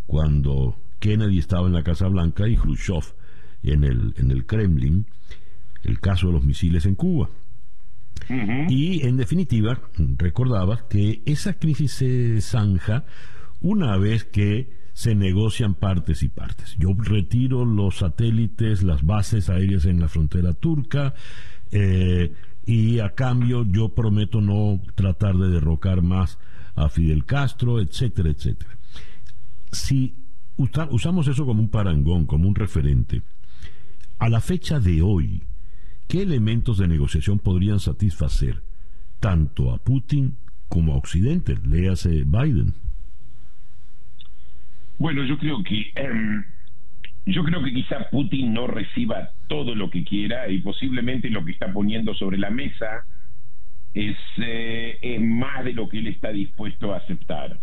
cuando 0.07 0.77
Kennedy 0.99 1.39
estaba 1.39 1.67
en 1.67 1.75
la 1.75 1.83
Casa 1.83 2.09
Blanca 2.09 2.49
y 2.49 2.57
Khrushchev 2.57 3.05
en 3.63 3.85
el, 3.85 4.15
en 4.17 4.31
el 4.31 4.47
Kremlin 4.47 5.07
el 5.85 6.01
caso 6.01 6.29
de 6.29 6.33
los 6.35 6.45
misiles 6.45 6.87
en 6.87 6.95
Cuba. 6.95 7.29
Y 8.69 9.07
en 9.07 9.17
definitiva, 9.17 9.81
recordaba 10.17 10.89
que 10.89 11.23
esa 11.27 11.55
crisis 11.55 11.93
se 11.93 12.41
zanja 12.41 13.05
una 13.61 13.97
vez 13.99 14.25
que 14.25 14.71
se 14.95 15.15
negocian 15.15 15.75
partes 15.75 16.23
y 16.23 16.29
partes. 16.29 16.77
Yo 16.79 16.91
retiro 16.97 17.65
los 17.65 17.99
satélites, 17.99 18.83
las 18.83 19.05
bases 19.05 19.51
aéreas 19.51 19.85
en 19.85 20.01
la 20.01 20.09
frontera 20.09 20.55
turca, 20.55 21.15
eh, 21.71 22.33
y 22.67 23.01
a 23.01 23.11
cambio 23.15 23.65
yo 23.65 23.91
prometo 23.91 24.41
no 24.41 24.81
tratar 24.95 25.37
de 25.37 25.49
derrocar 25.49 26.03
más 26.03 26.39
a 26.75 26.89
Fidel 26.89 27.25
Castro, 27.25 27.81
etcétera, 27.81 28.31
etcétera. 28.31 28.77
Si 29.71 30.15
usamos 30.57 31.29
eso 31.29 31.45
como 31.45 31.61
un 31.61 31.69
parangón, 31.69 32.27
como 32.27 32.49
un 32.49 32.55
referente, 32.55 33.23
a 34.19 34.29
la 34.29 34.41
fecha 34.41 34.81
de 34.81 35.03
hoy, 35.03 35.43
¿qué 36.09 36.23
elementos 36.23 36.79
de 36.79 36.89
negociación 36.89 37.39
podrían 37.39 37.81
satisfacer 37.81 38.63
tanto 39.21 39.73
a 39.73 39.79
Putin 39.79 40.37
como 40.69 40.95
a 40.95 40.97
Occidente? 40.97 41.59
Léase 41.65 42.25
Biden. 42.25 42.75
Bueno, 44.99 45.25
yo 45.25 45.37
creo 45.39 45.63
que 45.65 45.93
em, 45.97 46.45
yo 47.27 47.43
creo 47.45 47.63
que 47.63 47.73
quizá 47.73 48.09
Putin 48.11 48.53
no 48.53 48.67
reciba 48.67 49.31
todo 49.49 49.75
lo 49.75 49.91
que 49.91 50.05
quiera 50.05 50.49
y 50.49 50.59
posiblemente 50.59 51.31
lo 51.31 51.45
que 51.45 51.53
está 51.53 51.73
poniendo 51.73 52.15
sobre 52.15 52.39
la 52.39 52.51
mesa 52.51 53.07
es, 53.95 54.17
eh, 54.39 55.19
más 55.21 55.65
de 55.65 55.73
lo 55.73 55.89
que 55.89 55.99
él 55.99 56.09
está 56.09 56.31
dispuesto 56.31 56.93
a 56.93 56.99
aceptar 56.99 57.59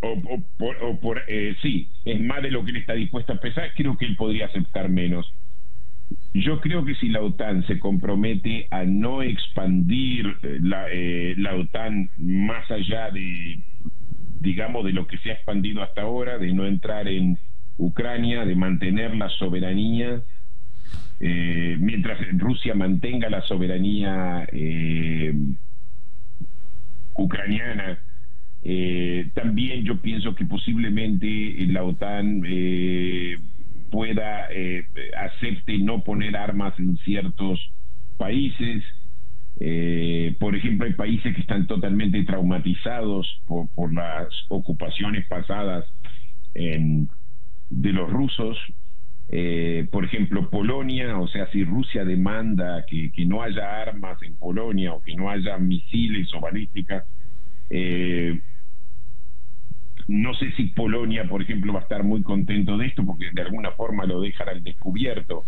o, 0.00 0.98
por, 1.00 1.22
eh, 1.28 1.56
sí, 1.62 1.88
es 2.04 2.20
más 2.20 2.42
de 2.42 2.50
lo 2.50 2.64
que 2.64 2.70
él 2.70 2.78
está 2.78 2.94
dispuesto 2.94 3.32
a 3.32 3.36
pesar, 3.36 3.72
creo 3.74 3.96
que 3.96 4.06
él 4.06 4.16
podría 4.16 4.46
aceptar 4.46 4.88
menos. 4.88 5.32
yo 6.34 6.60
creo 6.60 6.84
que 6.84 6.94
si 6.96 7.08
la 7.08 7.20
OTAN 7.20 7.66
se 7.66 7.78
compromete 7.78 8.66
a 8.70 8.84
no 8.84 9.22
expandir 9.22 10.26
eh, 10.42 10.58
la, 10.60 10.86
eh, 10.90 11.34
la 11.36 11.54
OTAN 11.54 12.10
más 12.18 12.68
allá 12.70 13.10
de, 13.10 13.58
digamos, 14.40 14.84
de 14.84 14.92
lo 14.92 15.06
que 15.06 15.18
se 15.18 15.30
ha 15.30 15.34
expandido 15.34 15.82
hasta 15.82 16.02
ahora, 16.02 16.38
de 16.38 16.52
no 16.52 16.66
entrar 16.66 17.06
en 17.08 17.38
Ucrania, 17.78 18.44
de 18.44 18.54
mantener 18.54 19.14
la 19.14 19.28
soberanía, 19.28 20.22
eh, 21.20 21.76
mientras 21.78 22.18
Rusia 22.38 22.74
mantenga 22.74 23.30
la 23.30 23.42
soberanía 23.42 24.48
ucraniana, 27.14 27.98
también 29.34 29.84
yo 29.84 30.00
pienso 30.00 30.34
que 30.34 30.46
posiblemente 30.46 31.66
la 31.68 31.84
OTAN 31.84 32.42
pueda 33.90 34.48
eh, 34.50 34.84
acepte 35.16 35.78
no 35.78 36.02
poner 36.02 36.36
armas 36.36 36.78
en 36.78 36.96
ciertos 36.98 37.60
países. 38.16 38.84
Eh, 39.60 40.34
por 40.40 40.56
ejemplo, 40.56 40.86
hay 40.86 40.94
países 40.94 41.34
que 41.34 41.42
están 41.42 41.66
totalmente 41.66 42.22
traumatizados 42.24 43.42
por, 43.46 43.92
las 43.92 44.28
ocupaciones 44.48 45.26
pasadas 45.28 45.84
de 46.54 47.92
los 47.92 48.10
rusos. 48.10 48.58
Eh, 49.28 49.86
por 49.92 50.04
ejemplo, 50.04 50.50
Polonia, 50.50 51.16
o 51.18 51.28
sea, 51.28 51.46
si 51.52 51.62
Rusia 51.62 52.04
demanda 52.04 52.84
que, 52.86 53.12
que, 53.12 53.24
no 53.24 53.42
haya 53.42 53.80
armas 53.80 54.20
en 54.22 54.34
Polonia 54.34 54.92
o 54.92 55.02
que 55.02 55.14
no 55.14 55.30
haya 55.30 55.56
misiles 55.56 56.34
o 56.34 56.40
balísticas, 56.40 57.04
eh, 57.70 58.40
no 60.08 60.34
sé 60.34 60.50
si 60.52 60.64
Polonia, 60.64 61.28
por 61.28 61.42
ejemplo, 61.42 61.72
va 61.72 61.78
a 61.78 61.82
estar 61.82 62.02
muy 62.02 62.22
contento 62.22 62.76
de 62.76 62.86
esto 62.86 63.06
porque 63.06 63.30
de 63.32 63.42
alguna 63.42 63.70
forma 63.72 64.04
lo 64.04 64.20
dejan 64.20 64.48
al 64.48 64.64
descubierto 64.64 65.44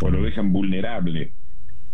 o 0.00 0.10
lo 0.10 0.22
dejan 0.22 0.52
vulnerable. 0.52 1.32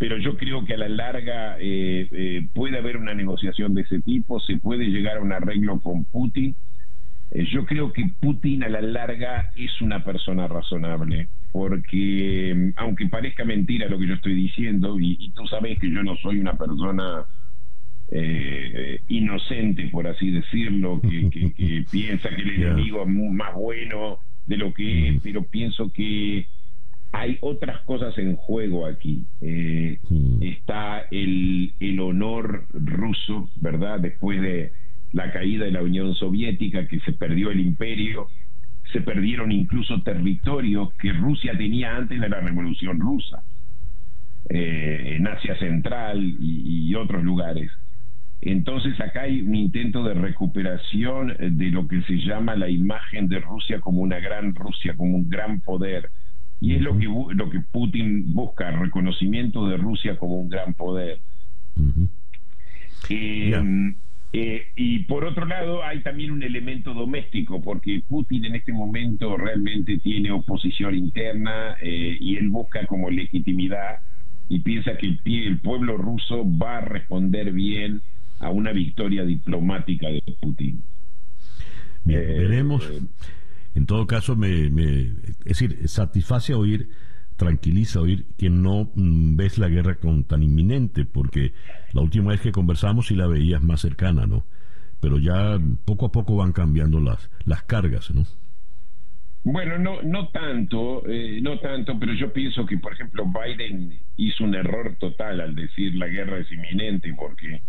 Pero 0.03 0.19
yo 0.19 0.37
creo 0.37 0.65
que 0.65 0.75
a 0.75 0.79
la 0.79 0.89
larga 0.89 1.57
eh, 1.61 2.09
eh, 2.11 2.49
puede 2.53 2.77
haber 2.77 2.97
una 2.97 3.15
negociación 3.15 3.73
de 3.73 3.83
ese 3.83 4.01
tipo, 4.01 4.41
se 4.41 4.57
puede 4.57 4.87
llegar 4.87 5.19
a 5.19 5.21
un 5.21 5.33
arreglo 5.33 5.79
con 5.79 6.05
Putin. 6.07 6.57
Eh, 7.31 7.47
yo 7.53 7.65
creo 7.67 7.93
que 7.93 8.11
Putin 8.19 8.65
a 8.65 8.69
la 8.69 8.81
larga 8.81 9.53
es 9.55 9.81
una 9.81 10.03
persona 10.03 10.49
razonable, 10.49 11.29
porque 11.53 12.73
aunque 12.75 13.07
parezca 13.07 13.45
mentira 13.45 13.89
lo 13.89 13.97
que 13.97 14.09
yo 14.09 14.15
estoy 14.15 14.35
diciendo, 14.35 14.99
y 14.99 15.31
tú 15.37 15.47
sabes 15.47 15.79
que 15.79 15.89
yo 15.89 16.03
no 16.03 16.17
soy 16.17 16.41
una 16.41 16.55
persona 16.55 17.25
eh, 18.11 19.03
inocente, 19.07 19.89
por 19.93 20.09
así 20.09 20.33
decirlo, 20.33 21.01
que, 21.01 21.85
piensa 21.93 22.29
que 22.29 22.43
el 22.43 22.61
enemigo 22.61 23.03
es 23.03 23.09
más 23.09 23.55
bueno 23.55 24.19
de 24.47 24.57
lo 24.57 24.75
que 24.75 25.11
es, 25.11 25.23
pero 25.23 25.45
pienso 25.45 25.93
que 25.93 26.49
hay 27.13 27.39
otras 27.41 27.81
cosas 27.83 28.17
en 28.19 28.37
juego 28.37 28.87
aquí. 28.87 29.25
Eh, 29.41 29.99
está 30.41 31.07
el, 31.11 31.73
el 31.79 32.01
honor 32.01 32.67
ruso, 32.73 33.51
¿verdad? 33.57 34.01
Después 34.01 34.41
de 34.41 34.73
la 35.13 35.31
caída 35.31 35.67
de 35.67 35.73
la 35.73 35.83
Unión 35.83 36.15
Soviética, 36.15 36.89
que 36.89 37.01
se 37.01 37.13
perdió 37.13 37.51
el 37.51 37.61
imperio, 37.61 38.29
se 38.93 39.01
perdieron 39.03 39.53
incluso 39.53 40.03
territorios 40.03 40.93
que 40.95 41.13
Rusia 41.13 41.57
tenía 41.57 41.97
antes 41.97 42.21
de 42.21 42.29
la 42.29 42.41
Revolución 42.41 42.99
Rusa, 42.99 43.43
eh, 44.49 45.17
en 45.17 45.27
Asia 45.27 45.57
Central 45.59 46.19
y 46.41 46.95
otros 46.95 47.23
lugares. 47.23 47.71
Entonces 48.43 49.01
acá 49.01 49.23
hay 49.23 49.41
un 49.41 49.55
intento 49.55 50.03
de 50.03 50.15
recuperación 50.15 51.37
de 51.39 51.71
lo 51.71 51.87
que 51.87 52.03
se 52.03 52.17
llama 52.17 52.57
la 52.57 52.69
imagen 52.69 53.29
de 53.29 53.39
Rusia 53.39 53.81
como 53.81 54.01
una 54.01 54.19
gran 54.19 54.55
Rusia, 54.55 54.95
como 54.97 55.15
un 55.15 55.31
gran 55.31 55.61
poder. 55.61 56.11
Y 56.63 56.77
es 56.77 56.81
lo 56.81 56.97
que, 56.97 57.07
lo 57.35 57.51
que 57.51 57.59
Putin 57.61 58.33
busca, 58.33 58.71
reconocimiento 58.71 59.67
de 59.67 59.77
Rusia 59.77 60.17
como 60.17 60.37
un 60.37 60.49
gran 60.49 60.75
poder. 60.75 61.19
Em, 63.09 63.97
eh, 64.33 64.69
y 64.77 65.01
por 65.01 65.25
otro 65.25 65.45
lado, 65.45 65.83
hay 65.83 66.05
también 66.05 66.31
un 66.31 66.45
elemento 66.45 66.95
doméstico, 66.95 67.61
porque 67.61 68.01
Putin 68.09 68.45
en 68.45 68.55
este 68.55 68.73
momento 68.73 69.37
realmente 69.37 69.99
tiene 69.99 70.31
oposición 70.31 70.95
interna 70.95 71.77
eh, 71.83 72.17
y 72.21 72.37
él 72.37 72.49
busca 72.49 72.87
como 72.87 73.11
legitimidad 73.11 73.97
y 74.49 74.61
piensa 74.61 74.97
que 74.97 75.09
el, 75.09 75.21
el 75.25 75.59
pueblo 75.59 75.97
ruso 75.97 76.47
va 76.47 76.79
a 76.79 76.81
responder 76.83 77.53
bien 77.53 78.03
a 78.39 78.51
una 78.51 78.71
victoria 78.71 79.25
diplomática 79.25 80.07
de 80.07 80.23
Putin. 80.41 80.81
Bien, 82.05 82.21
eh, 82.21 82.39
veremos. 82.39 82.89
En 83.75 83.87
todo 83.87 84.07
caso, 84.07 84.37
me, 84.37 84.67
es 84.67 85.45
decir, 85.45 85.89
satisface 85.89 86.55
oír, 86.55 86.91
tranquiliza 87.37 88.01
oír 88.01 88.27
que 88.37 88.51
no 88.51 88.91
mm, 88.95 89.37
ves 89.37 89.59
la 89.59 89.69
guerra 89.69 89.97
con 89.97 90.25
tan 90.25 90.43
inminente, 90.43 91.05
porque 91.05 91.53
la 91.93 92.03
última 92.03 92.31
vez 92.31 92.41
que 92.41 92.53
conversamos 92.53 93.07
sí 93.07 93.15
la 93.15 93.27
veías 93.27 93.63
más 93.63 93.81
cercana, 93.81 94.27
¿no? 94.27 94.45
Pero 95.01 95.19
ya 95.19 95.59
poco 95.85 96.07
a 96.07 96.13
poco 96.13 96.37
van 96.37 96.53
cambiando 96.53 97.01
las, 97.01 97.31
las 97.45 97.63
cargas, 97.65 98.11
¿no? 98.15 98.25
Bueno, 99.45 99.77
no, 99.77 100.03
no 100.03 100.29
tanto, 100.29 101.03
eh, 101.09 101.41
no 101.43 101.59
tanto, 101.59 101.99
pero 101.99 102.15
yo 102.15 102.33
pienso 102.33 102.65
que, 102.65 102.79
por 102.79 102.93
ejemplo, 102.93 103.25
Biden 103.27 103.99
hizo 104.17 104.45
un 104.45 104.55
error 104.55 104.97
total 105.01 105.41
al 105.41 105.57
decir 105.57 105.97
la 105.97 106.07
guerra 106.07 106.39
es 106.39 106.53
inminente, 106.53 107.13
porque 107.19 107.61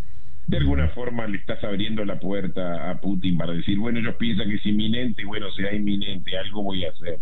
de 0.47 0.57
alguna 0.57 0.89
forma 0.89 1.25
le 1.27 1.37
estás 1.37 1.63
abriendo 1.63 2.03
la 2.03 2.19
puerta 2.19 2.89
a 2.89 2.99
Putin 2.99 3.37
para 3.37 3.53
decir, 3.53 3.79
bueno, 3.79 3.99
ellos 3.99 4.15
piensan 4.15 4.49
que 4.49 4.55
es 4.55 4.65
inminente, 4.65 5.23
bueno, 5.23 5.51
sea 5.51 5.73
inminente, 5.73 6.37
algo 6.37 6.63
voy 6.63 6.85
a 6.85 6.89
hacer. 6.89 7.19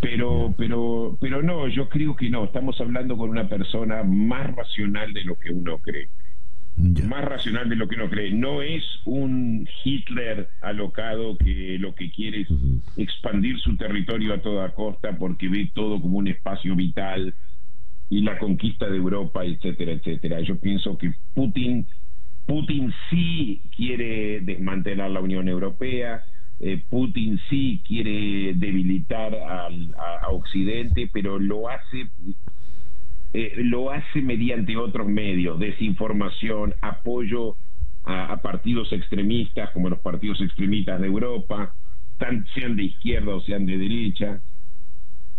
Pero, 0.00 0.54
pero, 0.58 1.16
pero 1.20 1.42
no, 1.42 1.68
yo 1.68 1.88
creo 1.88 2.16
que 2.16 2.28
no, 2.28 2.44
estamos 2.44 2.80
hablando 2.80 3.16
con 3.16 3.30
una 3.30 3.48
persona 3.48 4.02
más 4.02 4.54
racional 4.54 5.12
de 5.12 5.24
lo 5.24 5.38
que 5.38 5.52
uno 5.52 5.78
cree. 5.78 6.08
Más 6.76 7.24
racional 7.24 7.70
de 7.70 7.76
lo 7.76 7.88
que 7.88 7.94
uno 7.94 8.10
cree. 8.10 8.32
No 8.32 8.60
es 8.60 8.84
un 9.06 9.66
Hitler 9.82 10.50
alocado 10.60 11.38
que 11.38 11.78
lo 11.78 11.94
que 11.94 12.10
quiere 12.10 12.42
es 12.42 12.48
expandir 12.98 13.58
su 13.60 13.78
territorio 13.78 14.34
a 14.34 14.42
toda 14.42 14.74
costa 14.74 15.16
porque 15.16 15.48
ve 15.48 15.70
todo 15.72 16.02
como 16.02 16.18
un 16.18 16.28
espacio 16.28 16.76
vital 16.76 17.34
y 18.10 18.20
la 18.20 18.38
conquista 18.38 18.90
de 18.90 18.98
Europa, 18.98 19.44
etcétera, 19.46 19.92
etcétera. 19.92 20.40
Yo 20.42 20.60
pienso 20.60 20.98
que 20.98 21.14
Putin 21.34 21.86
Putin 22.46 22.92
sí 23.10 23.60
quiere 23.76 24.40
desmantelar 24.40 25.10
la 25.10 25.20
Unión 25.20 25.48
Europea, 25.48 26.24
eh, 26.60 26.82
Putin 26.88 27.38
sí 27.50 27.82
quiere 27.86 28.54
debilitar 28.54 29.34
a, 29.34 29.68
Occidente, 30.30 31.08
pero 31.12 31.38
lo 31.38 31.68
hace 31.68 32.08
eh, 33.32 33.52
lo 33.58 33.90
hace 33.90 34.22
mediante 34.22 34.76
otros 34.76 35.06
medios, 35.06 35.58
desinformación, 35.58 36.74
apoyo 36.80 37.56
a, 38.04 38.36
partidos 38.42 38.92
extremistas 38.92 39.70
como 39.70 39.90
los 39.90 39.98
partidos 40.00 40.40
extremistas 40.40 41.00
de 41.00 41.06
Europa, 41.06 41.74
sean 42.54 42.76
de 42.76 42.84
izquierda 42.84 43.34
o 43.34 43.40
sean 43.40 43.66
de 43.66 43.76
derecha. 43.76 44.40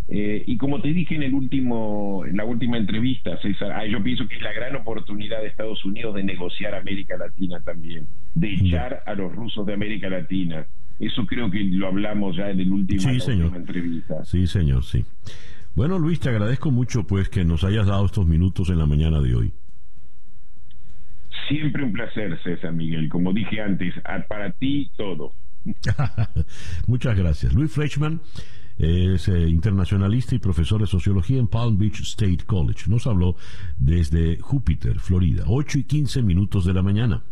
Eh, 0.10 0.44
y 0.48 0.58
como 0.58 0.82
te 0.82 0.94
dije 0.94 1.16
en 1.16 1.24
el 1.24 1.34
último, 1.34 2.24
en 2.26 2.38
la 2.38 2.46
última 2.46 2.78
entrevista, 2.78 3.38
César, 3.42 3.74
ah, 3.74 3.86
yo 3.86 4.02
pienso 4.02 4.28
que 4.28 4.36
es 4.36 4.42
la 4.42 4.54
gran 4.54 4.76
oportunidad 4.76 5.42
de 5.42 5.48
Estados 5.48 5.84
Unidos 5.84 6.16
de 6.16 6.24
negociar 6.24 6.76
América 6.76 7.18
Latina 7.18 7.60
también, 7.60 8.08
de 8.34 8.54
echar 8.54 9.04
a 9.06 9.14
los 9.16 9.36
rusos 9.36 9.66
de 9.66 9.74
América 9.74 10.10
Latina. 10.10 10.66
Eso 11.00 11.26
creo 11.26 11.52
que 11.52 11.60
lo 11.60 11.88
hablamos 11.88 12.38
ya 12.38 12.50
en 12.50 12.60
el 12.60 12.72
último 12.72 13.02
sí, 13.02 13.20
señor. 13.20 13.56
entrevista. 13.56 14.24
Sí, 14.24 14.48
señor, 14.48 14.84
sí. 14.84 15.06
Bueno, 15.76 16.00
Luis, 16.00 16.20
te 16.20 16.30
agradezco 16.30 16.72
mucho 16.72 17.06
pues 17.06 17.30
que 17.30 17.44
nos 17.44 17.64
hayas 17.64 17.86
dado 17.86 18.06
estos 18.06 18.26
minutos 18.26 18.70
en 18.70 18.80
la 18.80 18.86
mañana 18.86 19.22
de 19.22 19.36
hoy. 19.36 19.54
Siempre 21.50 21.84
un 21.84 21.94
placer, 21.94 22.40
César 22.44 22.74
Miguel. 22.74 23.10
Como 23.10 23.32
dije 23.32 23.62
antes, 23.62 23.94
para 24.28 24.52
ti 24.54 24.90
todo. 24.98 25.34
Muchas 26.88 27.18
gracias. 27.18 27.54
Luis 27.54 27.72
Fleischman 27.72 28.22
es 28.78 29.28
eh, 29.28 29.50
internacionalista 29.50 30.36
y 30.36 30.40
profesor 30.40 30.82
de 30.82 30.88
sociología 30.88 31.38
en 31.38 31.48
Palm 31.48 31.78
Beach 31.78 32.02
State 32.02 32.46
College. 32.46 32.84
Nos 32.88 33.08
habló 33.08 33.36
desde 33.78 34.40
Júpiter, 34.40 35.00
Florida, 35.00 35.44
8 35.48 35.80
y 35.80 35.84
15 35.84 36.22
minutos 36.22 36.66
de 36.66 36.74
la 36.74 36.84
mañana. 36.84 37.24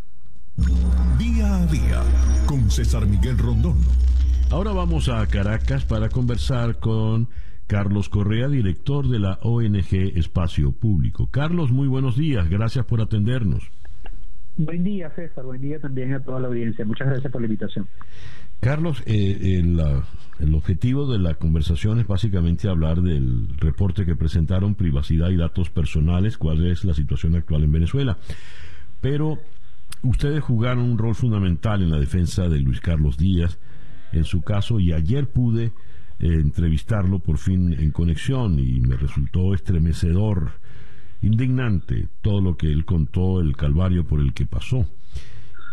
Día 1.18 1.56
a 1.56 1.66
día 1.68 2.02
con 2.46 2.72
César 2.72 3.06
Miguel 3.06 3.38
Rondón. 3.38 3.78
Ahora 4.52 4.72
vamos 4.72 5.10
a 5.10 5.26
Caracas 5.28 5.84
para 5.86 6.10
conversar 6.10 6.80
con 6.80 7.30
Carlos 7.68 8.10
Correa, 8.10 8.48
director 8.48 9.10
de 9.10 9.20
la 9.20 9.40
ONG 9.42 9.94
Espacio 10.16 10.72
Público. 10.72 11.30
Carlos, 11.32 11.72
muy 11.72 11.88
buenos 11.88 12.16
días, 12.16 12.48
gracias 12.48 12.86
por 12.86 13.02
atendernos. 13.02 13.70
Buen 14.58 14.84
día, 14.84 15.10
César. 15.12 15.44
Buen 15.44 15.62
día 15.62 15.80
también 15.80 16.14
a 16.14 16.22
toda 16.22 16.40
la 16.40 16.48
audiencia. 16.48 16.86
Muchas 16.86 17.08
gracias 17.08 17.32
por 17.32 17.42
la 17.42 17.48
invitación. 17.48 17.88
Carlos, 18.62 19.04
eh, 19.06 19.60
el, 19.60 20.56
objetivo 20.56 21.12
de 21.12 21.20
la 21.20 21.36
conversación 21.36 22.00
es 22.00 22.08
básicamente 22.08 22.70
hablar 22.70 23.02
del 23.02 23.50
reporte 23.58 24.06
que 24.06 24.16
presentaron 24.16 24.76
Privacidad 24.76 25.30
y 25.30 25.36
Datos 25.36 25.70
Personales, 25.70 26.38
cuál 26.38 26.66
es 26.66 26.86
la 26.86 26.94
situación 26.94 27.36
actual 27.36 27.64
en 27.64 27.72
Venezuela. 27.74 28.18
Pero 29.02 29.40
ustedes 30.04 30.42
jugaron 30.42 30.84
un 30.84 30.98
rol 30.98 31.16
fundamental 31.16 31.84
en 31.84 31.92
la 31.92 32.00
defensa 32.00 32.48
de 32.48 32.60
Luis 32.60 32.80
Carlos 32.80 33.18
Díaz, 33.18 33.60
en 34.14 34.24
su 34.24 34.42
caso, 34.42 34.80
y 34.80 34.94
ayer 34.94 35.28
pude 35.28 35.66
eh, 35.66 35.72
entrevistarlo 36.20 37.20
por 37.20 37.38
fin 37.38 37.74
en 37.74 37.92
conexión 37.92 38.58
y 38.58 38.80
me 38.80 38.96
resultó 38.96 39.54
estremecedor, 39.54 40.54
indignante 41.26 42.08
todo 42.22 42.40
lo 42.40 42.56
que 42.56 42.68
él 42.68 42.86
contó, 42.86 43.40
el 43.40 43.56
calvario 43.56 44.06
por 44.06 44.20
el 44.20 44.34
que 44.34 44.46
pasó. 44.46 44.86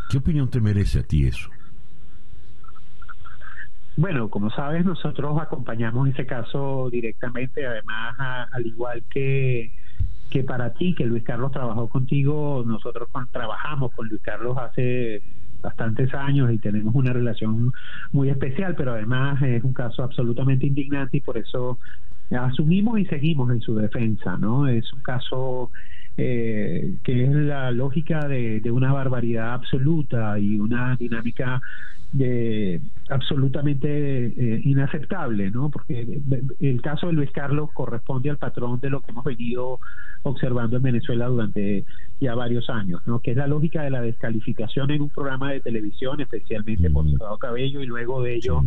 ¿Qué 0.09 0.19
opinión 0.19 0.49
te 0.49 0.61
merece 0.61 1.01
a 1.01 1.03
ti 1.03 1.25
eso? 1.25 1.51
Bueno, 3.97 4.31
como 4.31 4.51
sabes, 4.51 4.87
nosotros 4.87 5.39
acompañamos 5.41 6.09
ese 6.09 6.25
caso 6.25 6.89
directamente, 6.91 7.67
además, 7.67 8.49
al 8.51 8.67
igual 8.67 9.05
que, 9.11 9.71
que 10.31 10.43
para 10.43 10.73
ti, 10.73 10.95
que 10.95 11.05
Luis 11.05 11.23
Carlos 11.23 11.53
trabajó 11.53 11.89
contigo, 11.89 12.65
nosotros 12.67 13.09
trabajamos 13.31 13.93
con 13.93 14.09
Luis 14.09 14.23
Carlos 14.23 14.57
hace 14.57 15.23
bastantes 15.61 16.13
años 16.15 16.51
y 16.51 16.59
tenemos 16.59 16.95
una 16.95 17.13
relación 17.13 17.73
muy 18.11 18.31
especial, 18.31 18.75
pero 18.75 18.93
además 18.93 19.41
es 19.43 19.63
un 19.63 19.75
caso 19.75 20.03
absolutamente 20.03 20.67
indignante 20.67 21.19
y 21.19 21.21
por 21.21 21.37
eso 21.37 21.79
asumimos 22.31 22.99
y 22.99 23.07
seguimos 23.07 23.51
en 23.51 23.61
su 23.61 23.75
defensa, 23.75 24.37
¿no? 24.39 24.69
Es 24.69 24.93
un 24.93 25.03
caso 25.03 25.71
eh, 26.17 26.97
que 27.03 27.25
es 27.25 27.31
la 27.31 27.71
lógica 27.71 28.27
de, 28.29 28.63
una 28.71 28.93
barbaridad 28.93 29.55
absoluta 29.55 30.39
y 30.39 30.59
una 30.59 30.97
dinámica 30.97 31.61
de, 32.13 32.81
absolutamente 33.09 34.27
eh, 34.27 34.61
inaceptable, 34.65 35.51
¿no? 35.51 35.71
Porque 35.71 36.21
el 36.61 36.83
caso 36.83 37.07
de 37.07 37.15
Luis 37.15 37.31
Carlos 37.31 37.71
corresponde 37.73 38.31
al 38.31 38.39
patrón 38.39 38.79
de 38.81 38.91
lo 38.91 39.01
que 39.01 39.11
hemos 39.11 39.25
venido 39.25 39.79
observando 40.23 40.77
en 40.77 40.83
Venezuela 40.83 41.27
durante 41.27 41.85
ya 42.21 42.35
varios 42.35 42.69
años, 42.71 43.01
¿no? 43.07 43.21
Que 43.21 43.33
es 43.33 43.37
la 43.37 43.47
lógica 43.47 43.83
de 43.83 43.91
la 43.91 44.03
descalificación 44.03 44.91
en 44.91 45.03
un 45.03 45.11
programa 45.11 45.51
de 45.51 45.61
televisión, 45.61 46.21
especialmente 46.21 46.91
por 46.91 47.11
Salvador 47.11 47.39
Cabello, 47.39 47.81
y 47.81 47.87
luego 47.87 48.23
de 48.23 48.35
ello 48.35 48.63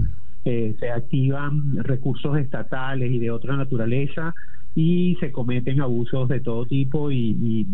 eh, 0.46 0.76
se 0.80 0.92
activan 0.92 1.84
recursos 1.84 2.38
estatales 2.38 3.12
y 3.12 3.18
de 3.18 3.32
otra 3.32 3.58
naturaleza 3.58 4.34
y 4.76 5.18
se 5.20 5.32
cometen 5.32 5.82
abusos 5.82 6.30
de 6.30 6.40
todo 6.40 6.68
tipo 6.68 7.12
y, 7.12 7.66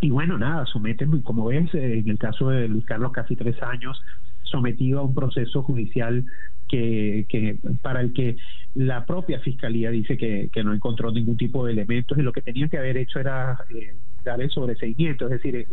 y, 0.00 0.10
bueno, 0.10 0.38
nada, 0.38 0.66
someten, 0.66 1.20
como 1.22 1.46
ves, 1.46 1.74
en 1.74 2.08
el 2.08 2.18
caso 2.18 2.50
de 2.50 2.68
Luis 2.68 2.86
Carlos, 2.86 3.10
casi 3.12 3.34
tres 3.34 3.60
años 3.62 4.00
sometido 4.44 5.00
a 5.00 5.02
un 5.02 5.14
proceso 5.14 5.62
judicial 5.62 6.24
que, 6.68 7.26
que 7.28 7.58
para 7.82 8.00
el 8.00 8.12
que 8.12 8.36
la 8.74 9.04
propia 9.04 9.40
fiscalía 9.40 9.90
dice 9.90 10.16
que, 10.16 10.48
que 10.52 10.62
no 10.62 10.72
encontró 10.72 11.10
ningún 11.10 11.36
tipo 11.36 11.66
de 11.66 11.72
elementos 11.72 12.16
y 12.16 12.22
lo 12.22 12.32
que 12.32 12.42
tenían 12.42 12.68
que 12.68 12.78
haber 12.78 12.96
hecho 12.96 13.18
era 13.18 13.58
eh, 13.74 13.96
dar 14.24 14.40
el 14.40 14.50
sobreseimiento, 14.50 15.24
es 15.24 15.32
decir, 15.32 15.56
eh, 15.56 15.66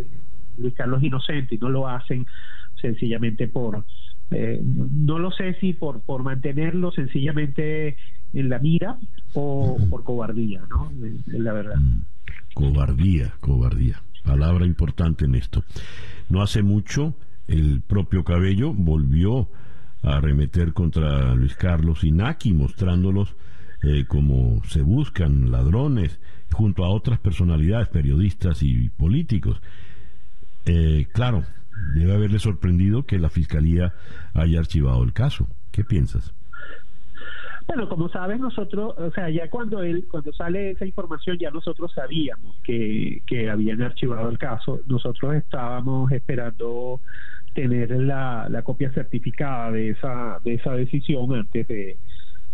Luis 0.58 0.74
Carlos 0.74 1.00
es 1.00 1.08
inocente 1.08 1.56
y 1.56 1.58
no 1.60 1.70
lo 1.70 1.88
hacen 1.88 2.26
sencillamente 2.82 3.48
por, 3.48 3.86
eh, 4.32 4.62
no 4.64 5.20
lo 5.20 5.32
sé 5.32 5.56
si 5.60 5.74
por, 5.74 6.02
por 6.02 6.24
mantenerlo 6.24 6.92
sencillamente 6.92 7.96
en 8.34 8.50
la 8.50 8.60
mira 8.60 8.98
o 9.34 9.78
por 9.90 10.04
cobardía, 10.04 10.62
¿no? 10.70 10.92
Es 11.02 11.40
la 11.40 11.54
verdad. 11.54 11.78
Cobardía, 12.54 13.34
cobardía. 13.40 14.02
Palabra 14.24 14.66
importante 14.66 15.26
en 15.26 15.36
esto. 15.36 15.64
No 16.30 16.42
hace 16.42 16.62
mucho 16.62 17.14
el 17.48 17.82
propio 17.82 18.24
Cabello 18.24 18.74
volvió 18.74 19.48
a 20.04 20.18
arremeter 20.18 20.74
contra 20.74 21.34
Luis 21.34 21.56
Carlos 21.56 22.04
Inaki, 22.04 22.54
mostrándolos 22.54 23.36
eh, 23.84 24.06
como 24.08 24.62
se 24.66 24.82
buscan 24.82 25.52
ladrones 25.52 26.20
junto 26.52 26.84
a 26.84 26.90
otras 26.90 27.20
personalidades, 27.20 27.88
periodistas 27.88 28.64
y 28.64 28.90
políticos. 28.90 29.62
Eh, 30.66 31.08
claro, 31.14 31.46
debe 31.94 32.14
haberle 32.14 32.40
sorprendido 32.40 33.06
que 33.06 33.20
la 33.20 33.30
fiscalía 33.30 33.94
haya 34.34 34.60
archivado 34.60 35.04
el 35.04 35.14
caso. 35.14 35.48
¿Qué 35.72 35.84
piensas? 35.84 36.34
Bueno, 37.68 37.90
como 37.90 38.08
sabes, 38.08 38.40
nosotros, 38.40 38.96
o 38.98 39.12
sea, 39.12 39.30
ya 39.30 39.50
cuando 39.50 39.84
él, 39.84 40.08
cuando 40.10 40.32
sale 40.32 40.72
esa 40.72 40.86
información, 40.86 41.38
ya 41.38 41.52
nosotros 41.52 41.92
sabíamos 41.94 42.56
que, 42.64 43.22
que 43.28 43.50
habían 43.50 43.82
archivado 43.82 44.30
el 44.30 44.38
caso. 44.38 44.80
Nosotros 44.88 45.36
estábamos 45.36 46.10
esperando 46.14 47.02
tener 47.54 47.92
la, 47.92 48.48
la 48.50 48.62
copia 48.62 48.92
certificada 48.94 49.72
de 49.72 49.90
esa, 49.90 50.40
de 50.46 50.54
esa 50.54 50.74
decisión 50.76 51.34
antes 51.34 51.68
de, 51.68 51.98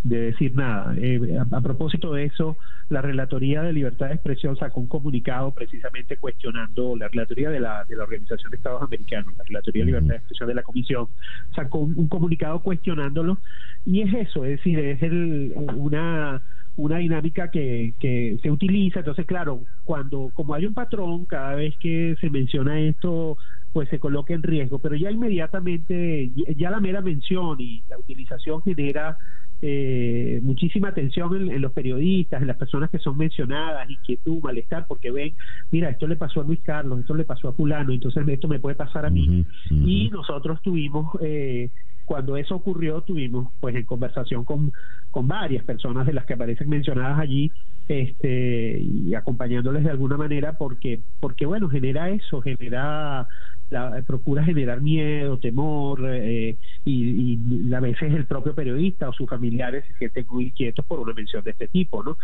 de 0.04 0.20
decir 0.20 0.56
nada. 0.56 0.94
Eh, 0.98 1.38
a, 1.40 1.62
propósito 1.62 2.14
de 2.14 2.26
eso, 2.26 2.58
la 2.90 3.02
Relatoría 3.02 3.62
de 3.62 3.74
Libertad 3.74 4.08
de 4.08 4.16
Expresión 4.16 4.58
sacó 4.58 4.82
un 4.82 4.88
comunicado 4.88 5.52
precisamente 5.52 6.18
cuestionando, 6.18 6.96
la 6.96 7.08
Relatoría 7.08 7.50
de 7.50 7.60
la, 7.60 7.86
de 7.86 7.96
la 7.96 8.04
Organización 8.04 8.52
de 8.52 8.58
Estados 8.58 8.82
Americanos, 8.82 9.34
la 9.38 9.44
Relatoría 9.46 9.82
de 9.84 9.86
Libertad 9.86 10.10
de 10.10 10.18
Expresión 10.18 10.50
de 10.50 10.56
la 10.56 10.64
Comisión, 10.64 11.08
sacó 11.56 11.80
un, 11.80 12.08
comunicado 12.08 12.62
cuestionándolo, 12.62 13.38
y 13.86 14.02
es 14.02 14.14
eso, 14.14 14.44
es 14.46 14.58
decir, 14.58 14.80
es 14.80 15.02
el, 15.02 15.54
una 15.76 16.42
una 16.76 16.98
dinámica 16.98 17.52
que, 17.52 17.94
que 18.00 18.40
se 18.42 18.50
utiliza. 18.50 19.00
Entonces, 19.00 19.26
claro, 19.26 19.62
cuando, 19.86 20.32
como 20.34 20.56
hay 20.56 20.66
un 20.66 20.74
patrón, 20.74 21.26
cada 21.26 21.56
vez 21.56 21.76
que 21.80 22.16
se 22.20 22.30
menciona 22.32 22.80
esto, 22.80 23.38
pues 23.74 23.90
se 23.90 24.00
coloca 24.00 24.34
en 24.34 24.44
riesgo, 24.44 24.80
pero 24.80 24.96
ya 24.96 25.12
inmediatamente, 25.12 26.32
ya 26.56 26.70
la 26.70 26.80
mera 26.80 27.02
mención 27.02 27.58
y 27.60 27.84
la 27.90 27.98
utilización 27.98 28.62
genera 28.62 29.18
eh, 29.66 30.42
muchísima 30.44 30.90
atención 30.90 31.50
en, 31.50 31.62
los 31.62 31.72
periodistas, 31.72 32.42
en 32.42 32.50
las 32.50 32.58
personas 32.58 32.90
que 32.90 33.00
son 33.00 33.18
mencionadas, 33.18 33.90
inquietud, 33.90 34.42
malestar, 34.42 34.86
porque 34.90 35.10
ven, 35.10 35.34
mira, 35.72 35.90
esto 35.90 36.06
le 36.06 36.18
pasó 36.18 36.42
a 36.42 36.44
Luis 36.44 36.60
Carlos, 36.62 37.00
esto 37.00 37.16
le 37.16 37.24
pasó 37.24 37.48
a 37.48 37.54
fulano, 37.54 37.94
entonces 37.94 38.28
esto 38.28 38.50
me 38.50 38.60
puede 38.60 38.76
pasar 38.76 39.06
a 39.06 39.10
mí. 39.10 39.46
Y 39.70 40.10
nosotros 40.10 40.62
tuvimos... 40.62 41.18
Eh, 41.22 41.70
cuando 42.06 42.36
eso 42.36 42.56
ocurrió 42.56 43.00
tuvimos 43.00 43.54
pues 43.62 43.74
en 43.78 43.86
conversación 43.86 44.44
con, 44.44 44.74
con 45.10 45.26
varias 45.26 45.64
personas 45.64 46.06
de 46.06 46.12
las 46.12 46.26
que 46.26 46.34
aparecen 46.34 46.68
mencionadas 46.68 47.18
allí 47.18 47.50
este 47.88 48.78
y 48.82 49.16
acompañándoles 49.16 49.86
de 49.86 49.90
alguna 49.90 50.18
manera 50.18 50.58
porque 50.58 51.00
porque 51.22 51.46
bueno 51.46 51.70
genera 51.70 52.10
eso 52.10 52.42
genera 52.42 53.26
la, 53.70 54.02
procura 54.06 54.44
generar 54.44 54.82
miedo 54.82 55.38
temor 55.40 56.02
eh, 56.06 56.58
y, 56.86 57.40
y, 57.44 57.74
a 57.74 57.80
veces 57.80 58.14
el 58.14 58.26
propio 58.26 58.54
periodista 58.54 59.10
o 59.10 59.14
sus 59.14 59.30
familiares 59.30 59.86
se 59.88 59.94
sienten 59.96 60.26
muy 60.30 60.46
inquietos 60.46 60.86
por 60.86 61.00
una 61.00 61.14
mención 61.14 61.44
de 61.44 61.52
este 61.52 61.68
tipo 61.68 62.04
no 62.04 62.18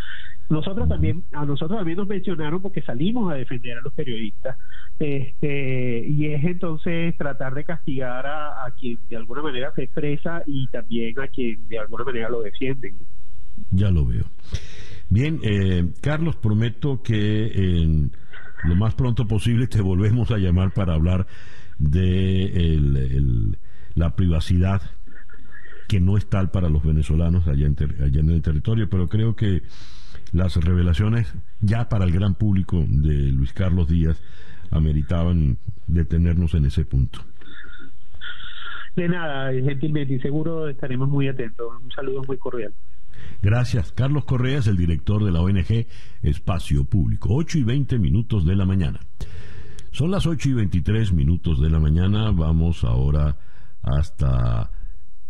nosotros 0.50 0.88
también 0.88 1.24
a 1.32 1.46
nosotros 1.46 1.78
también 1.78 1.98
nos 1.98 2.08
mencionaron 2.08 2.62
porque 2.62 2.82
salimos 2.82 3.32
a 3.32 3.36
defender 3.36 3.78
a 3.78 3.82
los 3.82 3.94
periodistas 3.94 4.58
este 5.00 6.06
y 6.08 6.28
es 6.28 6.44
entonces 6.44 7.16
tratar 7.18 7.54
de 7.54 7.64
castigar 7.64 8.26
a, 8.26 8.66
a 8.66 8.72
quien 8.72 8.98
de 9.10 9.18
alguna 9.18 9.42
manera 9.42 9.72
se 9.76 9.84
expresa 9.84 10.44
y 10.46 10.68
también 10.68 11.20
a 11.20 11.28
quien 11.28 11.68
de 11.68 11.80
alguna 11.80 12.04
manera 12.04 12.30
lo 12.30 12.42
defienden. 12.42 12.96
Ya 13.72 13.90
lo 13.92 14.06
veo. 14.06 14.26
Bien, 15.10 15.40
eh, 15.44 15.92
Carlos, 16.02 16.36
prometo 16.36 17.02
que 17.02 17.48
en 17.48 18.12
lo 18.64 18.76
más 18.76 18.96
pronto 18.96 19.28
posible 19.28 19.68
te 19.68 19.82
volvemos 19.82 20.32
a 20.32 20.38
llamar 20.38 20.72
para 20.72 20.94
hablar 20.94 21.28
de 21.78 23.56
la 23.96 24.16
privacidad 24.16 24.82
que 25.88 26.00
no 26.00 26.18
es 26.18 26.28
tal 26.28 26.52
para 26.52 26.70
los 26.70 26.84
venezolanos 26.84 27.48
allá 27.48 27.66
en, 27.66 27.76
allá 28.04 28.20
en 28.20 28.30
el 28.30 28.42
territorio, 28.42 28.90
pero 28.90 29.10
creo 29.10 29.36
que 29.36 29.64
las 30.32 30.56
revelaciones 30.58 31.34
ya 31.62 31.90
para 31.90 32.06
el 32.06 32.12
gran 32.12 32.36
público 32.36 32.86
de 32.88 33.32
Luis 33.32 33.54
Carlos 33.54 33.88
Díaz 33.88 34.22
ameritaban 34.70 35.58
detenernos 35.88 36.54
en 36.54 36.66
ese 36.66 36.86
punto. 36.86 37.20
De 38.96 39.08
nada, 39.08 39.52
gentilmente, 39.52 40.14
y 40.14 40.20
seguro 40.20 40.68
estaremos 40.68 41.10
muy 41.10 41.28
atentos. 41.28 41.68
Un 41.82 41.92
saludo 41.92 42.24
muy 42.28 42.38
cordial. 42.38 42.74
Gracias. 43.42 43.92
Carlos 43.92 44.26
Correa 44.26 44.60
es 44.60 44.68
el 44.68 44.78
director 44.78 45.24
de 45.24 45.32
la 45.32 45.42
ONG 45.42 45.88
Espacio 46.22 46.86
Público. 46.86 47.30
8 47.32 47.60
y 47.60 47.64
20 47.64 48.00
minutos 48.00 48.46
de 48.46 48.56
la 48.56 48.66
mañana. 48.66 49.00
Son 49.92 50.12
las 50.12 50.26
8 50.26 50.50
y 50.50 50.54
23 50.54 51.14
minutos 51.14 51.60
de 51.62 51.70
la 51.70 51.80
mañana. 51.80 52.32
Vamos 52.32 52.84
ahora 52.84 53.38
hasta 53.82 54.72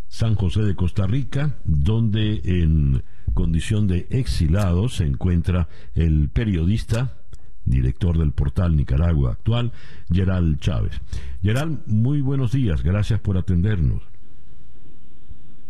San 0.07 0.35
José 0.35 0.63
de 0.63 0.75
Costa 0.75 1.07
Rica, 1.07 1.57
donde 1.63 2.41
en 2.43 3.03
condición 3.33 3.87
de 3.87 4.07
exilado 4.09 4.89
se 4.89 5.05
encuentra 5.05 5.69
el 5.95 6.29
periodista, 6.29 7.15
director 7.63 8.17
del 8.17 8.31
portal 8.31 8.75
Nicaragua 8.75 9.33
Actual, 9.33 9.71
Geral 10.11 10.57
Chávez. 10.59 10.99
Geral, 11.41 11.83
muy 11.85 12.21
buenos 12.21 12.51
días. 12.51 12.83
Gracias 12.83 13.19
por 13.19 13.37
atendernos. 13.37 14.01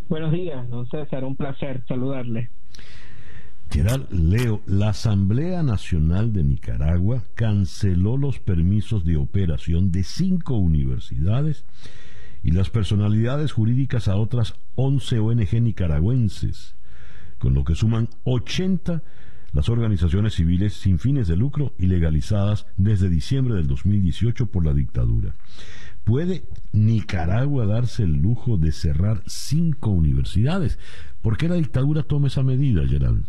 Buenos 0.10 0.32
días, 0.32 0.68
don 0.72 0.90
César, 0.90 1.24
un 1.24 1.36
placer 1.36 1.84
saludarle. 1.88 2.50
Gerald 3.70 4.12
Leo, 4.12 4.62
la 4.66 4.90
Asamblea 4.90 5.62
Nacional 5.62 6.34
de 6.34 6.44
Nicaragua 6.44 7.22
canceló 7.36 8.18
los 8.18 8.40
permisos 8.40 9.06
de 9.06 9.18
operación 9.18 9.92
de 9.92 10.04
cinco 10.04 10.56
universidades 10.56 11.64
y 12.42 12.50
las 12.50 12.72
personalidades 12.72 13.52
jurídicas 13.52 14.08
a 14.08 14.16
otras 14.16 14.56
11 14.74 15.20
ONG 15.20 15.62
nicaragüenses, 15.62 16.76
con 17.38 17.54
lo 17.54 17.64
que 17.64 17.76
suman 17.76 18.10
80 18.24 19.04
las 19.52 19.70
organizaciones 19.70 20.34
civiles 20.34 20.74
sin 20.74 20.98
fines 20.98 21.28
de 21.28 21.36
lucro 21.36 21.74
y 21.78 21.86
legalizadas 21.86 22.66
desde 22.78 23.10
diciembre 23.10 23.54
del 23.54 23.68
2018 23.68 24.48
por 24.48 24.66
la 24.66 24.74
dictadura. 24.74 25.36
¿Puede 26.04 26.44
Nicaragua 26.72 27.66
darse 27.66 28.04
el 28.04 28.14
lujo 28.14 28.58
de 28.58 28.72
cerrar 28.72 29.22
cinco 29.28 29.92
universidades? 29.92 30.80
¿Por 31.22 31.38
qué 31.38 31.48
la 31.48 31.56
dictadura 31.56 32.04
toma 32.04 32.28
esa 32.28 32.44
medida, 32.44 32.88
Gerald? 32.88 33.26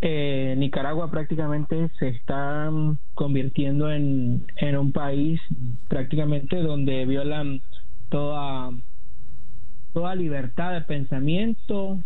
Eh, 0.00 0.54
Nicaragua 0.58 1.10
prácticamente 1.10 1.88
se 1.98 2.08
está 2.08 2.68
mm, 2.70 2.98
convirtiendo 3.14 3.92
en, 3.92 4.44
en 4.56 4.76
un 4.76 4.90
país 4.90 5.40
prácticamente 5.88 6.56
donde 6.60 7.06
violan 7.06 7.60
toda 8.08 8.70
toda 9.92 10.14
libertad 10.14 10.72
de 10.72 10.80
pensamiento, 10.80 12.00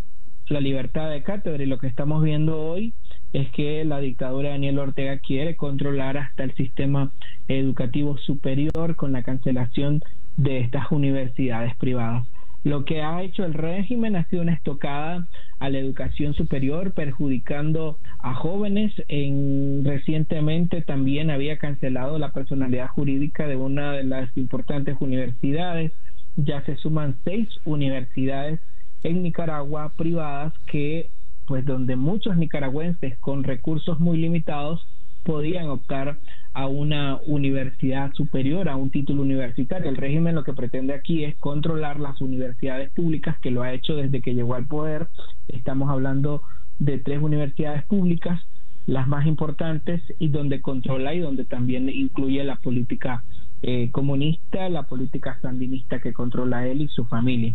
la 0.49 0.61
libertad 0.61 1.11
de 1.11 1.23
cátedra 1.23 1.63
y 1.63 1.67
lo 1.67 1.79
que 1.79 1.87
estamos 1.87 2.23
viendo 2.23 2.61
hoy 2.61 2.93
es 3.37 3.51
que 3.51 3.85
la 3.85 4.01
dictadura 4.01 4.49
de 4.49 4.55
Daniel 4.55 4.79
Ortega 4.79 5.19
quiere 5.19 5.57
controlar 5.57 6.17
hasta 6.17 6.43
el 6.43 6.55
sistema 6.55 7.13
educativo 7.49 8.17
superior 8.17 8.97
con 8.97 9.13
la 9.13 9.23
cancelación 9.23 10.01
de 10.39 10.61
estas 10.61 10.91
universidades 10.91 11.77
privadas. 11.77 12.27
Lo 12.65 12.87
que 12.87 13.03
ha 13.03 13.23
hecho 13.23 13.45
el 13.45 13.53
régimen 13.53 14.17
ha 14.17 14.25
sido 14.25 14.41
una 14.41 14.55
estocada 14.55 15.29
a 15.59 15.69
la 15.69 15.79
educación 15.79 16.33
superior, 16.33 16.93
perjudicando 16.93 17.99
a 18.21 18.35
jóvenes. 18.35 18.95
En, 19.09 19.85
recientemente 19.85 20.81
también 20.81 21.31
había 21.31 21.59
cancelado 21.59 22.19
la 22.19 22.33
personalidad 22.33 22.89
jurídica 22.89 23.47
de 23.47 23.57
una 23.57 23.93
de 23.93 24.05
las 24.05 24.35
importantes 24.39 24.97
universidades. 24.99 25.93
Ya 26.37 26.65
se 26.65 26.77
suman 26.77 27.17
seis 27.23 27.49
universidades 27.67 28.61
en 29.03 29.23
Nicaragua 29.23 29.93
privadas 29.95 30.55
que 30.67 31.11
pues 31.47 31.65
donde 31.65 31.97
muchos 31.97 32.37
nicaragüenses 32.37 33.19
con 33.19 33.45
recursos 33.45 34.01
muy 34.01 34.19
limitados 34.19 34.87
podían 35.27 35.69
optar 35.69 36.19
a 36.55 36.69
una 36.69 37.19
universidad 37.27 38.13
superior, 38.15 38.69
a 38.69 38.77
un 38.77 38.91
título 38.91 39.23
universitario. 39.23 39.91
El 39.91 39.97
régimen 39.97 40.37
lo 40.37 40.45
que 40.45 40.53
pretende 40.53 40.95
aquí 40.95 41.25
es 41.25 41.37
controlar 41.37 41.99
las 41.99 42.21
universidades 42.21 42.91
públicas, 42.93 43.37
que 43.41 43.51
lo 43.51 43.63
ha 43.63 43.73
hecho 43.73 43.97
desde 43.97 44.23
que 44.23 44.35
llegó 44.35 44.55
al 44.55 44.67
poder. 44.67 45.09
Estamos 45.49 45.91
hablando 45.91 46.43
de 46.79 46.99
tres 46.99 47.21
universidades 47.21 47.85
públicas, 47.85 48.41
las 48.87 49.09
más 49.09 49.27
importantes, 49.27 50.01
y 50.19 50.29
donde 50.29 50.63
controla 50.63 51.13
y 51.13 51.19
donde 51.19 51.45
también 51.45 51.89
incluye 51.89 52.43
la 52.45 52.57
política 52.57 53.25
eh, 53.63 53.91
comunista, 53.91 54.69
la 54.69 54.85
política 54.85 55.39
sandinista 55.43 55.99
que 55.99 56.13
controla 56.13 56.67
él 56.69 56.83
y 56.83 56.89
su 56.89 57.05
familia. 57.05 57.55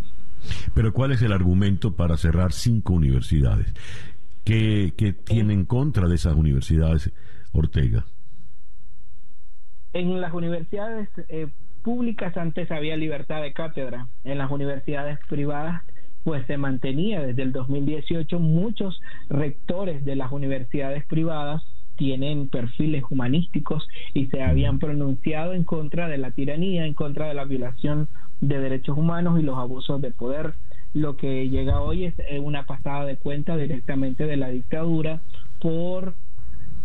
Pero 0.74 0.92
¿cuál 0.92 1.12
es 1.12 1.22
el 1.22 1.32
argumento 1.32 1.94
para 1.94 2.16
cerrar 2.16 2.52
cinco 2.52 2.94
universidades? 2.94 3.74
¿Qué, 4.44 4.92
tiene 5.24 5.52
en 5.52 5.64
contra 5.64 6.08
de 6.08 6.16
esas 6.16 6.34
universidades 6.34 7.12
Ortega? 7.52 8.04
En 9.92 10.20
las 10.20 10.32
universidades 10.32 11.08
eh, 11.28 11.48
públicas 11.82 12.36
antes 12.36 12.70
había 12.70 12.96
libertad 12.96 13.42
de 13.42 13.52
cátedra. 13.52 14.08
En 14.24 14.38
las 14.38 14.50
universidades 14.50 15.18
privadas 15.28 15.82
pues 16.24 16.46
se 16.46 16.56
mantenía 16.56 17.20
desde 17.20 17.42
el 17.42 17.52
2018 17.52 18.38
muchos 18.38 19.00
rectores 19.28 20.04
de 20.04 20.16
las 20.16 20.30
universidades 20.30 21.04
privadas 21.06 21.62
tienen 22.02 22.48
perfiles 22.48 23.04
humanísticos 23.10 23.86
y 24.12 24.26
se 24.26 24.42
habían 24.42 24.80
pronunciado 24.80 25.52
en 25.52 25.62
contra 25.62 26.08
de 26.08 26.18
la 26.18 26.32
tiranía, 26.32 26.84
en 26.84 26.94
contra 26.94 27.28
de 27.28 27.34
la 27.34 27.44
violación 27.44 28.08
de 28.40 28.58
derechos 28.58 28.98
humanos 28.98 29.38
y 29.38 29.44
los 29.44 29.56
abusos 29.56 30.00
de 30.00 30.10
poder. 30.10 30.54
Lo 30.94 31.16
que 31.16 31.48
llega 31.48 31.80
hoy 31.80 32.06
es 32.06 32.14
eh, 32.28 32.40
una 32.40 32.66
pasada 32.66 33.04
de 33.04 33.18
cuenta 33.18 33.56
directamente 33.56 34.26
de 34.26 34.36
la 34.36 34.48
dictadura 34.48 35.22
por 35.60 36.16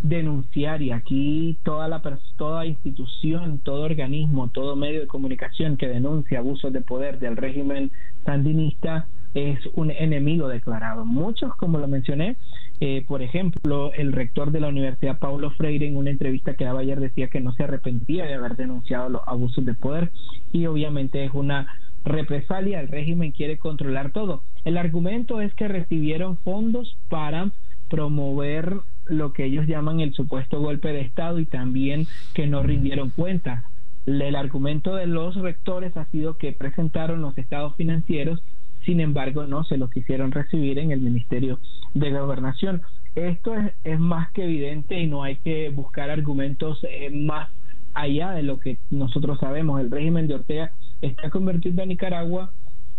denunciar 0.03 0.83
y 0.83 0.91
aquí 0.91 1.57
toda 1.63 1.87
la 1.87 1.99
toda 2.35 2.67
institución, 2.67 3.59
todo 3.63 3.81
organismo, 3.85 4.49
todo 4.49 4.75
medio 4.75 4.99
de 4.99 5.07
comunicación 5.07 5.77
que 5.77 5.87
denuncia 5.87 6.37
abusos 6.37 6.71
de 6.71 6.81
poder 6.81 7.17
del 7.17 7.37
régimen 7.37 7.89
sandinista 8.23 9.07
es 9.33 9.59
un 9.73 9.91
enemigo 9.91 10.47
declarado. 10.47 11.05
Muchos, 11.05 11.55
como 11.55 11.77
lo 11.77 11.87
mencioné, 11.87 12.37
eh, 12.79 13.03
por 13.07 13.21
ejemplo, 13.21 13.91
el 13.93 14.13
rector 14.13 14.51
de 14.51 14.59
la 14.59 14.67
Universidad 14.67 15.19
Paulo 15.19 15.51
Freire 15.51 15.87
en 15.87 15.97
una 15.97 16.09
entrevista 16.09 16.53
que 16.55 16.65
daba 16.65 16.81
ayer 16.81 16.99
decía 16.99 17.27
que 17.27 17.39
no 17.39 17.51
se 17.53 17.63
arrepentía 17.63 18.25
de 18.25 18.35
haber 18.35 18.55
denunciado 18.55 19.09
los 19.09 19.21
abusos 19.27 19.65
de 19.65 19.73
poder 19.73 20.11
y 20.51 20.65
obviamente 20.65 21.23
es 21.23 21.31
una 21.33 21.67
represalia, 22.03 22.79
el 22.79 22.87
régimen 22.87 23.31
quiere 23.31 23.57
controlar 23.57 24.11
todo. 24.11 24.43
El 24.63 24.77
argumento 24.77 25.41
es 25.41 25.53
que 25.53 25.67
recibieron 25.67 26.37
fondos 26.37 26.97
para 27.09 27.51
promover 27.89 28.77
lo 29.05 29.33
que 29.33 29.45
ellos 29.45 29.67
llaman 29.67 29.99
el 29.99 30.13
supuesto 30.13 30.59
golpe 30.59 30.89
de 30.89 31.01
Estado 31.01 31.39
y 31.39 31.45
también 31.45 32.05
que 32.33 32.47
no 32.47 32.63
rindieron 32.63 33.09
cuenta. 33.11 33.63
El 34.05 34.35
argumento 34.35 34.95
de 34.95 35.05
los 35.05 35.35
rectores 35.35 35.97
ha 35.97 36.05
sido 36.05 36.37
que 36.37 36.53
presentaron 36.53 37.21
los 37.21 37.37
estados 37.37 37.75
financieros 37.75 38.41
sin 38.87 39.01
embargo 39.01 39.45
no 39.45 39.65
se 39.65 39.77
lo 39.77 39.89
quisieron 39.89 40.31
recibir 40.31 40.79
en 40.79 40.91
el 40.91 41.01
Ministerio 41.01 41.59
de 41.93 42.09
Gobernación. 42.09 42.81
Esto 43.15 43.53
es, 43.83 43.99
más 43.99 44.31
que 44.31 44.45
evidente 44.45 44.97
y 44.97 45.07
no 45.07 45.23
hay 45.23 45.35
que 45.35 45.69
buscar 45.69 46.09
argumentos 46.09 46.79
eh, 46.89 47.09
más 47.09 47.49
allá 47.93 48.31
de 48.31 48.43
lo 48.43 48.59
que 48.59 48.77
nosotros 48.89 49.39
sabemos. 49.39 49.81
El 49.81 49.91
régimen 49.91 50.27
de 50.27 50.35
Ortega 50.35 50.71
está 51.01 51.29
convirtiendo 51.29 51.83
a 51.83 51.85
Nicaragua 51.85 52.51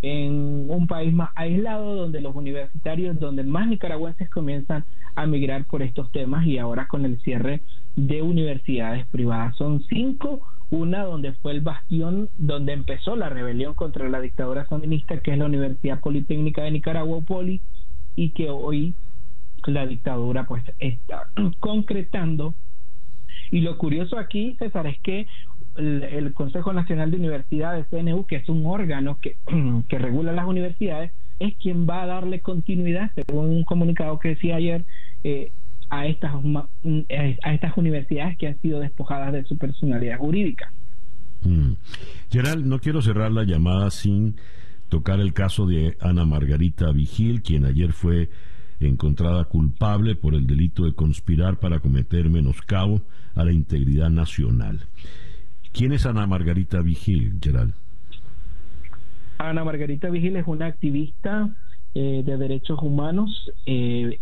en 0.02 0.66
un 0.68 0.86
país 0.86 1.14
más 1.14 1.30
aislado 1.34 1.94
donde 1.94 2.20
los 2.20 2.36
universitarios, 2.36 3.18
donde 3.18 3.42
más 3.42 3.66
nicaragüenses 3.66 4.28
comienzan 4.28 4.84
a 5.16 5.26
migrar 5.26 5.64
por 5.64 5.82
estos 5.82 6.12
temas 6.12 6.46
y 6.46 6.58
ahora 6.58 6.86
con 6.86 7.06
el 7.06 7.18
cierre 7.22 7.62
de 7.96 8.20
universidades 8.20 9.06
privadas. 9.06 9.56
Son 9.56 9.82
cinco 9.88 10.42
una 10.70 11.04
donde 11.04 11.32
fue 11.32 11.52
el 11.52 11.60
bastión 11.60 12.28
donde 12.36 12.72
empezó 12.72 13.16
la 13.16 13.28
rebelión 13.28 13.74
contra 13.74 14.08
la 14.08 14.20
dictadura 14.20 14.66
sandinista, 14.66 15.20
que 15.20 15.32
es 15.32 15.38
la 15.38 15.46
Universidad 15.46 16.00
Politécnica 16.00 16.62
de 16.62 16.72
Nicaragua, 16.72 17.20
Poli, 17.22 17.60
y 18.16 18.30
que 18.30 18.50
hoy 18.50 18.94
la 19.66 19.86
dictadura 19.86 20.46
pues 20.46 20.62
está 20.78 21.24
concretando. 21.60 22.54
Y 23.50 23.60
lo 23.60 23.78
curioso 23.78 24.18
aquí, 24.18 24.56
César, 24.58 24.86
es 24.86 24.98
que 25.00 25.26
el, 25.76 26.32
Consejo 26.34 26.72
Nacional 26.72 27.10
de 27.10 27.16
Universidades, 27.16 27.86
CNU, 27.88 28.26
que 28.26 28.36
es 28.36 28.48
un 28.48 28.66
órgano 28.66 29.18
que, 29.20 29.36
que 29.88 29.98
regula 29.98 30.32
las 30.32 30.46
universidades, 30.46 31.12
es 31.38 31.56
quien 31.56 31.88
va 31.88 32.02
a 32.02 32.06
darle 32.06 32.40
continuidad, 32.40 33.10
según 33.14 33.50
un 33.50 33.64
comunicado 33.64 34.18
que 34.18 34.30
decía 34.30 34.56
ayer, 34.56 34.84
eh, 35.24 35.52
a 35.90 36.06
estas, 36.06 36.32
a 36.34 37.54
estas 37.54 37.76
universidades 37.76 38.36
que 38.36 38.48
han 38.48 38.60
sido 38.60 38.80
despojadas 38.80 39.32
de 39.32 39.44
su 39.44 39.56
personalidad 39.56 40.18
jurídica. 40.18 40.72
Mm. 41.42 41.72
Gerald, 42.30 42.66
no 42.66 42.78
quiero 42.80 43.00
cerrar 43.02 43.30
la 43.30 43.44
llamada 43.44 43.90
sin 43.90 44.36
tocar 44.88 45.20
el 45.20 45.32
caso 45.32 45.66
de 45.66 45.96
Ana 46.00 46.24
Margarita 46.24 46.90
Vigil, 46.92 47.42
quien 47.42 47.64
ayer 47.64 47.92
fue 47.92 48.30
encontrada 48.80 49.44
culpable 49.44 50.14
por 50.14 50.34
el 50.34 50.46
delito 50.46 50.84
de 50.84 50.94
conspirar 50.94 51.58
para 51.58 51.80
cometer 51.80 52.28
menoscabo 52.28 53.02
a 53.34 53.44
la 53.44 53.52
integridad 53.52 54.10
nacional. 54.10 54.80
¿Quién 55.72 55.92
es 55.92 56.06
Ana 56.06 56.26
Margarita 56.26 56.80
Vigil, 56.80 57.38
Gerald? 57.42 57.74
Ana 59.38 59.64
Margarita 59.64 60.10
Vigil 60.10 60.36
es 60.36 60.46
una 60.46 60.66
activista 60.66 61.54
eh, 61.94 62.22
de 62.24 62.36
derechos 62.36 62.78
humanos. 62.82 63.50
Eh, 63.66 64.18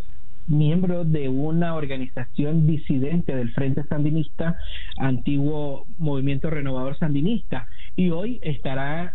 miembro 0.46 1.04
de 1.04 1.28
una 1.28 1.74
organización 1.74 2.66
disidente 2.66 3.34
del 3.34 3.52
Frente 3.52 3.84
Sandinista, 3.84 4.58
antiguo 4.98 5.86
Movimiento 5.98 6.50
Renovador 6.50 6.98
Sandinista, 6.98 7.68
y 7.96 8.10
hoy 8.10 8.38
estará 8.42 9.14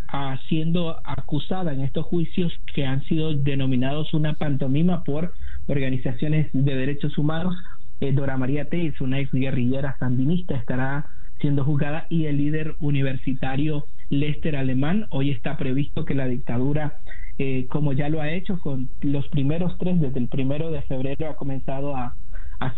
siendo 0.50 1.00
acusada 1.04 1.74
en 1.74 1.82
estos 1.82 2.06
juicios 2.06 2.52
que 2.74 2.86
han 2.86 3.04
sido 3.04 3.34
denominados 3.34 4.14
una 4.14 4.34
pantomima 4.34 5.04
por 5.04 5.34
organizaciones 5.68 6.50
de 6.54 6.76
derechos 6.76 7.18
humanos. 7.18 7.56
Eh, 8.00 8.12
Dora 8.12 8.38
María 8.38 8.66
Teis, 8.66 9.00
una 9.00 9.20
ex 9.20 9.32
guerrillera 9.32 9.96
sandinista, 10.00 10.56
estará 10.56 11.06
siendo 11.40 11.64
juzgada 11.64 12.08
y 12.10 12.26
el 12.26 12.38
líder 12.38 12.76
universitario 12.80 13.86
Lester 14.12 14.56
Alemán. 14.56 15.08
Hoy 15.10 15.32
está 15.32 15.58
previsto 15.58 16.06
que 16.06 16.14
la 16.14 16.28
dictadura 16.28 17.00
eh, 17.44 17.66
como 17.70 17.94
ya 17.94 18.08
lo 18.08 18.22
ha 18.22 18.32
hecho 18.32 18.60
con 18.60 18.90
los 19.02 19.28
primeros 19.30 19.76
tres, 19.80 20.00
desde 20.00 20.20
el 20.20 20.28
primero 20.28 20.70
de 20.70 20.84
febrero 20.84 21.28
ha 21.28 21.36
comenzado 21.36 21.96
a, 21.96 22.16
a, 22.60 22.74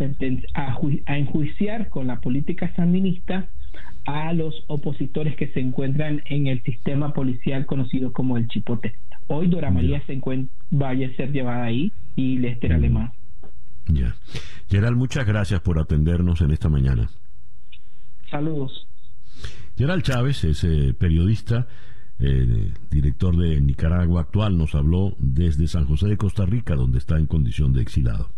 a, 0.56 1.18
enjuiciar 1.18 1.90
con 1.90 2.08
la 2.08 2.22
política 2.22 2.74
sandinista 2.76 3.50
a 4.06 4.32
los 4.32 4.64
opositores 4.68 5.36
que 5.36 5.48
se 5.50 5.60
encuentran 5.60 6.22
en 6.26 6.48
el 6.48 6.62
sistema 6.64 7.14
policial 7.14 7.66
conocido 7.66 8.14
como 8.14 8.38
el 8.38 8.48
Chipote. 8.48 8.96
Hoy 9.28 9.48
Dora 9.48 9.70
María 9.70 10.02
se 10.06 10.14
encuentra, 10.14 10.56
vaya 10.72 11.08
a 11.08 11.16
ser 11.18 11.34
llevada 11.34 11.66
ahí 11.66 11.92
y 12.16 12.38
Lester 12.38 12.72
mm. 12.72 12.76
Alemán. 12.76 13.12
Ya. 13.88 14.16
Gerald, 14.70 14.96
muchas 14.96 15.26
gracias 15.26 15.60
por 15.60 15.78
atendernos 15.78 16.40
en 16.40 16.52
esta 16.52 16.70
mañana. 16.70 17.10
Saludos. 18.30 18.88
Gerald 19.78 20.04
Chávez 20.04 20.44
es 20.44 20.64
eh, 20.64 20.94
periodista 20.98 21.68
el 22.20 22.74
director 22.90 23.36
de 23.36 23.60
Nicaragua 23.60 24.22
actual, 24.22 24.58
nos 24.58 24.76
habló 24.76 25.16
desde 25.20 25.68
San 25.68 25.86
José 25.86 26.08
de 26.08 26.18
Costa 26.18 26.46
Rica, 26.46 26.76
donde 26.76 27.00
está 27.00 27.18
en 27.18 27.26
condición 27.26 27.74
de 27.74 27.82
exilado. 27.82 28.30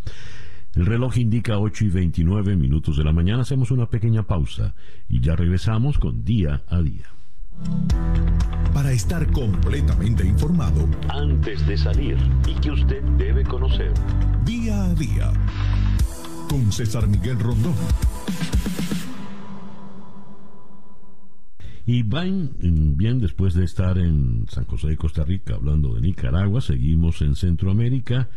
El 0.74 0.86
reloj 0.86 1.18
indica 1.18 1.57
8 1.57 1.86
y 1.86 1.90
29 1.90 2.56
minutos 2.56 2.98
de 2.98 3.03
la 3.03 3.14
mañana. 3.14 3.44
Hacemos 3.44 3.72
una 3.72 3.90
pequeña 3.90 4.24
pausa 4.24 4.76
y 5.07 5.22
ya 5.22 5.36
regresamos 5.36 5.98
con 5.99 6.26
día 6.26 6.64
a 6.68 6.82
día. 6.82 7.06
Para 8.74 8.91
estar 8.91 9.32
completamente 9.32 10.26
informado, 10.26 10.90
antes 11.07 11.66
de 11.66 11.78
salir 11.78 12.18
y 12.45 12.56
que 12.56 12.72
usted 12.72 13.02
debe 13.18 13.44
conocer. 13.44 13.94
Día 14.44 14.84
a 14.84 14.94
día. 14.95 15.32
Con 16.49 16.72
César 16.72 17.07
Miguel 17.07 17.40
Rondón. 17.40 17.76
Y 21.88 22.02
van 22.02 22.52
bien 22.98 23.20
después 23.20 23.53
de 23.53 23.64
estar 23.64 23.99
en 23.99 24.48
San 24.49 24.66
José 24.66 24.88
de 24.88 24.98
Costa 24.98 25.24
Rica 25.24 25.53
hablando 25.53 25.94
de 25.94 26.02
Nicaragua, 26.02 26.60
seguimos 26.60 27.22
en 27.22 27.36
Centroamérica 27.36 28.28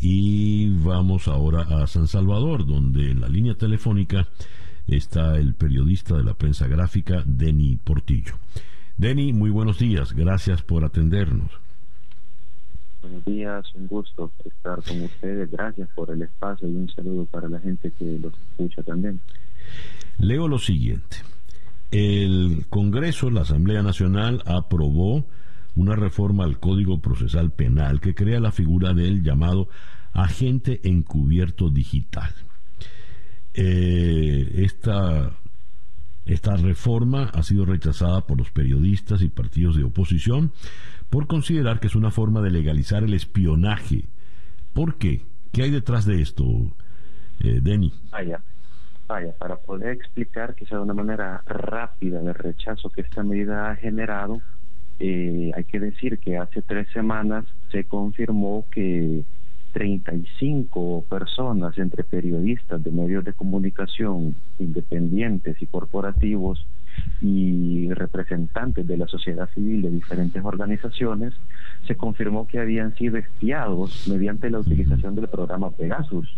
y 0.00 0.70
vamos 0.78 1.26
ahora 1.26 1.62
a 1.62 1.86
San 1.88 2.06
Salvador, 2.06 2.66
donde 2.66 3.10
en 3.10 3.20
la 3.20 3.28
línea 3.28 3.54
telefónica 3.54 4.28
está 4.86 5.36
el 5.36 5.54
periodista 5.54 6.16
de 6.16 6.22
la 6.22 6.34
prensa 6.34 6.68
gráfica, 6.68 7.24
Denny 7.26 7.76
Portillo. 7.76 8.34
Denny, 8.96 9.32
muy 9.32 9.50
buenos 9.50 9.80
días, 9.80 10.12
gracias 10.12 10.62
por 10.62 10.84
atendernos. 10.84 11.50
Buenos 13.02 13.24
días, 13.24 13.74
un 13.74 13.88
gusto 13.88 14.30
estar 14.44 14.82
con 14.84 15.02
ustedes, 15.02 15.50
gracias 15.50 15.88
por 15.96 16.10
el 16.10 16.22
espacio 16.22 16.68
y 16.68 16.76
un 16.76 16.88
saludo 16.88 17.26
para 17.26 17.48
la 17.48 17.58
gente 17.58 17.90
que 17.90 18.18
los 18.20 18.32
escucha 18.50 18.82
también. 18.84 19.20
Leo 20.18 20.46
lo 20.46 20.58
siguiente. 20.58 21.16
El 21.94 22.66
Congreso, 22.70 23.30
la 23.30 23.42
Asamblea 23.42 23.80
Nacional, 23.80 24.42
aprobó 24.46 25.24
una 25.76 25.94
reforma 25.94 26.42
al 26.42 26.58
Código 26.58 27.00
Procesal 27.00 27.52
Penal 27.52 28.00
que 28.00 28.16
crea 28.16 28.40
la 28.40 28.50
figura 28.50 28.94
del 28.94 29.22
llamado 29.22 29.68
agente 30.12 30.80
encubierto 30.82 31.70
digital. 31.70 32.34
Eh, 33.54 34.64
esta, 34.64 35.38
esta 36.26 36.56
reforma 36.56 37.30
ha 37.32 37.44
sido 37.44 37.64
rechazada 37.64 38.26
por 38.26 38.38
los 38.38 38.50
periodistas 38.50 39.22
y 39.22 39.28
partidos 39.28 39.76
de 39.76 39.84
oposición 39.84 40.50
por 41.10 41.28
considerar 41.28 41.78
que 41.78 41.86
es 41.86 41.94
una 41.94 42.10
forma 42.10 42.40
de 42.40 42.50
legalizar 42.50 43.04
el 43.04 43.14
espionaje. 43.14 44.06
¿Por 44.72 44.98
qué? 44.98 45.22
¿Qué 45.52 45.62
hay 45.62 45.70
detrás 45.70 46.06
de 46.06 46.20
esto, 46.20 46.44
eh, 47.38 47.60
Denny? 47.62 47.92
Para 49.38 49.56
poder 49.56 49.92
explicar 49.92 50.54
quizá 50.54 50.76
de 50.76 50.82
una 50.82 50.94
manera 50.94 51.42
rápida 51.46 52.20
el 52.20 52.34
rechazo 52.34 52.90
que 52.90 53.02
esta 53.02 53.22
medida 53.22 53.70
ha 53.70 53.76
generado, 53.76 54.40
eh, 54.98 55.52
hay 55.54 55.64
que 55.64 55.78
decir 55.78 56.18
que 56.18 56.36
hace 56.36 56.62
tres 56.62 56.88
semanas 56.92 57.44
se 57.70 57.84
confirmó 57.84 58.66
que 58.72 59.24
35 59.72 61.04
personas 61.08 61.78
entre 61.78 62.02
periodistas 62.02 62.82
de 62.82 62.90
medios 62.90 63.24
de 63.24 63.32
comunicación 63.34 64.34
independientes 64.58 65.60
y 65.60 65.66
corporativos 65.66 66.66
y 67.20 67.92
representantes 67.92 68.86
de 68.86 68.96
la 68.96 69.06
sociedad 69.06 69.48
civil 69.50 69.82
de 69.82 69.90
diferentes 69.90 70.44
organizaciones, 70.44 71.34
se 71.86 71.96
confirmó 71.96 72.46
que 72.46 72.60
habían 72.60 72.94
sido 72.96 73.16
espiados 73.16 74.08
mediante 74.08 74.50
la 74.50 74.60
utilización 74.60 75.14
del 75.14 75.28
programa 75.28 75.70
Pegasus 75.70 76.36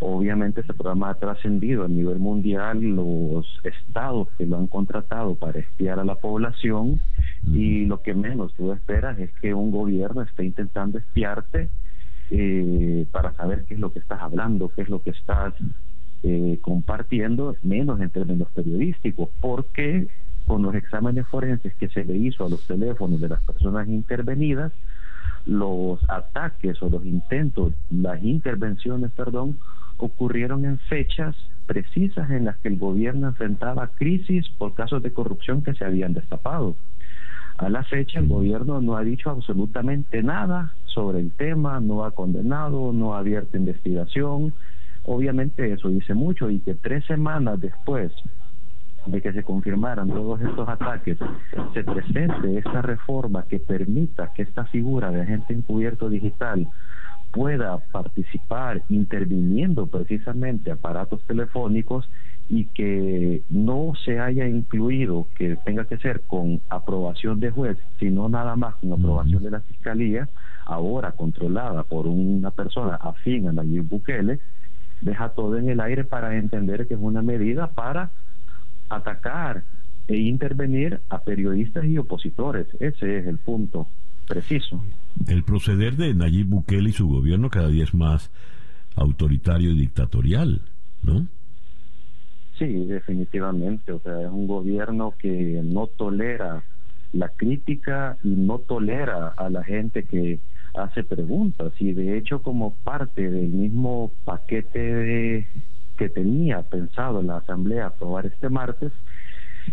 Obviamente 0.00 0.60
este 0.60 0.74
programa 0.74 1.10
ha 1.10 1.14
trascendido 1.14 1.84
a 1.84 1.88
nivel 1.88 2.18
mundial 2.18 2.80
los 2.80 3.46
estados 3.64 4.28
que 4.38 4.46
lo 4.46 4.56
han 4.56 4.68
contratado 4.68 5.34
para 5.34 5.58
espiar 5.58 5.98
a 5.98 6.04
la 6.04 6.14
población 6.14 7.00
y 7.44 7.84
lo 7.86 8.00
que 8.02 8.14
menos 8.14 8.54
tú 8.54 8.72
esperas 8.72 9.18
es 9.18 9.30
que 9.40 9.54
un 9.54 9.72
gobierno 9.72 10.22
esté 10.22 10.44
intentando 10.44 10.98
espiarte 10.98 11.68
eh, 12.30 13.06
para 13.10 13.32
saber 13.34 13.64
qué 13.64 13.74
es 13.74 13.80
lo 13.80 13.92
que 13.92 13.98
estás 13.98 14.20
hablando, 14.20 14.68
qué 14.68 14.82
es 14.82 14.88
lo 14.88 15.02
que 15.02 15.10
estás 15.10 15.54
eh, 16.22 16.58
compartiendo, 16.62 17.56
menos 17.62 18.00
en 18.00 18.10
términos 18.10 18.48
periodísticos, 18.54 19.30
porque 19.40 20.08
con 20.46 20.62
los 20.62 20.74
exámenes 20.74 21.26
forenses 21.28 21.74
que 21.74 21.88
se 21.88 22.04
le 22.04 22.16
hizo 22.16 22.44
a 22.44 22.48
los 22.48 22.66
teléfonos 22.66 23.20
de 23.20 23.28
las 23.28 23.42
personas 23.42 23.88
intervenidas, 23.88 24.72
los 25.46 25.98
ataques 26.08 26.82
o 26.82 26.88
los 26.88 27.04
intentos, 27.04 27.72
las 27.90 28.22
intervenciones, 28.22 29.10
perdón, 29.12 29.58
ocurrieron 29.98 30.64
en 30.64 30.78
fechas 30.78 31.36
precisas 31.66 32.30
en 32.30 32.46
las 32.46 32.56
que 32.58 32.68
el 32.68 32.78
gobierno 32.78 33.28
enfrentaba 33.28 33.88
crisis 33.88 34.48
por 34.56 34.74
casos 34.74 35.02
de 35.02 35.12
corrupción 35.12 35.62
que 35.62 35.74
se 35.74 35.84
habían 35.84 36.14
destapado. 36.14 36.76
A 37.58 37.68
la 37.68 37.84
fecha 37.84 38.20
el 38.20 38.28
gobierno 38.28 38.80
no 38.80 38.96
ha 38.96 39.02
dicho 39.02 39.30
absolutamente 39.30 40.22
nada 40.22 40.72
sobre 40.86 41.20
el 41.20 41.32
tema, 41.32 41.80
no 41.80 42.04
ha 42.04 42.12
condenado, 42.12 42.92
no 42.92 43.14
ha 43.14 43.18
abierto 43.18 43.56
investigación. 43.56 44.54
Obviamente 45.04 45.72
eso 45.72 45.88
dice 45.88 46.14
mucho 46.14 46.50
y 46.50 46.60
que 46.60 46.74
tres 46.74 47.04
semanas 47.04 47.60
después 47.60 48.12
de 49.06 49.20
que 49.20 49.32
se 49.32 49.42
confirmaran 49.42 50.08
todos 50.08 50.40
estos 50.40 50.68
ataques, 50.68 51.18
se 51.74 51.84
presente 51.84 52.58
esta 52.58 52.82
reforma 52.82 53.44
que 53.44 53.58
permita 53.58 54.32
que 54.34 54.42
esta 54.42 54.64
figura 54.66 55.10
de 55.10 55.22
agente 55.22 55.54
encubierto 55.54 56.08
digital 56.08 56.68
pueda 57.32 57.78
participar 57.92 58.82
interviniendo 58.88 59.86
precisamente 59.86 60.70
aparatos 60.70 61.22
telefónicos 61.24 62.08
y 62.48 62.64
que 62.66 63.42
no 63.50 63.92
se 64.04 64.20
haya 64.20 64.48
incluido 64.48 65.28
que 65.36 65.56
tenga 65.64 65.84
que 65.84 65.98
ser 65.98 66.22
con 66.22 66.60
aprobación 66.70 67.40
de 67.40 67.50
juez, 67.50 67.78
sino 67.98 68.28
nada 68.28 68.56
más 68.56 68.74
con 68.76 68.92
aprobación 68.92 69.42
de 69.42 69.50
la 69.50 69.60
fiscalía, 69.60 70.28
ahora 70.64 71.12
controlada 71.12 71.82
por 71.82 72.06
una 72.06 72.50
persona 72.50 72.96
afín 72.96 73.48
a 73.48 73.52
Nayib 73.52 73.88
Bukele, 73.88 74.40
deja 75.02 75.28
todo 75.30 75.58
en 75.58 75.68
el 75.68 75.80
aire 75.80 76.04
para 76.04 76.36
entender 76.36 76.86
que 76.86 76.94
es 76.94 77.00
una 77.00 77.22
medida 77.22 77.68
para 77.68 78.10
atacar 78.88 79.62
e 80.08 80.16
intervenir 80.16 81.00
a 81.10 81.18
periodistas 81.18 81.84
y 81.84 81.98
opositores. 81.98 82.66
Ese 82.80 83.18
es 83.18 83.26
el 83.26 83.38
punto 83.38 83.86
preciso. 84.28 84.84
El 85.26 85.42
proceder 85.42 85.96
de 85.96 86.14
Nayib 86.14 86.46
Bukele 86.46 86.90
y 86.90 86.92
su 86.92 87.08
gobierno 87.08 87.50
cada 87.50 87.68
día 87.68 87.84
es 87.84 87.94
más 87.94 88.30
autoritario 88.96 89.70
y 89.72 89.78
dictatorial, 89.78 90.62
¿no? 91.02 91.26
Sí, 92.58 92.66
definitivamente. 92.86 93.92
O 93.92 94.00
sea, 94.00 94.20
es 94.20 94.30
un 94.30 94.46
gobierno 94.46 95.14
que 95.18 95.60
no 95.64 95.86
tolera 95.86 96.62
la 97.12 97.28
crítica 97.30 98.16
y 98.22 98.28
no 98.28 98.58
tolera 98.58 99.28
a 99.28 99.48
la 99.48 99.64
gente 99.64 100.04
que 100.04 100.40
hace 100.74 101.04
preguntas. 101.04 101.72
Y 101.78 101.92
de 101.92 102.18
hecho, 102.18 102.42
como 102.42 102.74
parte 102.74 103.30
del 103.30 103.48
mismo 103.48 104.12
paquete 104.24 105.48
que 105.96 106.08
tenía 106.08 106.62
pensado 106.62 107.22
la 107.22 107.38
Asamblea 107.38 107.86
aprobar 107.86 108.26
este 108.26 108.48
martes, 108.48 108.92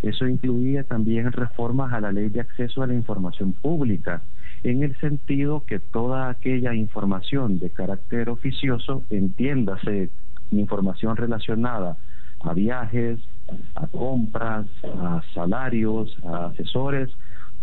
eso 0.01 0.27
incluía 0.27 0.83
también 0.83 1.31
reformas 1.31 1.93
a 1.93 2.01
la 2.01 2.11
ley 2.11 2.29
de 2.29 2.41
acceso 2.41 2.81
a 2.81 2.87
la 2.87 2.93
información 2.93 3.53
pública 3.53 4.21
en 4.65 4.81
el 4.81 4.97
sentido 4.97 5.63
que 5.63 5.79
toda 5.79 6.27
aquella 6.27 6.73
información 6.73 7.59
de 7.59 7.69
carácter 7.69 8.29
oficioso, 8.29 9.03
entiéndase 9.11 10.09
información 10.49 11.15
relacionada 11.15 11.97
a 12.41 12.53
viajes, 12.53 13.19
a 13.75 13.85
compras, 13.85 14.65
a 14.83 15.21
salarios, 15.35 16.17
a 16.25 16.47
asesores, 16.47 17.11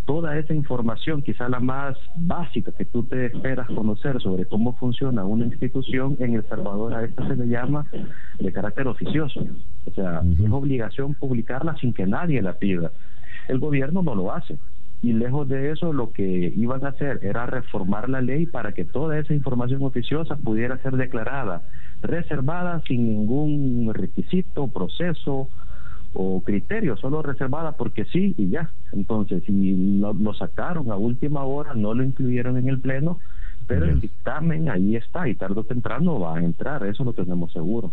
toda 0.05 0.39
esa 0.39 0.55
información, 0.55 1.23
quizá 1.23 1.49
la 1.49 1.59
más 1.59 1.97
básica 2.15 2.71
que 2.71 2.85
tú 2.85 3.03
te 3.03 3.27
esperas 3.27 3.67
conocer 3.67 4.21
sobre 4.21 4.47
cómo 4.47 4.75
funciona 4.75 5.25
una 5.25 5.47
institución, 5.47 6.17
en 6.21 6.35
El 6.35 6.49
Salvador 6.49 6.95
a 6.95 7.05
esta 7.05 7.27
se 7.27 7.35
le 7.35 7.49
llama 7.49 7.85
de 8.39 8.53
carácter 8.53 8.87
oficioso. 8.87 9.45
O 9.87 9.91
sea, 9.93 10.23
es 10.23 10.51
obligación 10.53 11.15
publicarla 11.15 11.77
sin 11.79 11.93
que 11.93 12.07
nadie 12.07 12.41
la 12.43 12.53
pida. 12.53 12.93
El 13.49 13.59
gobierno 13.59 14.03
no 14.03 14.15
lo 14.15 14.33
hace 14.33 14.57
y 15.03 15.13
lejos 15.13 15.49
de 15.49 15.73
eso 15.73 15.93
lo 15.93 16.13
que 16.13 16.53
iban 16.57 16.85
a 16.85 16.91
hacer 16.91 17.19
era 17.23 17.45
reformar 17.47 18.09
la 18.09 18.21
ley 18.21 18.47
para 18.47 18.73
que 18.73 18.85
toda 18.85 19.19
esa 19.19 19.35
información 19.35 19.83
oficiosa 19.83 20.37
pudiera 20.37 20.79
ser 20.79 20.97
declarada 20.97 21.63
reservada 22.03 22.83
sin 22.87 23.09
ningún 23.09 23.93
requisito, 23.95 24.69
proceso 24.69 25.49
o 26.15 26.43
criterio, 26.43 26.97
solo 26.97 27.23
reservada 27.23 27.73
porque 27.73 28.05
sí 28.05 28.35
y 28.37 28.51
ya. 28.51 28.71
Entonces, 28.93 29.43
si 29.47 29.99
lo, 29.99 30.35
sacaron 30.35 30.91
a 30.91 30.97
última 30.97 31.45
hora, 31.45 31.75
no 31.75 31.95
lo 31.95 32.05
incluyeron 32.05 32.59
en 32.59 32.69
el 32.69 32.81
pleno, 32.81 33.19
pero 33.67 33.87
el 33.87 34.01
dictamen 34.01 34.69
ahí 34.69 34.97
está 34.97 35.29
y 35.29 35.35
tarde 35.35 35.61
o 35.61 35.65
temprano 35.65 36.21
va 36.21 36.37
a 36.37 36.43
entrar, 36.43 36.85
eso 36.85 37.05
lo 37.05 37.13
tenemos 37.13 37.53
seguro. 37.53 37.93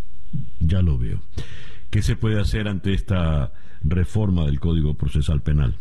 Ya 0.59 0.81
lo 0.81 0.97
veo. 0.97 1.19
¿Qué 1.89 2.01
se 2.01 2.15
puede 2.15 2.41
hacer 2.41 2.67
ante 2.67 2.93
esta 2.93 3.51
reforma 3.83 4.45
del 4.45 4.59
Código 4.59 4.95
Procesal 4.95 5.41
Penal? 5.41 5.75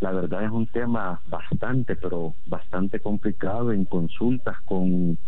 La 0.00 0.12
verdad 0.12 0.44
es 0.44 0.50
un 0.50 0.66
tema 0.66 1.20
bastante, 1.28 1.96
pero 1.96 2.34
bastante 2.46 3.00
complicado 3.00 3.72
en 3.72 3.84
consultas 3.84 4.56
con 4.64 5.18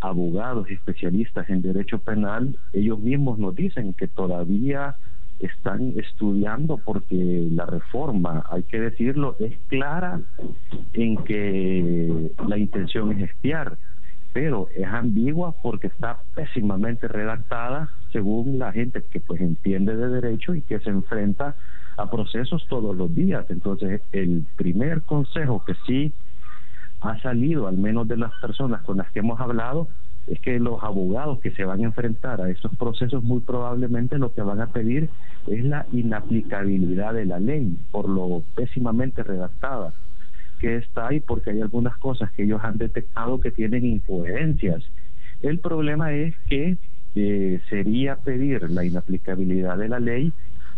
abogados 0.00 0.68
especialistas 0.70 1.48
en 1.48 1.62
derecho 1.62 1.98
penal. 1.98 2.56
Ellos 2.72 2.98
mismos 2.98 3.38
nos 3.38 3.54
dicen 3.54 3.94
que 3.94 4.08
todavía 4.08 4.96
están 5.38 5.94
estudiando 5.96 6.78
porque 6.78 7.48
la 7.50 7.66
reforma, 7.66 8.44
hay 8.50 8.62
que 8.64 8.80
decirlo, 8.80 9.36
es 9.38 9.56
clara 9.68 10.20
en 10.92 11.16
que 11.24 12.30
la 12.46 12.58
intención 12.58 13.12
es 13.12 13.30
espiar, 13.30 13.76
pero 14.32 14.68
es 14.74 14.86
ambigua 14.86 15.54
porque 15.62 15.88
está 15.88 16.18
pésimamente 16.34 17.06
redactada 17.08 17.90
según 18.12 18.58
la 18.58 18.72
gente 18.72 19.02
que 19.10 19.20
pues 19.20 19.40
entiende 19.40 19.96
de 19.96 20.08
derecho 20.08 20.54
y 20.54 20.62
que 20.62 20.80
se 20.80 20.90
enfrenta 20.90 21.54
a 21.96 22.10
procesos 22.10 22.66
todos 22.68 22.96
los 22.96 23.14
días. 23.14 23.44
Entonces, 23.50 24.00
el 24.12 24.46
primer 24.56 25.02
consejo 25.02 25.62
que 25.64 25.74
sí 25.86 26.12
ha 27.00 27.20
salido, 27.20 27.66
al 27.66 27.76
menos 27.76 28.08
de 28.08 28.16
las 28.16 28.32
personas 28.40 28.82
con 28.82 28.98
las 28.98 29.10
que 29.10 29.18
hemos 29.18 29.40
hablado, 29.40 29.88
es 30.26 30.40
que 30.40 30.58
los 30.60 30.82
abogados 30.82 31.40
que 31.40 31.50
se 31.50 31.64
van 31.64 31.80
a 31.80 31.86
enfrentar 31.86 32.40
a 32.40 32.48
estos 32.48 32.74
procesos 32.76 33.24
muy 33.24 33.40
probablemente 33.40 34.18
lo 34.18 34.32
que 34.32 34.42
van 34.42 34.60
a 34.60 34.68
pedir 34.68 35.10
es 35.48 35.64
la 35.64 35.84
inaplicabilidad 35.92 37.14
de 37.14 37.24
la 37.24 37.40
ley 37.40 37.76
por 37.90 38.08
lo 38.08 38.42
pésimamente 38.54 39.24
redactada 39.24 39.92
que 40.62 40.76
está 40.76 41.08
ahí 41.08 41.18
porque 41.18 41.50
hay 41.50 41.60
algunas 41.60 41.98
cosas 41.98 42.30
que 42.32 42.44
ellos 42.44 42.60
han 42.62 42.78
detectado 42.78 43.40
que 43.40 43.50
tienen 43.50 43.84
incoherencias. 43.84 44.84
El 45.40 45.58
problema 45.58 46.12
es 46.12 46.36
que 46.48 46.76
eh, 47.16 47.60
sería 47.68 48.14
pedir 48.14 48.70
la 48.70 48.84
inaplicabilidad 48.84 49.76
de 49.76 49.88
la 49.88 49.98
ley 49.98 50.32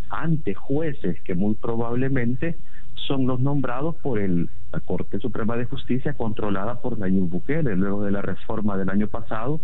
ante 0.08 0.54
jueces 0.54 1.20
que 1.20 1.34
muy 1.34 1.54
probablemente 1.54 2.56
son 2.94 3.26
los 3.26 3.40
nombrados 3.40 3.96
por 3.96 4.18
el, 4.18 4.48
la 4.72 4.80
Corte 4.80 5.18
Suprema 5.18 5.54
de 5.58 5.66
Justicia 5.66 6.14
controlada 6.14 6.80
por 6.80 6.98
Nayib 6.98 7.28
Bukele 7.28 7.76
luego 7.76 8.04
de 8.04 8.10
la 8.10 8.22
reforma 8.22 8.78
del 8.78 8.88
año 8.88 9.08
pasado 9.08 9.60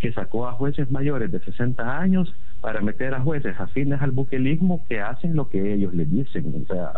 que 0.00 0.12
sacó 0.12 0.48
a 0.48 0.52
jueces 0.52 0.90
mayores 0.90 1.32
de 1.32 1.40
60 1.40 1.98
años 1.98 2.34
para 2.60 2.82
meter 2.82 3.14
a 3.14 3.20
jueces 3.20 3.58
afines 3.58 4.02
al 4.02 4.10
buquelismo 4.10 4.84
que 4.86 5.00
hacen 5.00 5.34
lo 5.34 5.48
que 5.48 5.72
ellos 5.72 5.94
les 5.94 6.10
dicen. 6.10 6.62
O 6.62 6.66
sea, 6.66 6.92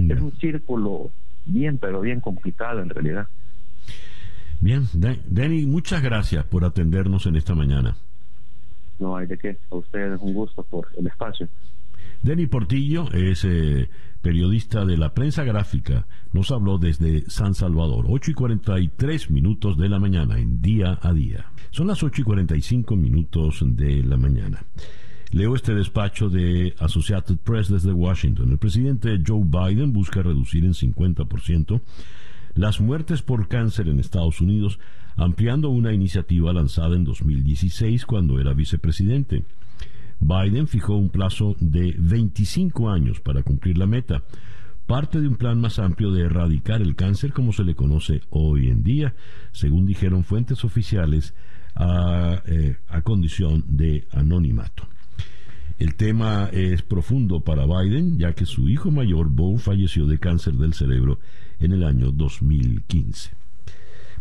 es 0.00 0.20
un 0.20 0.32
círculo 0.38 1.12
bien, 1.46 1.78
pero 1.78 2.00
bien 2.00 2.20
complicado 2.20 2.82
en 2.82 2.90
realidad. 2.90 3.28
Bien, 4.60 4.86
Denny, 4.92 5.66
muchas 5.66 6.02
gracias 6.02 6.44
por 6.44 6.64
atendernos 6.64 7.26
en 7.26 7.36
esta 7.36 7.54
mañana. 7.54 7.96
No 8.98 9.16
hay 9.16 9.26
de 9.26 9.38
qué. 9.38 9.58
A 9.70 9.76
ustedes 9.76 10.18
un 10.20 10.34
gusto 10.34 10.62
por 10.64 10.88
el 10.96 11.06
espacio. 11.06 11.48
Denny 12.22 12.46
Portillo 12.46 13.10
es 13.12 13.44
eh, 13.44 13.88
periodista 14.22 14.84
de 14.84 14.96
la 14.96 15.12
prensa 15.14 15.44
gráfica. 15.44 16.06
Nos 16.32 16.50
habló 16.50 16.78
desde 16.78 17.28
San 17.30 17.54
Salvador, 17.54 18.06
8 18.08 18.30
y 18.30 18.34
43 18.34 19.30
minutos 19.30 19.76
de 19.76 19.88
la 19.88 19.98
mañana, 19.98 20.38
en 20.38 20.60
día 20.62 20.98
a 21.02 21.12
día. 21.12 21.46
Son 21.70 21.86
las 21.86 22.02
8 22.02 22.22
y 22.22 22.24
45 22.24 22.96
minutos 22.96 23.60
de 23.62 24.02
la 24.02 24.16
mañana. 24.16 24.64
Leo 25.32 25.54
este 25.54 25.74
despacho 25.74 26.28
de 26.28 26.74
Associated 26.78 27.36
Press 27.38 27.68
desde 27.68 27.92
Washington. 27.92 28.50
El 28.50 28.58
presidente 28.58 29.20
Joe 29.26 29.44
Biden 29.44 29.92
busca 29.92 30.22
reducir 30.22 30.64
en 30.64 30.72
50% 30.72 31.80
las 32.54 32.80
muertes 32.80 33.22
por 33.22 33.48
cáncer 33.48 33.88
en 33.88 34.00
Estados 34.00 34.40
Unidos, 34.40 34.78
ampliando 35.16 35.68
una 35.70 35.92
iniciativa 35.92 36.52
lanzada 36.52 36.96
en 36.96 37.04
2016 37.04 38.06
cuando 38.06 38.40
era 38.40 38.54
vicepresidente. 38.54 39.44
Biden 40.20 40.66
fijó 40.66 40.96
un 40.96 41.10
plazo 41.10 41.56
de 41.60 41.94
25 41.98 42.88
años 42.88 43.20
para 43.20 43.42
cumplir 43.42 43.76
la 43.76 43.86
meta, 43.86 44.22
parte 44.86 45.20
de 45.20 45.28
un 45.28 45.36
plan 45.36 45.60
más 45.60 45.78
amplio 45.78 46.12
de 46.12 46.22
erradicar 46.22 46.80
el 46.80 46.94
cáncer 46.94 47.32
como 47.32 47.52
se 47.52 47.64
le 47.64 47.74
conoce 47.74 48.22
hoy 48.30 48.68
en 48.68 48.82
día, 48.82 49.14
según 49.52 49.84
dijeron 49.84 50.24
fuentes 50.24 50.64
oficiales 50.64 51.34
a, 51.74 52.42
eh, 52.46 52.76
condición 53.02 53.64
de 53.68 54.06
anonimato. 54.12 54.88
El 55.78 55.94
tema 55.94 56.48
es 56.52 56.82
profundo 56.82 57.40
para 57.40 57.66
Biden, 57.66 58.18
ya 58.18 58.32
que 58.32 58.46
su 58.46 58.68
hijo 58.68 58.90
mayor, 58.90 59.28
Bo, 59.28 59.58
falleció 59.58 60.06
de 60.06 60.18
cáncer 60.18 60.54
del 60.54 60.74
cerebro 60.74 61.18
en 61.60 61.72
el 61.72 61.84
año 61.84 62.12
2015. 62.12 63.30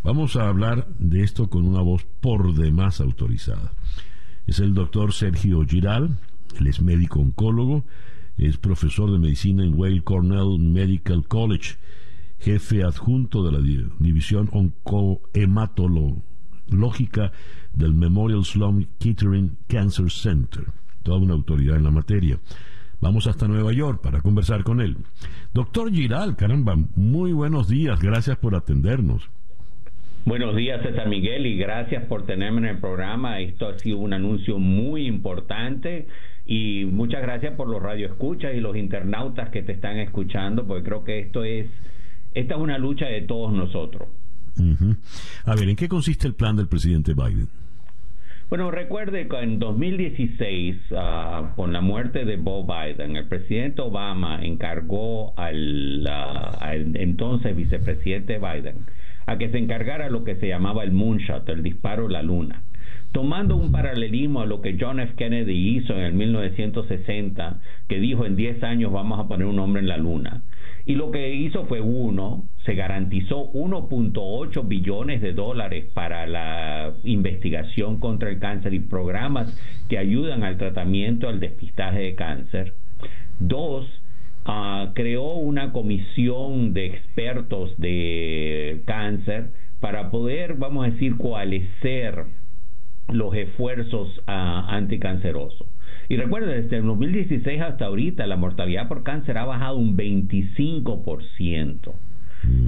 Vamos 0.03 0.35
a 0.35 0.47
hablar 0.47 0.87
de 0.99 1.23
esto 1.23 1.49
con 1.49 1.67
una 1.67 1.81
voz 1.81 2.05
por 2.21 2.53
demás 2.53 2.99
autorizada 2.99 3.71
es 4.47 4.59
el 4.59 4.73
doctor 4.73 5.13
Sergio 5.13 5.63
Giral, 5.65 6.17
él 6.59 6.67
es 6.67 6.81
médico 6.81 7.19
oncólogo, 7.19 7.85
es 8.37 8.57
profesor 8.57 9.09
de 9.11 9.17
medicina 9.17 9.63
en 9.63 9.79
Weill 9.79 10.03
Cornell 10.03 10.59
Medical 10.59 11.25
College, 11.27 11.77
jefe 12.39 12.83
adjunto 12.83 13.43
de 13.43 13.51
la 13.51 13.59
división 13.99 14.49
oncohematológica 14.51 17.31
del 17.73 17.95
Memorial 17.95 18.45
Sloan 18.45 18.87
Kettering 18.99 19.57
Cancer 19.67 20.11
Center, 20.11 20.65
toda 21.05 21.19
una 21.19 21.35
autoridad 21.35 21.77
en 21.77 21.83
la 21.83 21.91
materia. 21.91 22.39
Vamos 22.99 23.27
hasta 23.27 23.47
Nueva 23.47 23.71
York 23.71 24.01
para 24.01 24.21
conversar 24.21 24.63
con 24.63 24.81
él. 24.81 24.97
Doctor 25.53 25.91
Giral, 25.91 26.35
caramba, 26.35 26.75
muy 26.95 27.31
buenos 27.31 27.69
días, 27.69 28.01
gracias 28.01 28.37
por 28.37 28.55
atendernos. 28.55 29.29
Buenos 30.25 30.55
días, 30.55 30.81
César 30.81 31.07
Miguel, 31.07 31.45
y 31.45 31.55
gracias 31.55 32.03
por 32.05 32.25
tenerme 32.25 32.61
en 32.61 32.75
el 32.75 32.79
programa. 32.79 33.39
Esto 33.39 33.67
ha 33.67 33.77
sido 33.77 33.99
un 33.99 34.13
anuncio 34.13 34.57
muy 34.57 35.05
importante 35.05 36.07
y 36.47 36.85
muchas 36.85 37.21
gracias 37.21 37.53
por 37.53 37.69
los 37.69 37.81
radioescuchas 37.81 38.55
y 38.55 38.59
los 38.59 38.75
internautas 38.75 39.49
que 39.49 39.61
te 39.61 39.73
están 39.73 39.99
escuchando, 39.99 40.65
porque 40.65 40.83
creo 40.83 41.03
que 41.03 41.19
esto 41.19 41.43
es, 41.43 41.67
esta 42.33 42.55
es 42.55 42.59
una 42.59 42.79
lucha 42.79 43.05
de 43.05 43.21
todos 43.21 43.53
nosotros. 43.53 44.09
A 45.45 45.55
ver, 45.55 45.69
¿en 45.69 45.75
qué 45.75 45.87
consiste 45.87 46.27
el 46.27 46.33
plan 46.33 46.55
del 46.55 46.67
presidente 46.67 47.13
Biden? 47.13 47.47
Bueno, 48.49 48.69
recuerde 48.69 49.27
que 49.27 49.39
en 49.39 49.57
2016, 49.57 50.75
ah, 50.95 51.53
con 51.55 51.73
la 51.73 51.81
muerte 51.81 52.25
de 52.25 52.37
Bob 52.37 52.67
Biden, 52.67 53.15
el 53.15 53.27
presidente 53.27 53.81
Obama 53.81 54.39
encargó 54.43 55.33
al, 55.37 56.05
al 56.07 56.95
entonces 56.95 57.55
vicepresidente 57.55 58.37
Biden 58.37 58.85
a 59.27 59.37
que 59.37 59.49
se 59.49 59.57
encargara 59.57 60.09
lo 60.09 60.23
que 60.23 60.35
se 60.35 60.47
llamaba 60.47 60.83
el 60.83 60.91
moonshot, 60.91 61.47
el 61.49 61.63
disparo 61.63 62.07
a 62.07 62.11
la 62.11 62.21
luna. 62.21 62.61
Tomando 63.11 63.55
un 63.55 63.71
paralelismo 63.71 64.41
a 64.41 64.45
lo 64.45 64.61
que 64.61 64.77
John 64.79 64.99
F. 64.99 65.13
Kennedy 65.15 65.77
hizo 65.77 65.93
en 65.93 66.01
el 66.01 66.13
1960, 66.13 67.59
que 67.87 67.99
dijo 67.99 68.25
en 68.25 68.35
10 68.35 68.63
años 68.63 68.91
vamos 68.91 69.19
a 69.19 69.27
poner 69.27 69.47
un 69.47 69.57
hombre 69.59 69.81
en 69.81 69.87
la 69.87 69.97
luna. 69.97 70.41
Y 70.85 70.95
lo 70.95 71.11
que 71.11 71.33
hizo 71.33 71.65
fue 71.65 71.81
uno, 71.81 72.47
se 72.63 72.75
garantizó 72.75 73.51
1.8 73.53 74.67
billones 74.67 75.21
de 75.21 75.33
dólares 75.33 75.85
para 75.93 76.27
la 76.27 76.93
investigación 77.03 77.99
contra 77.99 78.29
el 78.29 78.39
cáncer 78.39 78.73
y 78.73 78.79
programas 78.79 79.59
que 79.89 79.97
ayudan 79.97 80.43
al 80.43 80.57
tratamiento, 80.57 81.27
al 81.27 81.39
despistaje 81.39 81.99
de 81.99 82.15
cáncer. 82.15 82.73
Dos, 83.39 83.87
Ah, 84.47 84.91
creó 84.93 85.33
una 85.33 85.71
comisión 85.71 86.73
de 86.73 86.85
expertos 86.85 87.75
de 87.79 88.83
cáncer 88.85 89.49
para 89.79 90.11
poder, 90.11 90.53
vamos 90.53 90.85
a 90.85 90.91
decir, 90.91 91.17
coalescer 91.17 92.25
los 93.07 93.33
esfuerzos 93.33 94.19
uh, 94.19 94.21
anticancerosos. 94.27 95.67
Y 96.09 96.17
recuerden, 96.17 96.61
desde 96.61 96.77
el 96.77 96.85
2016 96.85 97.61
hasta 97.61 97.85
ahorita 97.85 98.27
la 98.27 98.37
mortalidad 98.37 98.87
por 98.87 99.03
cáncer 99.03 99.37
ha 99.37 99.45
bajado 99.45 99.77
un 99.77 99.97
25%. 99.97 101.93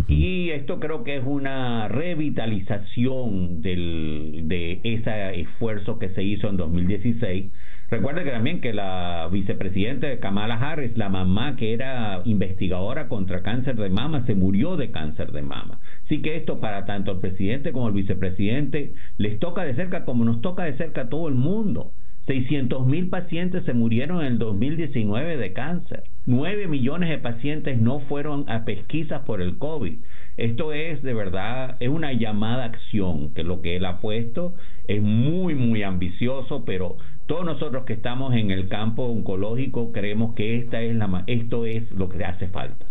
Y 0.07 0.49
esto 0.49 0.79
creo 0.79 1.03
que 1.03 1.17
es 1.17 1.23
una 1.23 1.87
revitalización 1.87 3.61
del, 3.61 4.45
de 4.45 4.79
ese 4.83 5.41
esfuerzo 5.41 5.99
que 5.99 6.09
se 6.09 6.23
hizo 6.23 6.49
en 6.49 6.57
2016 6.57 7.51
Recuerde 7.89 8.25
que 8.25 8.31
también 8.31 8.59
que 8.59 8.73
la 8.73 9.29
vicepresidenta 9.31 10.07
de 10.07 10.19
Kamala 10.19 10.55
Harris, 10.55 10.97
la 10.97 11.07
mamá 11.07 11.55
que 11.55 11.71
era 11.71 12.21
investigadora 12.25 13.07
contra 13.07 13.43
cáncer 13.43 13.77
de 13.77 13.89
mama, 13.89 14.25
se 14.25 14.35
murió 14.35 14.75
de 14.75 14.91
cáncer 14.91 15.31
de 15.31 15.41
mama. 15.41 15.79
Así 16.03 16.21
que 16.21 16.35
esto 16.35 16.59
para 16.59 16.85
tanto 16.85 17.13
el 17.13 17.19
presidente 17.19 17.71
como 17.71 17.87
el 17.87 17.93
vicepresidente 17.93 18.93
les 19.17 19.39
toca 19.39 19.63
de 19.63 19.73
cerca 19.75 20.03
como 20.03 20.25
nos 20.25 20.41
toca 20.41 20.65
de 20.65 20.75
cerca 20.75 21.03
a 21.03 21.09
todo 21.09 21.29
el 21.29 21.35
mundo. 21.35 21.93
600 22.27 22.85
mil 22.85 23.07
pacientes 23.07 23.63
se 23.63 23.73
murieron 23.73 24.19
en 24.19 24.33
el 24.33 24.37
2019 24.37 25.37
de 25.37 25.53
cáncer. 25.53 26.03
9 26.25 26.67
millones 26.67 27.09
de 27.09 27.19
pacientes 27.19 27.79
no 27.79 28.01
fueron 28.01 28.49
a 28.49 28.65
pesquisas 28.65 29.21
por 29.21 29.41
el 29.41 29.57
COVID. 29.57 29.97
Esto 30.35 30.73
es 30.73 31.01
de 31.03 31.13
verdad, 31.13 31.77
es 31.79 31.87
una 31.87 32.11
llamada 32.11 32.65
acción, 32.65 33.33
que 33.33 33.43
lo 33.43 33.61
que 33.61 33.77
él 33.77 33.85
ha 33.85 34.01
puesto 34.01 34.55
es 34.89 35.01
muy, 35.01 35.55
muy 35.55 35.83
ambicioso, 35.83 36.65
pero 36.65 36.97
todos 37.27 37.45
nosotros 37.45 37.85
que 37.85 37.93
estamos 37.93 38.35
en 38.35 38.51
el 38.51 38.67
campo 38.67 39.03
oncológico 39.03 39.93
creemos 39.93 40.35
que 40.35 40.57
esta 40.59 40.81
es 40.81 40.95
la, 40.95 41.23
esto 41.27 41.65
es 41.65 41.89
lo 41.91 42.09
que 42.09 42.25
hace 42.25 42.49
falta. 42.49 42.87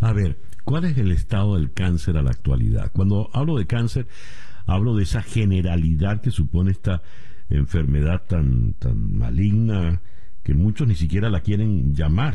A 0.00 0.12
ver, 0.12 0.36
¿cuál 0.64 0.84
es 0.84 0.96
el 0.98 1.10
estado 1.10 1.56
del 1.56 1.72
cáncer 1.72 2.16
a 2.16 2.22
la 2.22 2.30
actualidad? 2.30 2.92
Cuando 2.92 3.28
hablo 3.32 3.56
de 3.56 3.66
cáncer, 3.66 4.06
hablo 4.66 4.94
de 4.94 5.02
esa 5.02 5.22
generalidad 5.22 6.20
que 6.20 6.30
supone 6.30 6.70
esta 6.70 7.02
enfermedad 7.50 8.22
tan, 8.26 8.74
tan 8.74 9.18
maligna 9.18 10.00
que 10.42 10.54
muchos 10.54 10.86
ni 10.86 10.94
siquiera 10.94 11.28
la 11.30 11.40
quieren 11.40 11.94
llamar. 11.94 12.34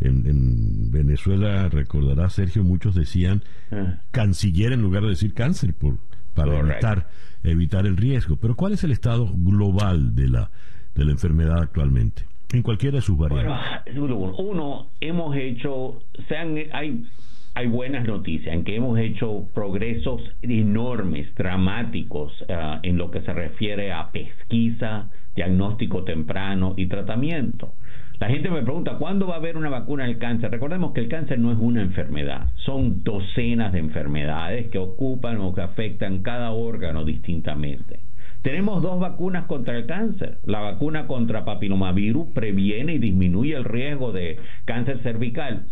En, 0.00 0.90
Venezuela, 0.92 1.68
recordará 1.68 2.30
Sergio, 2.30 2.62
muchos 2.62 2.94
decían 2.94 3.42
ah. 3.72 4.00
canciller 4.12 4.72
en 4.72 4.80
lugar 4.80 5.02
de 5.02 5.10
decir 5.10 5.34
cáncer 5.34 5.74
por, 5.74 5.98
para 6.34 6.58
evitar 6.58 7.08
evitar 7.42 7.86
el 7.86 7.96
riesgo. 7.96 8.36
Pero 8.36 8.54
¿cuál 8.54 8.72
es 8.72 8.84
el 8.84 8.92
estado 8.92 9.30
global 9.34 10.14
de 10.14 10.28
la, 10.28 10.50
de 10.94 11.04
la 11.04 11.10
enfermedad 11.12 11.60
actualmente? 11.62 12.26
En 12.52 12.62
cualquiera 12.62 12.96
de 12.96 13.02
sus 13.02 13.18
variantes. 13.18 13.94
Bueno, 13.96 14.34
uno, 14.38 14.90
hemos 15.00 15.36
hecho, 15.36 16.02
sean, 16.28 16.56
hay 16.72 17.04
hay 17.54 17.66
buenas 17.66 18.06
noticias 18.06 18.54
en 18.54 18.64
que 18.64 18.76
hemos 18.76 18.98
hecho 18.98 19.48
progresos 19.54 20.22
enormes, 20.42 21.34
dramáticos, 21.34 22.32
uh, 22.42 22.78
en 22.82 22.98
lo 22.98 23.10
que 23.10 23.20
se 23.22 23.32
refiere 23.32 23.92
a 23.92 24.10
pesquisa, 24.10 25.10
diagnóstico 25.34 26.04
temprano 26.04 26.74
y 26.76 26.86
tratamiento. 26.86 27.74
La 28.20 28.28
gente 28.28 28.50
me 28.50 28.62
pregunta, 28.62 28.96
¿cuándo 28.98 29.28
va 29.28 29.34
a 29.34 29.38
haber 29.38 29.56
una 29.56 29.68
vacuna 29.70 30.04
al 30.04 30.18
cáncer? 30.18 30.50
Recordemos 30.50 30.92
que 30.92 31.00
el 31.00 31.08
cáncer 31.08 31.38
no 31.38 31.52
es 31.52 31.58
una 31.58 31.82
enfermedad, 31.82 32.48
son 32.56 33.04
docenas 33.04 33.72
de 33.72 33.78
enfermedades 33.78 34.68
que 34.70 34.78
ocupan 34.78 35.38
o 35.38 35.54
que 35.54 35.60
afectan 35.60 36.22
cada 36.22 36.50
órgano 36.50 37.04
distintamente. 37.04 38.00
Tenemos 38.42 38.82
dos 38.82 39.00
vacunas 39.00 39.46
contra 39.46 39.76
el 39.76 39.86
cáncer. 39.86 40.38
La 40.44 40.60
vacuna 40.60 41.06
contra 41.06 41.44
papilomavirus 41.44 42.28
previene 42.34 42.94
y 42.94 42.98
disminuye 42.98 43.54
el 43.54 43.64
riesgo 43.64 44.12
de 44.12 44.38
cáncer 44.64 45.00
cervical 45.02 45.66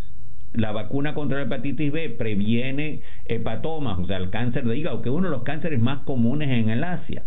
la 0.57 0.73
vacuna 0.73 1.15
contra 1.15 1.39
la 1.39 1.45
hepatitis 1.45 1.93
B 1.93 2.11
previene 2.11 3.03
hepatomas, 3.27 3.99
o 3.99 4.07
sea, 4.07 4.17
el 4.17 4.31
cáncer 4.31 4.65
de 4.65 4.77
hígado, 4.77 5.03
que 5.03 5.09
es 5.09 5.15
uno 5.15 5.29
de 5.29 5.37
los 5.37 5.43
cánceres 5.43 5.81
más 5.81 6.01
comunes 6.05 6.51
en 6.51 6.71
el 6.71 6.85
Asia. 6.85 7.25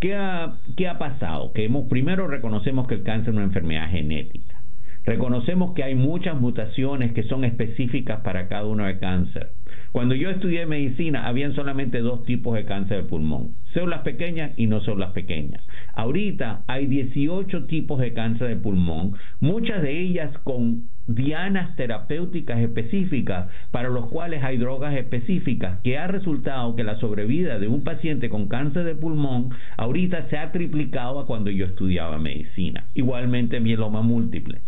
¿Qué 0.00 0.14
ha, 0.14 0.56
¿Qué 0.76 0.88
ha 0.88 0.98
pasado? 0.98 1.52
Que 1.52 1.70
primero 1.88 2.28
reconocemos 2.28 2.86
que 2.86 2.94
el 2.94 3.02
cáncer 3.02 3.30
es 3.30 3.36
una 3.36 3.44
enfermedad 3.44 3.88
genética. 3.90 4.60
Reconocemos 5.04 5.72
que 5.74 5.84
hay 5.84 5.94
muchas 5.94 6.38
mutaciones 6.38 7.12
que 7.12 7.22
son 7.22 7.44
específicas 7.44 8.20
para 8.20 8.48
cada 8.48 8.66
uno 8.66 8.84
de 8.84 8.98
cáncer. 8.98 9.50
Cuando 9.96 10.14
yo 10.14 10.28
estudié 10.28 10.66
medicina, 10.66 11.26
habían 11.26 11.54
solamente 11.54 12.00
dos 12.00 12.22
tipos 12.26 12.54
de 12.54 12.66
cáncer 12.66 12.98
de 12.98 13.08
pulmón, 13.08 13.54
células 13.72 14.02
pequeñas 14.02 14.52
y 14.58 14.66
no 14.66 14.82
células 14.82 15.12
pequeñas. 15.12 15.66
Ahorita 15.94 16.64
hay 16.66 16.84
18 16.84 17.64
tipos 17.64 17.98
de 17.98 18.12
cáncer 18.12 18.48
de 18.48 18.56
pulmón, 18.56 19.14
muchas 19.40 19.80
de 19.80 19.98
ellas 19.98 20.36
con 20.44 20.90
dianas 21.06 21.74
terapéuticas 21.76 22.58
específicas 22.58 23.48
para 23.70 23.88
los 23.88 24.08
cuales 24.08 24.44
hay 24.44 24.58
drogas 24.58 24.94
específicas, 24.94 25.80
que 25.82 25.96
ha 25.96 26.06
resultado 26.06 26.76
que 26.76 26.84
la 26.84 27.00
sobrevida 27.00 27.58
de 27.58 27.68
un 27.68 27.82
paciente 27.82 28.28
con 28.28 28.48
cáncer 28.48 28.84
de 28.84 28.96
pulmón 28.96 29.48
ahorita 29.78 30.28
se 30.28 30.36
ha 30.36 30.52
triplicado 30.52 31.20
a 31.20 31.26
cuando 31.26 31.50
yo 31.50 31.64
estudiaba 31.64 32.18
medicina. 32.18 32.84
Igualmente 32.92 33.60
mieloma 33.60 34.02
múltiple. 34.02 34.60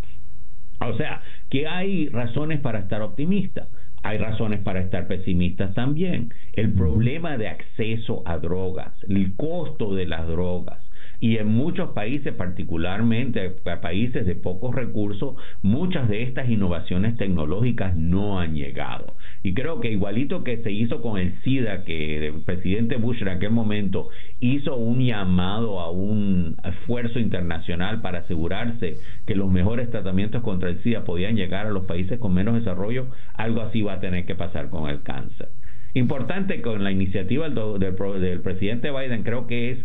O 0.81 0.97
sea, 0.97 1.21
que 1.51 1.67
hay 1.67 2.09
razones 2.09 2.61
para 2.61 2.79
estar 2.79 3.03
optimista. 3.03 3.67
Hay 4.03 4.19
razones 4.19 4.61
para 4.61 4.81
estar 4.81 5.07
pesimistas 5.07 5.75
también. 5.75 6.33
El 6.53 6.73
problema 6.73 7.37
de 7.37 7.49
acceso 7.49 8.23
a 8.27 8.39
drogas, 8.39 8.93
el 9.09 9.35
costo 9.37 9.95
de 9.95 10.07
las 10.07 10.27
drogas, 10.27 10.88
y 11.21 11.37
en 11.39 11.49
muchos 11.49 11.91
países, 11.91 12.33
particularmente 12.35 13.51
países 13.83 14.25
de 14.25 14.35
pocos 14.37 14.75
recursos, 14.75 15.35
muchas 15.63 16.09
de 16.09 16.23
estas 16.23 16.49
innovaciones 16.49 17.17
tecnológicas 17.17 17.97
no 17.97 18.39
han 18.39 18.55
llegado. 18.55 19.15
Y 19.43 19.55
creo 19.55 19.81
que 19.81 19.91
igualito 19.91 20.45
que 20.45 20.59
se 20.59 20.71
hizo 20.71 21.03
con 21.03 21.19
el 21.19 21.41
SIDA, 21.43 21.85
que 21.85 22.29
el 22.29 22.43
presidente 22.43 22.97
Bush 22.97 23.23
en 23.23 23.29
aquel 23.29 23.51
momento 23.51 24.09
hizo 24.41 24.77
un 24.77 25.05
llamado 25.05 25.81
a 25.81 25.91
un 25.91 26.57
esfuerzo 26.65 27.19
internacional 27.19 28.01
para 28.01 28.21
asegurarse 28.21 28.97
que 29.27 29.35
los 29.35 29.51
mejores 29.51 29.91
tratamientos 29.91 30.43
contra 30.43 30.71
el 30.71 30.83
SIDA 30.83 31.05
podían 31.05 31.37
llegar 31.37 31.67
a 31.67 31.71
los 31.71 31.87
países 31.87 32.19
con 32.19 32.35
menos 32.35 32.55
desarrollo, 32.55 33.09
algo 33.35 33.63
así 33.63 33.83
va 33.83 33.95
a 33.95 34.01
tener 34.01 34.25
que 34.25 34.35
pasar 34.35 34.71
con 34.71 34.89
el 34.89 35.03
cáncer. 35.03 35.49
Importante 35.95 36.61
con 36.61 36.85
la 36.85 36.93
iniciativa 36.93 37.49
del, 37.49 37.79
del 38.21 38.41
presidente 38.41 38.91
Biden, 38.91 39.23
creo 39.23 39.47
que 39.47 39.71
es 39.73 39.79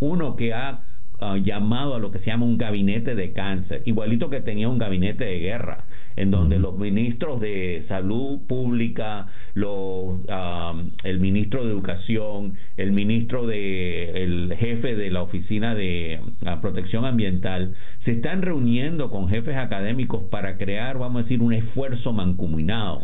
uno 0.00 0.36
que 0.36 0.52
ha 0.52 0.80
ah, 1.20 1.36
llamado 1.36 1.94
a 1.94 1.98
lo 1.98 2.10
que 2.10 2.18
se 2.20 2.26
llama 2.26 2.46
un 2.46 2.58
gabinete 2.58 3.14
de 3.14 3.32
cáncer, 3.32 3.82
igualito 3.84 4.30
que 4.30 4.40
tenía 4.40 4.68
un 4.68 4.78
gabinete 4.78 5.24
de 5.24 5.38
guerra, 5.38 5.84
en 6.16 6.30
donde 6.30 6.58
los 6.58 6.76
ministros 6.76 7.40
de 7.40 7.84
salud 7.88 8.40
pública, 8.48 9.28
los, 9.54 10.20
ah, 10.28 10.74
el 11.04 11.20
ministro 11.20 11.64
de 11.64 11.70
educación, 11.70 12.54
el 12.76 12.92
ministro 12.92 13.46
de, 13.46 14.24
el 14.24 14.54
jefe 14.58 14.96
de 14.96 15.10
la 15.10 15.22
oficina 15.22 15.74
de 15.74 16.20
ah, 16.46 16.60
protección 16.60 17.04
ambiental, 17.04 17.74
se 18.04 18.12
están 18.12 18.42
reuniendo 18.42 19.10
con 19.10 19.28
jefes 19.28 19.56
académicos 19.56 20.24
para 20.30 20.56
crear, 20.56 20.98
vamos 20.98 21.20
a 21.20 21.22
decir, 21.24 21.42
un 21.42 21.52
esfuerzo 21.52 22.12
mancomunado 22.12 23.02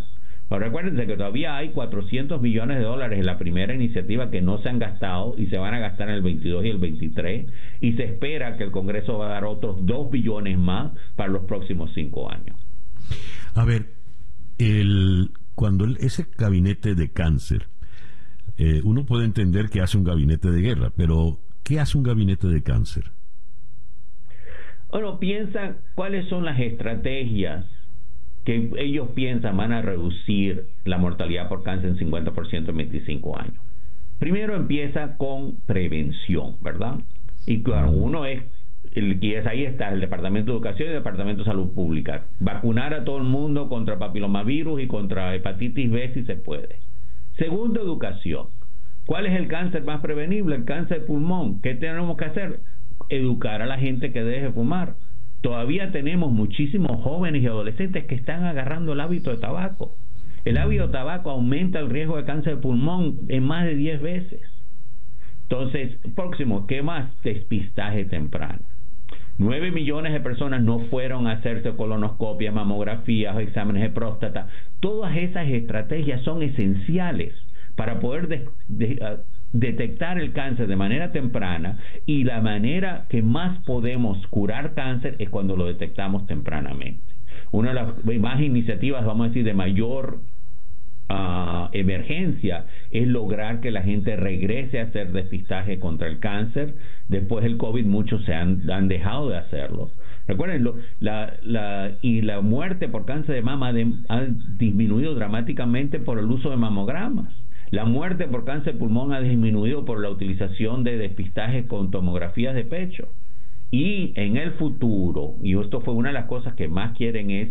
pero 0.49 0.61
recuérdense 0.61 1.07
que 1.07 1.17
todavía 1.17 1.57
hay 1.57 1.71
400 1.71 2.41
millones 2.41 2.79
de 2.79 2.85
dólares 2.85 3.19
en 3.19 3.27
la 3.27 3.37
primera 3.37 3.75
iniciativa 3.75 4.31
que 4.31 4.41
no 4.41 4.59
se 4.59 4.69
han 4.69 4.79
gastado 4.79 5.35
y 5.37 5.47
se 5.47 5.59
van 5.59 5.75
a 5.75 5.81
gastar 5.81 6.09
en 6.09 6.15
el 6.15 6.23
22 6.23 6.65
y 6.65 6.69
el 6.69 6.79
23 6.79 7.47
y 7.81 7.93
se 7.95 8.05
espera 8.05 8.57
que 8.57 8.65
el 8.65 8.71
Congreso 8.71 9.19
va 9.19 9.27
a 9.27 9.31
dar 9.31 9.45
otros 9.45 9.85
2 9.85 10.11
billones 10.11 10.57
más 10.57 10.93
para 11.17 11.31
los 11.31 11.45
próximos 11.47 11.91
5 11.95 12.31
años. 12.31 12.57
A 13.55 13.65
ver, 13.65 13.87
el, 14.59 15.31
cuando 15.57 15.87
ese 15.99 16.27
gabinete 16.39 16.95
de 16.95 17.11
cáncer, 17.11 17.67
eh, 18.57 18.81
uno 18.85 19.05
puede 19.05 19.25
entender 19.25 19.69
que 19.69 19.81
hace 19.81 19.99
un 19.99 20.05
gabinete 20.05 20.51
de 20.51 20.61
guerra, 20.61 20.93
pero 20.97 21.39
¿qué 21.65 21.81
hace 21.81 21.99
un 21.99 22.05
gabinete 22.05 22.47
de 22.47 22.63
cáncer? 22.63 23.11
Bueno, 24.91 25.19
piensa 25.19 25.77
cuáles 25.95 26.29
son 26.29 26.45
las 26.45 26.59
estrategias 26.61 27.67
que 28.47 28.71
ellos 28.79 29.09
piensan 29.15 29.57
van 29.57 29.73
a 29.73 29.83
reducir 29.83 30.69
la 30.85 30.99
mortalidad 30.99 31.49
por 31.49 31.65
cáncer 31.65 31.91
en 31.91 31.99
50% 31.99 32.69
en 32.69 32.77
25 32.77 33.39
años. 33.39 33.61
Primero 34.21 34.55
empieza 34.55 35.17
con 35.17 35.57
prevención, 35.67 36.55
¿verdad? 36.63 37.01
Y 37.45 37.65
claro, 37.65 37.91
uno 37.91 38.25
es, 38.25 38.45
el, 38.93 39.19
es 39.21 39.47
ahí 39.47 39.65
está 39.65 39.93
el 39.93 40.01
Departamento 40.01 40.53
de 40.53 40.59
Educación 40.59 40.89
y 40.89 40.93
el 40.93 40.99
Departamento 40.99 41.43
de 41.43 41.51
Salud 41.51 41.75
Pública. 41.75 42.23
Vacunar 42.39 42.95
a 42.95 43.05
todo 43.05 43.19
el 43.19 43.25
mundo 43.25 43.69
contra 43.69 43.99
papilomavirus 43.99 44.81
y 44.81 44.87
contra 44.87 45.35
hepatitis 45.35 45.91
B 45.91 46.15
si 46.15 46.23
se 46.23 46.37
puede. 46.37 46.77
Segundo, 47.39 47.83
educación. 47.83 48.47
¿Cuál 49.07 49.27
es 49.27 49.35
el 49.35 49.49
cáncer 49.49 49.83
más 49.85 50.01
prevenible? 50.01 50.55
El 50.55 50.65
cáncer 50.65 51.01
de 51.01 51.07
pulmón. 51.07 51.61
¿Qué 51.63 51.75
tenemos 51.75 52.17
que 52.17 52.27
hacer? 52.27 52.61
Educar 53.09 53.61
a 53.61 53.67
la 53.67 53.79
gente 53.79 54.13
que 54.13 54.23
deje 54.23 54.53
fumar 54.53 54.95
todavía 55.41 55.93
tenemos 55.93 56.33
muchísimos 56.33 57.03
jóvenes 57.03 57.43
y 57.43 57.47
adolescentes 57.47 58.07
que 58.07 58.15
están 58.15 58.45
agarrando 58.45 58.93
el 58.93 59.01
hábito 59.01 59.31
de 59.31 59.39
tabaco. 59.39 59.97
El 60.45 60.59
hábito 60.59 60.87
de 60.87 60.93
tabaco 60.93 61.31
aumenta 61.31 61.81
el 61.81 61.91
riesgo 61.91 62.17
de 62.17 62.25
cáncer 62.25 62.57
de 62.57 62.63
pulmón 62.63 63.21
en 63.29 63.43
más 63.43 63.65
de 63.65 63.75
10 63.75 64.01
veces. 64.03 64.41
Entonces, 65.43 65.99
próximo, 66.15 66.67
¿qué 66.67 66.83
más? 66.83 67.11
Despistaje 67.23 68.05
temprano. 68.05 68.61
9 69.39 69.71
millones 69.71 70.13
de 70.13 70.21
personas 70.21 70.63
no 70.63 70.81
fueron 70.91 71.27
a 71.27 71.33
hacerse 71.33 71.71
colonoscopias, 71.77 72.55
mamografías, 72.55 73.39
exámenes 73.39 73.83
de 73.83 73.91
próstata. 73.91 74.49
Todas 74.81 75.17
esas 75.17 75.49
estrategias 75.49 76.23
son 76.23 76.43
esenciales 76.43 77.35
para 77.77 78.01
poder 78.01 78.49
ah, 79.03 79.17
detectar 79.53 80.19
el 80.19 80.33
cáncer 80.33 80.67
de 80.67 80.77
manera 80.77 81.13
temprana 81.13 81.79
y 82.05 82.25
la 82.25 82.41
manera 82.41 83.07
que 83.09 83.23
más 83.23 83.65
podemos 83.65 84.27
curar 84.29 84.75
cáncer 84.75 85.17
es 85.19 85.31
cuando 85.31 85.57
lo 85.57 85.67
detectamos 85.67 86.27
tempranamente. 86.27 87.03
Una 87.53 87.69
de 87.71 87.75
las 87.75 88.21
más 88.21 88.41
iniciativas, 88.41 89.05
vamos 89.05 89.27
a 89.27 89.29
decir, 89.29 89.45
de 89.45 89.55
mayor 89.55 90.21
uh, 91.09 91.69
emergencia 91.73 92.67
es 92.91 93.07
lograr 93.07 93.61
que 93.61 93.71
la 93.71 93.83
gente 93.83 94.17
regrese 94.17 94.81
a 94.81 94.85
hacer 94.85 95.13
despistaje 95.13 95.79
contra 95.79 96.09
el 96.09 96.19
cáncer. 96.19 96.75
Después 97.09 97.45
del 97.45 97.57
COVID 97.57 97.87
muchos 97.87 98.25
se 98.25 98.35
han, 98.35 98.69
han 98.71 98.89
dejado 98.89 99.31
de 99.31 99.39
hacerlo. 99.39 99.91
Recuerden, 100.27 100.69
la, 100.99 101.93
y 102.03 102.23
la 102.23 102.41
muerte 102.41 102.89
por 102.89 103.05
cáncer 103.05 103.37
de 103.37 103.43
mama 103.43 103.73
ha 104.09 104.23
disminuido 104.59 105.15
dramáticamente 105.15 106.01
por 106.01 106.19
el 106.19 106.27
uso 106.27 106.51
de 106.51 106.57
mamogramas. 106.57 107.33
La 107.71 107.85
muerte 107.85 108.29
por 108.29 108.45
cáncer 108.45 108.75
de 108.75 108.79
pulmón 108.79 109.13
ha 109.13 109.21
disminuido 109.21 109.85
por 109.85 110.01
la 110.01 110.09
utilización 110.09 110.85
de 110.85 110.97
despistajes 110.99 111.67
con 111.67 111.91
tomografías 111.91 112.55
de 112.55 112.65
pecho. 112.65 113.09
Y 113.73 114.13
en 114.15 114.37
el 114.37 114.53
futuro, 114.53 115.35
y 115.43 115.59
esto 115.59 115.81
fue 115.81 115.95
una 115.95 116.11
de 116.11 116.15
las 116.15 116.27
cosas 116.27 116.55
que 116.55 116.69
más 116.69 116.97
quieren 116.97 117.31
es, 117.33 117.49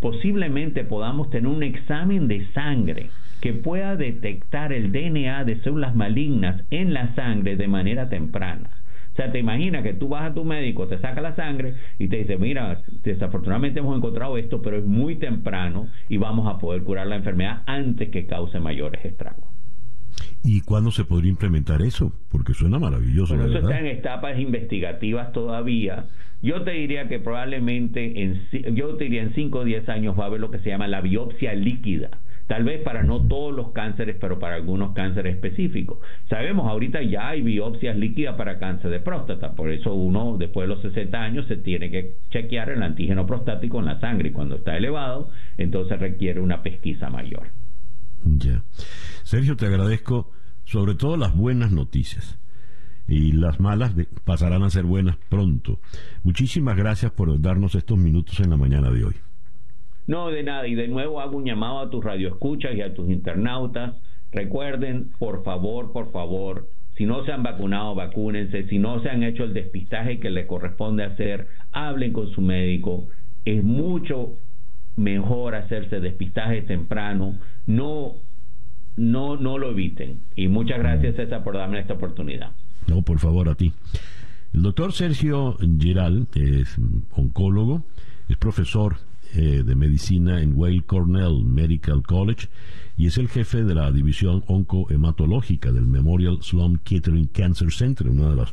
posiblemente 0.00 0.84
podamos 0.84 1.30
tener 1.30 1.48
un 1.48 1.62
examen 1.62 2.28
de 2.28 2.46
sangre 2.52 3.08
que 3.40 3.54
pueda 3.54 3.96
detectar 3.96 4.74
el 4.74 4.92
DNA 4.92 5.44
de 5.44 5.60
células 5.62 5.94
malignas 5.94 6.62
en 6.70 6.92
la 6.92 7.14
sangre 7.14 7.56
de 7.56 7.68
manera 7.68 8.10
temprana. 8.10 8.75
O 9.16 9.18
sea, 9.18 9.32
te 9.32 9.38
imaginas 9.38 9.82
que 9.82 9.94
tú 9.94 10.08
vas 10.08 10.30
a 10.30 10.34
tu 10.34 10.44
médico, 10.44 10.86
te 10.88 10.98
saca 10.98 11.22
la 11.22 11.34
sangre 11.34 11.72
y 11.98 12.08
te 12.08 12.18
dice, 12.18 12.36
mira, 12.36 12.82
desafortunadamente 13.02 13.80
hemos 13.80 13.96
encontrado 13.96 14.36
esto, 14.36 14.60
pero 14.60 14.76
es 14.76 14.84
muy 14.84 15.16
temprano 15.16 15.88
y 16.10 16.18
vamos 16.18 16.46
a 16.46 16.58
poder 16.58 16.82
curar 16.82 17.06
la 17.06 17.16
enfermedad 17.16 17.62
antes 17.64 18.10
que 18.10 18.26
cause 18.26 18.60
mayores 18.60 19.02
estragos. 19.06 19.46
¿Y 20.44 20.60
cuándo 20.60 20.90
se 20.90 21.04
podría 21.04 21.30
implementar 21.30 21.80
eso? 21.80 22.12
Porque 22.30 22.52
suena 22.52 22.78
maravilloso. 22.78 23.34
Bueno, 23.34 23.48
eso 23.48 23.66
está 23.66 23.80
en 23.80 23.86
etapas 23.86 24.38
investigativas 24.38 25.32
todavía. 25.32 26.04
Yo 26.42 26.60
te 26.60 26.72
diría 26.72 27.08
que 27.08 27.18
probablemente 27.18 28.22
en, 28.22 28.74
yo 28.74 28.96
te 28.96 29.04
diría 29.04 29.22
en 29.22 29.32
5 29.34 29.60
o 29.60 29.64
10 29.64 29.88
años 29.88 30.14
va 30.18 30.24
a 30.24 30.26
haber 30.26 30.40
lo 30.40 30.50
que 30.50 30.58
se 30.58 30.68
llama 30.68 30.88
la 30.88 31.00
biopsia 31.00 31.54
líquida 31.54 32.10
tal 32.46 32.64
vez 32.64 32.82
para 32.82 33.02
no 33.02 33.26
todos 33.26 33.54
los 33.54 33.72
cánceres, 33.72 34.16
pero 34.20 34.38
para 34.38 34.56
algunos 34.56 34.92
cánceres 34.94 35.34
específicos. 35.34 35.98
Sabemos, 36.28 36.68
ahorita 36.68 37.02
ya 37.02 37.28
hay 37.28 37.42
biopsias 37.42 37.96
líquidas 37.96 38.36
para 38.36 38.58
cáncer 38.58 38.90
de 38.90 39.00
próstata, 39.00 39.52
por 39.52 39.70
eso 39.70 39.94
uno 39.94 40.36
después 40.38 40.68
de 40.68 40.74
los 40.74 40.82
60 40.82 41.18
años 41.18 41.46
se 41.46 41.56
tiene 41.56 41.90
que 41.90 42.16
chequear 42.30 42.70
el 42.70 42.82
antígeno 42.82 43.26
prostático 43.26 43.78
en 43.80 43.86
la 43.86 44.00
sangre 44.00 44.28
y 44.28 44.32
cuando 44.32 44.56
está 44.56 44.76
elevado, 44.76 45.30
entonces 45.58 45.98
requiere 45.98 46.40
una 46.40 46.62
pesquisa 46.62 47.10
mayor. 47.10 47.48
Ya. 48.24 48.62
Sergio, 49.22 49.56
te 49.56 49.66
agradezco 49.66 50.30
sobre 50.64 50.94
todo 50.94 51.16
las 51.16 51.34
buenas 51.34 51.70
noticias 51.70 52.38
y 53.08 53.32
las 53.32 53.60
malas 53.60 53.94
pasarán 54.24 54.62
a 54.62 54.70
ser 54.70 54.84
buenas 54.84 55.16
pronto. 55.28 55.80
Muchísimas 56.24 56.76
gracias 56.76 57.12
por 57.12 57.40
darnos 57.40 57.74
estos 57.74 57.98
minutos 57.98 58.40
en 58.40 58.50
la 58.50 58.56
mañana 58.56 58.90
de 58.90 59.04
hoy. 59.04 59.14
No, 60.06 60.28
de 60.30 60.42
nada. 60.42 60.66
Y 60.66 60.74
de 60.74 60.88
nuevo 60.88 61.20
hago 61.20 61.36
un 61.36 61.44
llamado 61.44 61.80
a 61.80 61.90
tus 61.90 62.04
radioescuchas 62.04 62.74
y 62.74 62.82
a 62.82 62.94
tus 62.94 63.10
internautas. 63.10 63.94
Recuerden, 64.32 65.10
por 65.18 65.44
favor, 65.44 65.92
por 65.92 66.12
favor, 66.12 66.68
si 66.96 67.04
no 67.04 67.24
se 67.24 67.32
han 67.32 67.42
vacunado, 67.42 67.94
vacúnense. 67.94 68.66
Si 68.68 68.78
no 68.78 69.00
se 69.02 69.10
han 69.10 69.22
hecho 69.22 69.44
el 69.44 69.52
despistaje 69.52 70.18
que 70.18 70.30
le 70.30 70.46
corresponde 70.46 71.04
hacer, 71.04 71.48
hablen 71.72 72.12
con 72.12 72.30
su 72.30 72.40
médico. 72.40 73.06
Es 73.44 73.62
mucho 73.62 74.32
mejor 74.96 75.54
hacerse 75.54 76.00
despistaje 76.00 76.62
temprano. 76.62 77.38
No, 77.66 78.14
no, 78.96 79.36
no 79.36 79.58
lo 79.58 79.70
eviten. 79.70 80.20
Y 80.34 80.48
muchas 80.48 80.78
gracias, 80.78 81.16
César, 81.16 81.44
por 81.44 81.56
darme 81.56 81.80
esta 81.80 81.94
oportunidad. 81.94 82.52
No, 82.86 83.02
por 83.02 83.18
favor, 83.18 83.48
a 83.50 83.54
ti. 83.54 83.72
El 84.54 84.62
doctor 84.62 84.92
Sergio 84.92 85.58
Giral 85.78 86.28
es 86.34 86.76
oncólogo, 87.12 87.82
es 88.28 88.38
profesor 88.38 88.96
eh, 89.34 89.62
de 89.64 89.74
medicina 89.74 90.40
en 90.40 90.52
Weill 90.56 90.84
Cornell 90.84 91.44
Medical 91.44 92.02
College 92.02 92.48
y 92.96 93.06
es 93.06 93.18
el 93.18 93.28
jefe 93.28 93.64
de 93.64 93.74
la 93.74 93.92
división 93.92 94.44
oncohematológica 94.46 95.72
del 95.72 95.86
Memorial 95.86 96.38
Sloan 96.42 96.78
Kettering 96.78 97.28
Cancer 97.28 97.70
Center, 97.70 98.08
una 98.08 98.30
de 98.30 98.36
las 98.36 98.52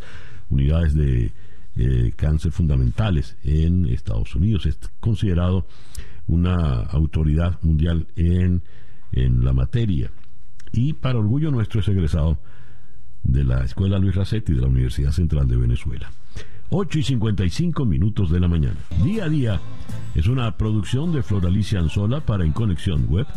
unidades 0.49 0.93
de 0.93 1.31
eh, 1.75 2.13
cáncer 2.15 2.51
fundamentales 2.51 3.37
en 3.43 3.85
Estados 3.85 4.35
Unidos. 4.35 4.65
Es 4.65 4.77
considerado 4.99 5.65
una 6.27 6.81
autoridad 6.81 7.59
mundial 7.61 8.07
en, 8.15 8.61
en 9.11 9.45
la 9.45 9.53
materia. 9.53 10.11
Y 10.71 10.93
para 10.93 11.19
orgullo 11.19 11.51
nuestro 11.51 11.79
es 11.79 11.87
egresado 11.87 12.37
de 13.23 13.43
la 13.43 13.63
Escuela 13.63 13.99
Luis 13.99 14.15
Racetti 14.15 14.53
de 14.53 14.61
la 14.61 14.67
Universidad 14.67 15.11
Central 15.11 15.47
de 15.47 15.55
Venezuela. 15.55 16.11
8 16.75 16.97
y 16.97 17.03
55 17.03 17.85
minutos 17.85 18.31
de 18.31 18.39
la 18.39 18.47
mañana. 18.47 18.77
Día 19.03 19.25
a 19.25 19.29
día 19.29 19.61
es 20.15 20.25
una 20.25 20.57
producción 20.57 21.13
de 21.13 21.21
Floralicia 21.21 21.79
Anzola 21.79 22.21
para 22.21 22.45
En 22.45 22.51
Conexión 22.51 23.05
Web, 23.09 23.27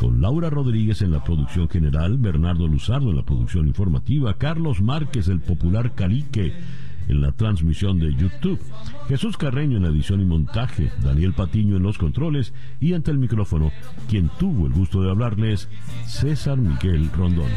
con 0.00 0.22
Laura 0.22 0.48
Rodríguez 0.48 1.02
en 1.02 1.10
la 1.10 1.22
producción 1.22 1.68
general, 1.68 2.16
Bernardo 2.16 2.66
Luzardo 2.66 3.10
en 3.10 3.16
la 3.16 3.22
producción 3.22 3.68
informativa, 3.68 4.38
Carlos 4.38 4.80
Márquez, 4.80 5.28
el 5.28 5.40
popular 5.40 5.94
Carique, 5.94 6.54
en 7.08 7.20
la 7.20 7.32
transmisión 7.32 7.98
de 7.98 8.14
YouTube, 8.14 8.60
Jesús 9.08 9.36
Carreño 9.36 9.76
en 9.76 9.82
la 9.82 9.90
edición 9.90 10.22
y 10.22 10.24
montaje, 10.24 10.90
Daniel 11.02 11.34
Patiño 11.34 11.76
en 11.76 11.82
los 11.82 11.98
controles 11.98 12.54
y 12.80 12.94
ante 12.94 13.10
el 13.10 13.18
micrófono, 13.18 13.72
quien 14.08 14.30
tuvo 14.38 14.66
el 14.66 14.72
gusto 14.72 15.02
de 15.02 15.10
hablarles, 15.10 15.68
César 16.06 16.56
Miguel 16.56 17.10
Rondón. 17.14 17.50